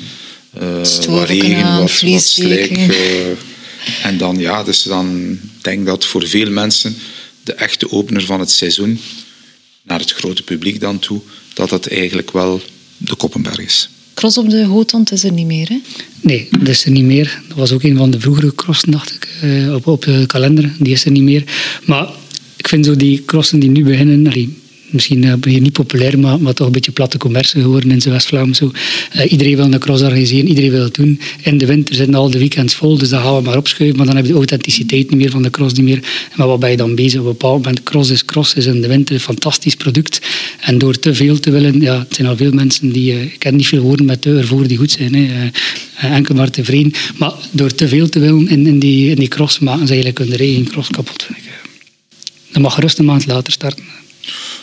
Stoven 0.81 1.11
wat 1.11 1.27
regen, 1.27 1.77
wat, 1.79 2.01
wat 2.01 2.23
slijk. 2.23 2.71
eh, 2.71 3.29
en 4.03 4.17
dan, 4.17 4.37
ja, 4.37 4.63
dus 4.63 4.83
dan 4.83 5.39
denk 5.61 5.79
ik 5.79 5.85
dat 5.85 6.05
voor 6.05 6.27
veel 6.27 6.51
mensen 6.51 6.95
de 7.43 7.53
echte 7.53 7.91
opener 7.91 8.25
van 8.25 8.39
het 8.39 8.51
seizoen, 8.51 9.01
naar 9.81 9.99
het 9.99 10.11
grote 10.11 10.43
publiek 10.43 10.79
dan 10.79 10.99
toe, 10.99 11.21
dat 11.53 11.69
dat 11.69 11.87
eigenlijk 11.87 12.31
wel 12.31 12.61
de 12.97 13.15
Koppenberg 13.15 13.59
is. 13.59 13.89
Cross 14.19 14.37
op 14.37 14.49
de 14.49 14.63
Hootand 14.63 15.11
is 15.11 15.23
er 15.23 15.31
niet 15.31 15.45
meer, 15.45 15.69
hè? 15.69 15.79
Nee, 16.21 16.47
dat 16.59 16.67
is 16.67 16.85
er 16.85 16.91
niet 16.91 17.03
meer. 17.03 17.41
Dat 17.47 17.57
was 17.57 17.71
ook 17.71 17.83
een 17.83 17.97
van 17.97 18.11
de 18.11 18.19
vroegere 18.19 18.55
crossen, 18.55 18.91
dacht 18.91 19.13
ik, 19.13 19.27
eh, 19.41 19.73
op, 19.73 19.87
op 19.87 20.03
de 20.03 20.23
kalender. 20.25 20.71
Die 20.79 20.93
is 20.93 21.05
er 21.05 21.11
niet 21.11 21.23
meer. 21.23 21.43
Maar 21.85 22.07
ik 22.57 22.67
vind 22.67 22.85
zo 22.85 22.95
die 22.95 23.25
crossen 23.25 23.59
die 23.59 23.69
nu 23.69 23.83
beginnen, 23.83 24.27
allee, 24.27 24.57
misschien 24.91 25.23
eh, 25.23 25.59
niet 25.59 25.71
populair, 25.71 26.19
maar, 26.19 26.41
maar 26.41 26.53
toch 26.53 26.67
een 26.67 26.73
beetje 26.73 26.91
platte 26.91 27.17
commercie 27.17 27.61
geworden 27.61 27.91
in 27.91 28.11
West-Vlaam. 28.11 28.53
Zo. 28.53 28.71
Eh, 29.11 29.31
iedereen 29.31 29.55
wil 29.55 29.65
een 29.65 29.79
cross 29.79 30.01
organiseren, 30.01 30.47
iedereen 30.47 30.71
wil 30.71 30.83
het 30.83 30.93
doen. 30.93 31.19
In 31.41 31.57
de 31.57 31.65
winter 31.65 31.95
zitten 31.95 32.15
al 32.15 32.29
de 32.29 32.37
weekends 32.37 32.75
vol, 32.75 32.97
dus 32.97 33.09
dan 33.09 33.21
gaan 33.21 33.35
we 33.35 33.41
maar 33.41 33.57
opschuiven. 33.57 33.97
Maar 33.97 34.05
dan 34.05 34.15
heb 34.15 34.25
je 34.25 34.31
de 34.31 34.37
authenticiteit 34.37 35.09
niet 35.09 35.19
meer 35.19 35.31
van 35.31 35.41
de 35.41 35.49
cross 35.49 35.73
niet 35.73 35.85
meer. 35.85 36.27
Maar 36.35 36.47
wat 36.47 36.59
ben 36.59 36.71
je 36.71 36.77
dan 36.77 36.95
bezig? 36.95 37.19
Op 37.19 37.25
een 37.25 37.31
bepaald 37.31 37.83
cross 37.83 38.09
is 38.09 38.25
cross, 38.25 38.53
is 38.53 38.65
in 38.65 38.81
de 38.81 38.87
winter 38.87 39.15
een 39.15 39.21
fantastisch 39.21 39.75
product. 39.75 40.21
En 40.61 40.77
door 40.77 40.99
te 40.99 41.13
veel 41.13 41.39
te 41.39 41.51
willen, 41.51 41.81
ja, 41.81 41.99
het 41.99 42.15
zijn 42.15 42.27
al 42.27 42.37
veel 42.37 42.51
mensen 42.51 42.91
die, 42.91 43.11
eh, 43.11 43.21
ik 43.21 43.39
ken 43.39 43.55
niet 43.55 43.67
veel 43.67 43.81
woorden 43.81 44.05
met 44.05 44.21
te 44.21 44.37
ervoor 44.37 44.67
die 44.67 44.77
goed 44.77 44.91
zijn. 44.91 45.15
Hè. 45.15 45.49
Eh, 45.95 46.11
enkel 46.11 46.35
maar 46.35 46.49
tevreden. 46.49 46.93
Maar 47.17 47.33
door 47.51 47.73
te 47.75 47.87
veel 47.87 48.09
te 48.09 48.19
willen 48.19 48.47
in, 48.47 48.67
in, 48.67 48.79
die, 48.79 49.09
in 49.09 49.15
die 49.15 49.27
cross 49.27 49.59
maken 49.59 49.87
ze 49.87 49.93
eigenlijk 49.93 50.29
hun 50.29 50.39
eigen 50.39 50.67
cross 50.67 50.89
kapot, 50.89 51.23
vind 51.23 51.37
ik. 51.37 51.43
Dan 52.51 52.61
mag 52.61 52.73
gerust 52.73 52.99
een 52.99 53.05
maand 53.05 53.25
later 53.25 53.53
starten. 53.53 53.83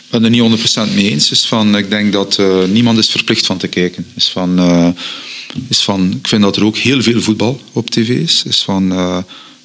Ben 0.09 0.23
er 0.23 0.29
niet 0.29 0.87
100% 0.89 0.93
mee 0.93 1.11
eens. 1.11 1.31
Is 1.31 1.47
van, 1.47 1.77
ik 1.77 1.89
denk 1.89 2.13
dat 2.13 2.37
eh, 2.37 2.63
niemand 2.63 2.97
is 2.97 3.09
verplicht 3.09 3.45
van 3.45 3.57
te 3.57 3.67
kijken. 3.67 4.05
Is 4.15 4.29
van, 4.29 4.59
eh, 4.59 4.89
is 5.67 5.81
van, 5.81 6.11
ik 6.11 6.27
vind 6.27 6.41
dat 6.41 6.55
er 6.55 6.65
ook 6.65 6.77
heel 6.77 7.01
veel 7.01 7.21
voetbal 7.21 7.61
op 7.73 7.89
tv 7.89 8.09
is. 8.09 8.43
is 8.47 8.61
van, 8.61 8.91
eh, 8.91 9.17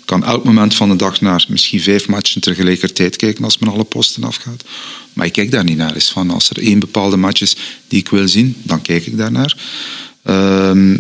kan 0.05 0.25
elk 0.25 0.45
moment 0.45 0.75
van 0.75 0.89
de 0.89 0.97
dag 0.97 1.21
naar 1.21 1.45
misschien 1.49 1.81
vijf 1.81 2.09
matchen 2.09 2.41
tegelijkertijd 2.41 3.17
kijken 3.17 3.45
als 3.45 3.59
men 3.59 3.73
alle 3.73 3.85
posten 3.85 4.25
afgaat. 4.25 4.65
Maar 5.13 5.27
ik 5.27 5.33
kijk 5.33 5.51
daar 5.51 5.65
niet 5.65 5.77
naar. 5.77 5.97
Is 5.97 6.09
van, 6.09 6.31
als 6.31 6.51
er 6.51 6.59
één 6.59 6.79
bepaalde 6.79 7.17
match 7.17 7.41
is 7.41 7.57
die 7.89 7.99
ik 7.99 8.09
wil 8.09 8.29
zien, 8.29 8.57
dan 8.63 8.83
kijk 8.83 9.07
ik 9.07 9.17
daarnaar. 9.17 9.57
Ehm 10.23 10.95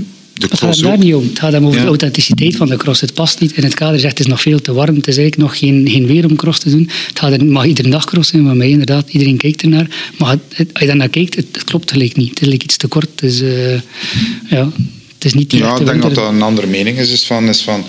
de 0.51 0.57
Het 0.57 0.61
gaat 0.61 0.81
daar 0.83 0.99
niet 0.99 1.15
om. 1.15 1.23
Het 1.29 1.39
gaat 1.39 1.53
hem 1.53 1.65
over 1.65 1.77
Ja. 1.77 1.83
de 1.83 1.89
authenticiteit 1.89 2.57
van 2.57 2.69
de 2.69 2.77
cross. 2.77 3.01
Het 3.01 3.15
past 3.15 3.41
niet 3.41 3.53
in 3.53 3.63
het 3.65 3.75
kader. 3.75 4.01
Zegt, 4.01 4.11
het 4.19 4.27
is 4.27 4.33
nog 4.33 4.41
veel 4.41 4.61
te 4.61 4.73
warm. 4.73 4.95
Het 4.97 5.07
is 5.09 5.17
eigenlijk 5.17 5.49
nog 5.51 5.59
geen, 5.59 5.89
geen 5.91 6.07
weer 6.07 6.25
om 6.27 6.37
cross 6.37 6.59
te 6.59 6.71
doen. 6.71 6.91
Het 7.09 7.19
gaat 7.19 7.33
er, 7.33 7.45
mag 7.45 7.65
iedere 7.67 7.89
dag 7.89 8.05
cross 8.05 8.31
zijn, 8.31 8.43
maar 8.43 8.57
mij 8.57 8.69
inderdaad, 8.71 9.09
iedereen 9.11 9.37
kijkt 9.37 9.63
ernaar. 9.63 9.87
Maar 10.19 10.31
het, 10.31 10.41
het- 10.55 10.71
als 10.73 10.81
je 10.81 10.87
daarnaar 10.87 11.09
kijkt, 11.09 11.35
het, 11.37 11.47
het 11.53 11.65
klopt 11.65 11.91
gelijk 11.91 12.17
niet. 12.17 12.29
Het 12.29 12.39
is 12.39 12.45
gelijk 12.45 12.63
iets 12.63 12.77
te 12.77 12.87
kort. 12.89 13.09
Het 13.15 13.23
is, 13.23 13.41
eh, 13.41 13.73
ja, 14.51 14.71
het 15.15 15.25
is 15.25 15.35
niet 15.35 15.51
die 15.51 15.59
Ja, 15.61 15.77
ik 15.79 15.87
denk 15.87 16.03
dat 16.03 16.15
dat 16.15 16.29
een 16.29 16.43
andere 16.43 16.67
mening 16.67 16.99
is. 16.99 17.11
is, 17.11 17.25
van, 17.25 17.49
is 17.49 17.61
van, 17.61 17.85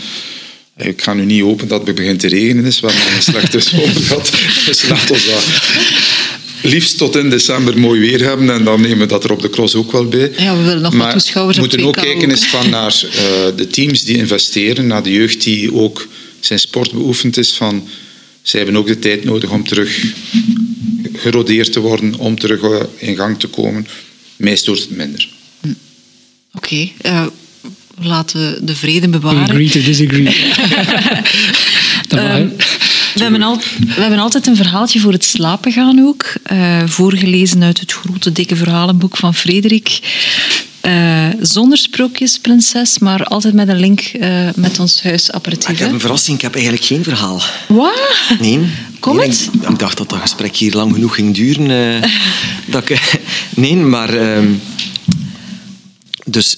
ik 0.78 1.02
ga 1.02 1.14
nu 1.14 1.26
niet 1.26 1.42
hopen 1.42 1.68
dat 1.68 1.88
het 1.88 1.96
begint 1.96 2.20
te 2.20 2.28
regenen 2.28 2.66
is. 2.66 2.80
We 2.80 2.88
hebben 2.88 3.16
een 3.16 3.22
slechte 3.22 3.60
zomer 3.60 3.90
gehad. 4.02 4.32
Dus 4.66 4.88
laat 4.90 5.12
ons 5.12 5.26
dat 5.26 5.44
liefst 6.64 6.98
tot 6.98 7.16
in 7.16 7.30
december 7.30 7.80
mooi 7.80 8.00
weer 8.00 8.24
hebben. 8.24 8.50
En 8.50 8.64
dan 8.64 8.82
nemen 8.82 8.98
we 9.00 9.06
dat 9.06 9.24
er 9.24 9.32
op 9.32 9.42
de 9.42 9.50
cross 9.50 9.76
ook 9.76 9.92
wel 9.92 10.08
bij. 10.08 10.32
Ja, 10.38 10.58
we 10.58 10.64
willen 10.64 10.82
nog 10.82 10.92
wat 10.92 11.02
maar 11.02 11.12
toeschouwers 11.12 11.58
we 11.58 11.64
op 11.64 11.70
moeten 11.70 11.88
ook 11.88 11.98
2K 11.98 12.02
kijken 12.02 12.30
ook, 12.30 12.36
is 12.36 12.42
hè. 12.42 12.48
van 12.48 12.70
naar 12.70 13.04
eh, 13.12 13.56
de 13.56 13.68
teams 13.68 14.04
die 14.04 14.18
investeren. 14.18 14.88
Naar 14.88 15.04
de 15.04 15.12
jeugd 15.12 15.44
die 15.44 15.74
ook 15.74 16.08
zijn 16.40 16.60
sport 16.60 16.92
beoefend 16.92 17.38
is. 17.38 17.54
Van, 17.54 17.88
zij 18.42 18.60
hebben 18.60 18.78
ook 18.78 18.88
de 18.88 19.00
tijd 19.00 19.24
nodig 19.24 19.50
om 19.50 19.68
terug 19.68 20.04
gerodeerd 21.14 21.72
te 21.72 21.80
worden. 21.80 22.16
Om 22.16 22.40
terug 22.40 22.62
eh, 22.62 22.80
in 22.98 23.16
gang 23.16 23.40
te 23.40 23.48
komen. 23.48 23.88
Mij 24.36 24.56
stoort 24.56 24.80
het 24.80 24.96
minder. 24.96 25.30
Oké, 26.54 26.90
eh, 27.02 27.26
laten 28.02 28.40
we 28.40 28.66
de 28.66 28.76
vrede 28.76 29.00
We 29.00 29.08
bewaren. 29.08 29.42
agree 29.42 29.70
to 29.70 29.82
disagree. 29.82 30.36
Ehm, 32.10 32.48
we, 33.14 33.22
hebben 33.22 33.42
al, 33.42 33.58
we 33.96 34.02
hebben 34.02 34.20
altijd 34.20 34.48
een 34.48 34.56
verhaaltje 34.56 35.00
voor 35.00 35.12
het 35.12 35.24
slapen 35.26 35.72
gaan 35.72 36.00
ook. 36.00 36.34
eh, 36.44 36.82
voorgelezen 36.86 37.64
uit 37.64 37.80
het 37.80 37.92
grote, 37.92 38.32
dikke 38.32 38.56
verhalenboek 38.56 39.18
van 39.18 39.36
Frederik. 39.36 40.00
Eh, 40.82 41.28
zonder 41.42 41.78
sprookjes, 41.78 42.40
prinses, 42.40 43.00
maar 43.00 43.24
altijd 43.24 43.54
met 43.54 43.68
een 43.68 43.80
link 43.80 44.00
eh, 44.02 44.50
met 44.56 44.80
ons 44.80 45.04
huisapparatief. 45.04 45.70
Ik 45.70 45.78
heb 45.80 45.92
een 45.92 46.00
verrassing, 46.00 46.38
ik 46.38 46.44
heb 46.44 46.54
eigenlijk 46.54 46.86
geen 46.86 47.04
verhaal. 47.04 47.42
Wat? 47.68 48.00
Nee. 48.40 48.60
Kom 49.00 49.16
Nee, 49.16 49.28
het? 49.28 49.50
Ik, 49.54 49.70
ik 49.70 49.80
dacht 49.80 49.98
dat 49.98 50.10
dat 50.10 50.20
gesprek 50.20 50.56
hier 50.56 50.74
lang 50.74 50.94
genoeg 50.94 51.16
ging 51.16 51.36
duren. 51.36 52.02
dat 52.66 52.90
ik, 52.90 53.20
nee, 53.56 53.76
maar... 53.76 54.10
ehm, 54.14 54.48
dus 56.26 56.58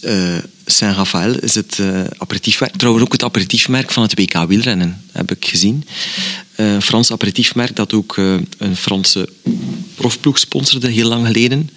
Saint-Raphaël 0.65 1.39
is 1.39 1.55
het 1.55 1.79
aperitiefmerk. 2.17 2.75
Trouwens 2.75 3.05
ook 3.05 3.11
het 3.11 3.23
aperitiefmerk 3.23 3.91
van 3.91 4.03
het 4.03 4.19
WK 4.19 4.45
wielrennen, 4.47 5.01
heb 5.11 5.31
ik 5.31 5.45
gezien. 5.45 5.83
Eh, 6.55 6.73
Een 6.73 6.81
Frans 6.81 7.11
aperitiefmerk 7.11 7.75
dat 7.75 7.93
ook 7.93 8.17
eh, 8.17 8.33
een 8.57 8.75
Franse 8.75 9.29
profploeg 9.95 10.39
sponsorde 10.39 10.89
heel 10.89 11.07
lang 11.07 11.25
geleden. 11.25 11.69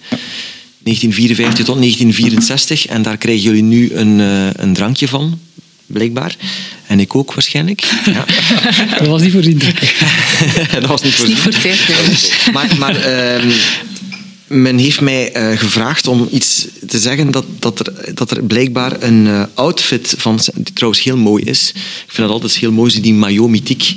1954 0.83 1.65
tot 1.65 1.75
1964. 1.75 2.85
En 2.85 3.01
daar 3.01 3.17
krijgen 3.17 3.43
jullie 3.43 3.63
nu 3.63 3.93
een, 3.93 4.19
eh, 4.19 4.63
een 4.63 4.73
drankje 4.73 5.07
van, 5.07 5.39
blijkbaar. 5.85 6.35
En 6.87 6.99
ik 6.99 7.15
ook 7.15 7.33
waarschijnlijk. 7.33 7.81
Ja. 8.05 8.25
Dat 8.99 9.07
was 9.07 9.21
niet 9.21 9.31
voorzien. 9.31 9.59
dat 10.79 10.85
was 10.85 11.01
niet 11.01 11.17
Dat 11.17 11.21
is 11.21 11.27
niet 11.27 11.37
voor 11.37 11.53
voorzien. 11.53 11.61
50 11.61 12.45
euro. 12.45 12.51
Maar, 12.51 12.77
maar 12.77 12.95
ehm, 12.95 13.49
men 14.49 14.77
heeft 14.77 15.01
mij 15.01 15.31
eh, 15.31 15.57
gevraagd 15.57 16.07
om 16.07 16.27
iets 16.31 16.67
te 16.87 16.99
zeggen 16.99 17.31
dat, 17.31 17.45
dat, 17.59 17.79
er, 17.79 18.15
dat 18.15 18.31
er 18.31 18.43
blijkbaar 18.43 19.03
een 19.03 19.27
eh, 19.27 19.43
outfit 19.53 20.13
van, 20.17 20.39
die 20.55 20.73
trouwens 20.73 21.03
heel 21.03 21.17
mooi 21.17 21.43
is. 21.43 21.71
Ik 21.75 22.11
vind 22.11 22.27
dat 22.27 22.29
altijd 22.29 22.55
heel 22.55 22.71
mooi, 22.71 23.01
die 23.01 23.13
maillot 23.13 23.49
mythique, 23.49 23.95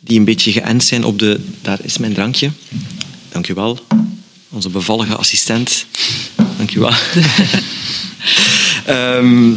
die 0.00 0.18
een 0.18 0.24
beetje 0.24 0.52
geënt 0.52 0.84
zijn 0.84 1.04
op 1.04 1.18
de... 1.18 1.40
Daar 1.62 1.78
is 1.82 1.98
mijn 1.98 2.12
drankje. 2.12 2.50
Dank 3.28 3.48
u 3.48 3.54
wel. 3.54 3.78
Onze 4.48 4.68
bevallige 4.68 5.14
assistent. 5.14 5.86
Dank 6.56 6.74
u 6.74 6.80
wel. 6.80 6.92
Ehm, 8.86 9.52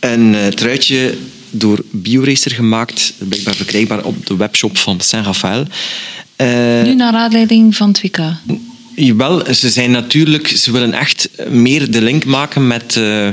een 0.00 0.34
eh, 0.34 0.46
truitje 0.46 1.14
door 1.50 1.84
BioRacer 1.90 2.50
gemaakt, 2.52 3.12
blijkbaar 3.18 3.54
verkrijgbaar 3.54 4.04
op 4.04 4.26
de 4.26 4.36
webshop 4.36 4.78
van 4.78 5.00
Saint-Raphaël. 5.00 5.66
Eh, 6.36 6.82
Nu 6.82 6.94
naar 6.94 7.12
aanleiding 7.12 7.76
van 7.76 7.96
WK. 8.02 8.18
Jawel, 8.94 9.54
ze 9.54 9.70
zijn 9.70 9.90
natuurlijk, 9.90 10.48
ze 10.48 10.72
willen 10.72 10.92
echt 10.92 11.28
meer 11.48 11.90
de 11.90 12.02
link 12.02 12.24
maken 12.24 12.66
met, 12.66 12.96
eh, 12.96 13.28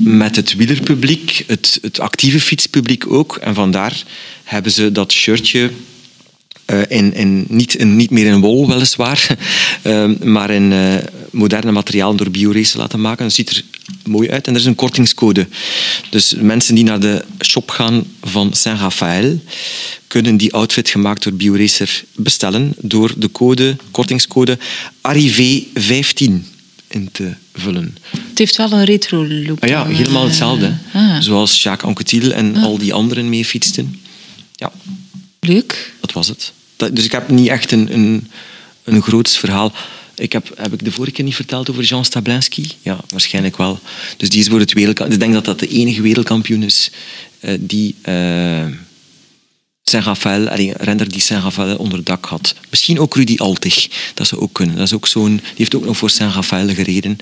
met 0.00 0.36
het 0.36 0.54
wielerpubliek, 0.54 1.44
het, 1.46 1.78
het 1.82 2.00
actieve 2.00 2.40
fietspubliek 2.40 3.12
ook. 3.12 3.36
En 3.36 3.54
vandaar 3.54 4.02
hebben 4.44 4.72
ze 4.72 4.92
dat 4.92 5.12
shirtje 5.12 5.70
eh, 6.70 6.80
in, 6.88 7.14
in, 7.14 7.44
niet, 7.48 7.74
in, 7.74 7.96
niet 7.96 8.10
meer 8.10 8.26
in 8.26 8.40
wol, 8.40 8.68
weliswaar, 8.68 9.26
eh, 9.82 10.10
maar 10.22 10.50
in 10.50 10.72
eh, 10.72 10.94
moderne 11.30 11.72
materialen 11.72 12.16
door 12.16 12.30
BioRace 12.30 12.78
laten 12.78 13.00
maken. 13.00 13.24
Dat 13.24 13.34
ziet 13.34 13.50
er 13.50 13.62
mooi 14.04 14.30
uit 14.30 14.46
en 14.46 14.54
er 14.54 14.60
is 14.60 14.66
een 14.66 14.74
kortingscode. 14.74 15.48
Dus 16.10 16.34
mensen 16.34 16.74
die 16.74 16.84
naar 16.84 17.00
de 17.00 17.24
shop 17.44 17.70
gaan 17.70 18.04
van 18.22 18.52
Saint-Raphaël 18.52 19.38
kunnen 20.06 20.36
die 20.36 20.52
outfit 20.52 20.88
gemaakt 20.88 21.22
door 21.22 21.32
BioRacer 21.32 22.04
bestellen 22.14 22.72
door 22.78 23.12
de 23.16 23.32
code, 23.32 23.76
kortingscode 23.90 24.58
ARIV15 25.08 26.49
in 26.90 27.08
te 27.12 27.34
vullen. 27.54 27.96
Het 28.28 28.38
heeft 28.38 28.56
wel 28.56 28.72
een 28.72 28.84
retro 28.84 29.26
look. 29.26 29.60
Ah 29.62 29.68
ja, 29.68 29.86
helemaal 29.86 30.24
hetzelfde. 30.24 30.72
ah. 30.92 31.20
Zoals 31.20 31.62
Jacques 31.62 31.88
Anquetil 31.88 32.32
en 32.32 32.56
al 32.56 32.78
die 32.78 32.92
anderen 32.94 33.28
mee 33.28 33.44
fietsten. 33.44 34.00
Ja, 34.54 34.72
Leuk. 35.40 35.92
dat 36.00 36.12
was 36.12 36.28
het. 36.28 36.52
Dat- 36.76 36.96
dus 36.96 37.04
ik 37.04 37.12
heb 37.12 37.28
niet 37.30 37.48
echt 37.48 37.72
een, 37.72 37.94
een, 37.94 38.30
een 38.84 39.02
groots 39.02 39.38
verhaal. 39.38 39.72
Ik 40.14 40.32
heb, 40.32 40.52
heb 40.56 40.72
ik 40.72 40.84
de 40.84 40.92
vorige 40.92 41.12
keer 41.14 41.24
niet 41.24 41.34
verteld 41.34 41.70
over 41.70 41.82
Jean 41.82 42.04
Stablinski? 42.04 42.66
Ja, 42.82 42.98
waarschijnlijk 43.08 43.56
wel. 43.56 43.80
Dus 44.16 44.28
die 44.28 44.40
is 44.40 44.48
voor 44.48 44.58
het 44.60 44.72
wereldkampioen. 44.72 45.14
Ik 45.20 45.24
denk 45.24 45.34
dat 45.34 45.44
dat 45.44 45.58
de 45.68 45.68
enige 45.78 46.02
wereldkampioen 46.02 46.62
is 46.62 46.90
eh, 47.40 47.54
die 47.60 47.94
eh 48.02 48.64
Saint-Raphaël, 49.90 50.48
renner 50.76 51.08
die 51.08 51.20
Saint-Raphaël 51.20 51.76
onder 51.76 52.04
dak 52.04 52.24
had. 52.24 52.54
Misschien 52.70 52.98
ook 53.00 53.14
Rudy 53.14 53.36
Altig. 53.36 53.88
Dat 54.14 54.26
zou 54.26 54.40
ook 54.40 54.52
kunnen. 54.52 54.76
Dat 54.76 54.86
is 54.86 54.92
ook 54.92 55.06
zo'n, 55.06 55.36
die 55.36 55.54
heeft 55.56 55.74
ook 55.74 55.84
nog 55.84 55.96
voor 55.96 56.10
Saint-Raphaël 56.10 56.68
gereden. 56.74 57.18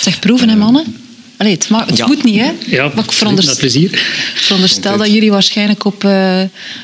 Zeg, 0.00 0.18
proeven 0.18 0.48
hè, 0.48 0.56
mannen? 0.56 0.96
Allee, 1.36 1.52
het, 1.52 1.68
het 1.86 1.96
Ja. 1.96 2.06
moet 2.06 2.24
niet, 2.24 2.40
hè? 2.40 2.50
Ja, 2.66 2.90
Maar 2.94 3.04
ik 3.04 3.12
veronderst- 3.12 3.48
met 3.48 3.58
plezier. 3.58 3.92
ik 3.92 4.32
veronderstel 4.34 4.96
dat 4.98 5.06
jullie 5.12 5.30
waarschijnlijk 5.30 5.84
op 5.84 6.04
eh, 6.04 6.40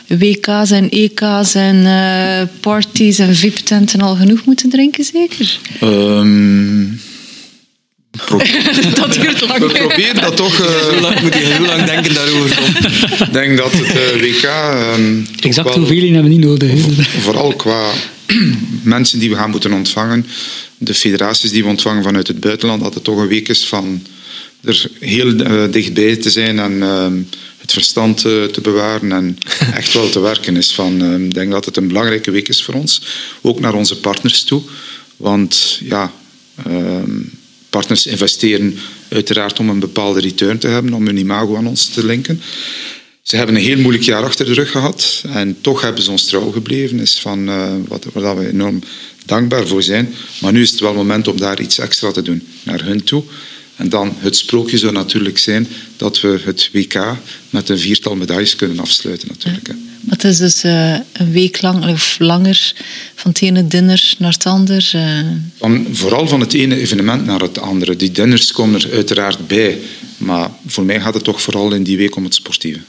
WK's 0.07 0.71
en 0.71 0.89
EK's 0.91 1.55
en 1.55 1.87
eh, 1.87 2.47
parties 2.61 3.19
en 3.19 3.37
VIP-tenten 3.37 4.01
al 4.01 4.17
genoeg 4.17 4.45
moeten 4.45 4.71
drinken, 4.71 5.05
zeker? 5.05 5.59
Ehm, 5.81 6.83
dat 9.01 9.13
duurt 9.13 9.41
lang. 9.41 9.59
we 9.59 9.73
proberen 9.73 10.23
dat 10.23 10.37
toch. 10.37 10.57
Hoe 10.91 11.01
lang 11.01 11.21
moet 11.21 11.35
je 11.35 11.41
heel 11.41 11.67
lang 11.67 11.85
denken 11.85 12.15
daarover? 12.15 12.59
Ik 13.21 13.33
denk 13.33 13.57
dat 13.57 13.73
het 13.73 13.87
eh, 13.87 14.21
WK. 14.21 14.43
ehm, 14.43 15.25
toch 15.25 15.45
Exact 15.45 15.75
hoeveel 15.75 16.03
hebben 16.03 16.23
we 16.23 16.29
niet 16.29 16.45
nodig. 16.45 16.81
Vooral 17.21 17.55
qua 17.57 17.91
mensen 18.83 19.19
die 19.19 19.31
we 19.31 19.37
gaan 19.37 19.51
moeten 19.51 19.73
ontvangen, 19.73 20.27
de 20.79 20.95
federaties 20.95 21.51
die 21.51 21.63
we 21.63 21.69
ontvangen 21.69 22.03
vanuit 22.03 22.27
het 22.27 22.41
buitenland, 22.41 22.83
dat 22.83 22.95
het 22.95 23.05
toch 23.05 23.19
een 23.19 23.29
week 23.29 23.49
is 23.49 23.67
van 23.67 24.07
er 24.65 24.91
heel 25.01 25.35
eh, 25.37 25.63
dichtbij 25.71 26.17
te 26.17 26.31
zijn 26.31 26.59
en 26.59 26.83
ehm, 26.83 27.17
het 27.59 27.73
verstand 27.73 28.21
te 28.21 28.59
bewaren 28.63 29.13
en 29.13 29.39
echt 29.75 29.93
wel 29.93 30.09
te 30.09 30.21
werken 30.21 30.57
is. 30.57 30.73
Van, 30.73 31.03
ehm, 31.03 31.25
ik 31.25 31.35
denk 31.35 31.51
dat 31.51 31.65
het 31.65 31.77
een 31.77 31.89
belangrijke 31.89 32.31
week 32.31 32.49
is 32.49 32.63
voor 32.63 32.75
ons, 32.75 33.03
ook 33.41 33.61
naar 33.61 33.75
onze 33.75 34.01
partners 34.01 34.43
toe. 34.43 34.63
Want 35.17 35.81
ja, 35.85 36.13
ehm, 36.65 37.11
partners 37.71 38.07
investeren 38.07 38.79
uiteraard 39.09 39.59
om 39.59 39.69
een 39.69 39.79
bepaalde 39.79 40.21
return 40.21 40.59
te 40.59 40.69
hebben, 40.69 40.93
om 40.93 41.07
hun 41.07 41.17
imago 41.17 41.57
aan 41.57 41.67
ons 41.67 41.87
te 41.87 42.07
linken. 42.07 42.41
Ze 43.23 43.37
hebben 43.37 43.55
een 43.55 43.63
heel 43.63 43.79
moeilijk 43.79 44.05
jaar 44.05 44.25
achter 44.25 44.47
de 44.47 44.53
rug 44.53 44.71
gehad 44.71 45.23
en 45.33 45.57
toch 45.61 45.81
hebben 45.81 46.03
ze 46.03 46.11
ons 46.11 46.25
trouw 46.25 46.51
gebleven. 46.51 47.01
Is 47.01 47.19
van, 47.19 47.49
eh, 47.49 47.75
wat, 47.89 48.07
waar 48.13 48.39
we 48.39 48.49
enorm 48.49 48.83
dankbaar 49.25 49.67
voor 49.67 49.83
zijn. 49.83 50.15
Maar 50.41 50.53
nu 50.53 50.63
is 50.63 50.71
het 50.71 50.81
wel 50.81 50.95
moment 50.95 51.29
om 51.29 51.37
daar 51.37 51.61
iets 51.61 51.79
extra 51.79 52.11
te 52.11 52.23
doen 52.23 52.47
naar 52.63 52.85
hun 52.85 53.05
toe. 53.05 53.23
En 53.77 53.89
dan 53.89 54.15
het 54.19 54.37
sprookje 54.37 54.79
zou 54.79 54.93
natuurlijk 54.93 55.39
zijn 55.39 55.67
dat 55.97 56.21
we 56.21 56.41
het 56.45 56.71
WK 56.73 57.17
met 57.51 57.69
een 57.69 57.79
viertal 57.79 58.17
medailles 58.17 58.57
kunnen 58.57 58.79
afsluiten 58.79 59.29
natuurlijk. 59.29 59.88
Maar 60.09 60.17
het 60.17 60.25
is 60.25 60.37
dus 60.39 60.63
eh, 60.63 60.93
een 61.13 61.31
week 61.33 61.63
lang 61.63 61.87
of 61.87 62.17
langer 62.19 62.73
van 63.15 63.31
het 63.31 63.43
ene 63.43 63.67
dinner 63.67 64.15
naar 64.19 64.33
het 64.33 64.47
ander. 64.47 64.91
eh. 64.93 65.19
Van, 65.59 65.87
vooral 65.93 66.29
van 66.29 66.41
het 66.41 66.53
ene 66.53 66.77
evenement 66.81 67.25
naar 67.27 67.41
het 67.41 67.59
andere. 67.59 67.97
Die 67.97 68.11
dinners 68.11 68.53
komen 68.53 68.81
er 68.83 68.93
uiteraard 68.93 69.47
bij. 69.47 69.79
Maar 70.17 70.51
voor 70.67 70.85
mij 70.85 71.01
gaat 71.01 71.15
het 71.15 71.25
toch 71.25 71.43
vooral 71.43 71.73
in 71.73 71.83
die 71.83 71.97
week 71.97 72.17
om 72.17 72.25
het 72.25 72.35
sportieve. 72.35 72.81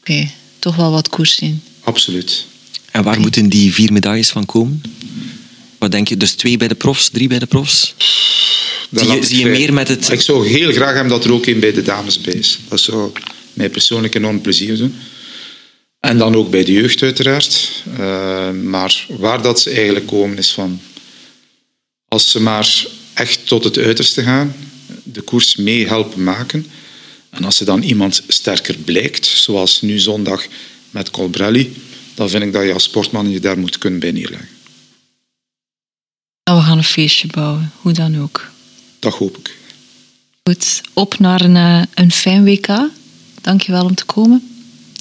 Oké, 0.00 0.28
toch 0.58 0.76
wel 0.76 0.90
wat 0.90 1.08
koers 1.08 1.38
in. 1.38 1.62
Absoluut. 1.80 2.46
En 2.90 3.02
waar 3.02 3.20
moeten 3.20 3.48
die 3.48 3.72
vier 3.74 3.92
medailles 3.92 4.28
van 4.30 4.46
komen? 4.46 4.82
Wat 5.78 5.90
denk 5.90 6.08
je? 6.08 6.16
Dus 6.16 6.32
twee 6.32 6.56
bij 6.56 6.68
de 6.68 6.74
profs, 6.74 7.08
drie 7.08 7.28
bij 7.28 7.38
de 7.38 7.46
profs? 7.46 7.94
Dat 8.90 9.04
Zie 9.06 9.14
je- 9.14 9.24
zie 9.26 9.46
meer 9.46 9.72
met 9.72 9.88
het- 9.88 10.10
Ik 10.10 10.20
zou 10.20 10.48
heel 10.48 10.72
graag 10.72 10.92
hebben 10.94 11.12
dat 11.12 11.24
er 11.24 11.32
ook 11.32 11.46
een 11.46 11.60
bij 11.60 11.72
de 11.72 11.82
dames 11.82 12.20
bij 12.20 12.32
is. 12.34 12.58
Dat 12.68 12.80
zou 12.80 13.12
mij 13.52 13.70
persoonlijk 13.70 14.14
enorm 14.14 14.40
plezier 14.40 14.76
doen. 14.76 14.94
En 16.00 16.18
dan 16.18 16.34
ook 16.34 16.50
bij 16.50 16.64
de 16.64 16.72
jeugd 16.72 17.02
uiteraard. 17.02 17.82
Eh, 17.98 18.50
maar 18.50 19.06
waar 19.08 19.42
dat 19.42 19.60
ze 19.60 19.70
eigenlijk 19.70 20.06
komen 20.06 20.38
is 20.38 20.52
van... 20.52 20.80
Als 22.08 22.30
ze 22.30 22.40
maar 22.40 22.86
echt 23.14 23.46
tot 23.46 23.64
het 23.64 23.78
uiterste 23.78 24.22
gaan, 24.22 24.54
de 25.02 25.20
koers 25.20 25.56
mee 25.56 25.86
helpen 25.86 26.22
maken. 26.22 26.66
En 27.30 27.44
als 27.44 27.56
ze 27.56 27.64
dan 27.64 27.82
iemand 27.82 28.22
sterker 28.28 28.76
blijkt, 28.76 29.26
zoals 29.26 29.80
nu 29.80 29.98
zondag 29.98 30.46
met 30.90 31.10
Colbrelli, 31.10 31.76
dan 32.14 32.28
vind 32.28 32.42
ik 32.42 32.52
dat 32.52 32.64
je 32.64 32.72
als 32.72 32.82
sportman 32.82 33.30
je 33.30 33.40
daar 33.40 33.58
moet 33.58 33.78
kunnen 33.78 34.00
bij 34.00 34.12
neerleggen. 34.12 34.48
Nou, 36.44 36.58
we 36.58 36.64
gaan 36.64 36.78
een 36.78 36.84
feestje 36.84 37.26
bouwen, 37.26 37.72
hoe 37.80 37.92
dan 37.92 38.20
ook. 38.20 38.50
Dat 38.98 39.14
hoop 39.14 39.36
ik. 39.36 39.56
Goed, 40.42 40.80
op 40.92 41.18
naar 41.18 41.40
een, 41.40 41.56
eh, 41.56 41.82
een 41.94 42.12
fijn 42.12 42.44
WK. 42.44 42.66
Dankjewel 43.40 43.84
om 43.84 43.94
te 43.94 44.04
komen. 44.04 44.55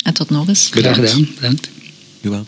En 0.06 0.14
tot 0.14 0.30
nog 0.30 0.48
eens. 0.48 0.68
Graag 0.72 0.96
Bedankt. 0.96 1.12
gedaan. 1.12 1.34
Bedankt. 1.36 1.70
Jawel. 2.22 2.46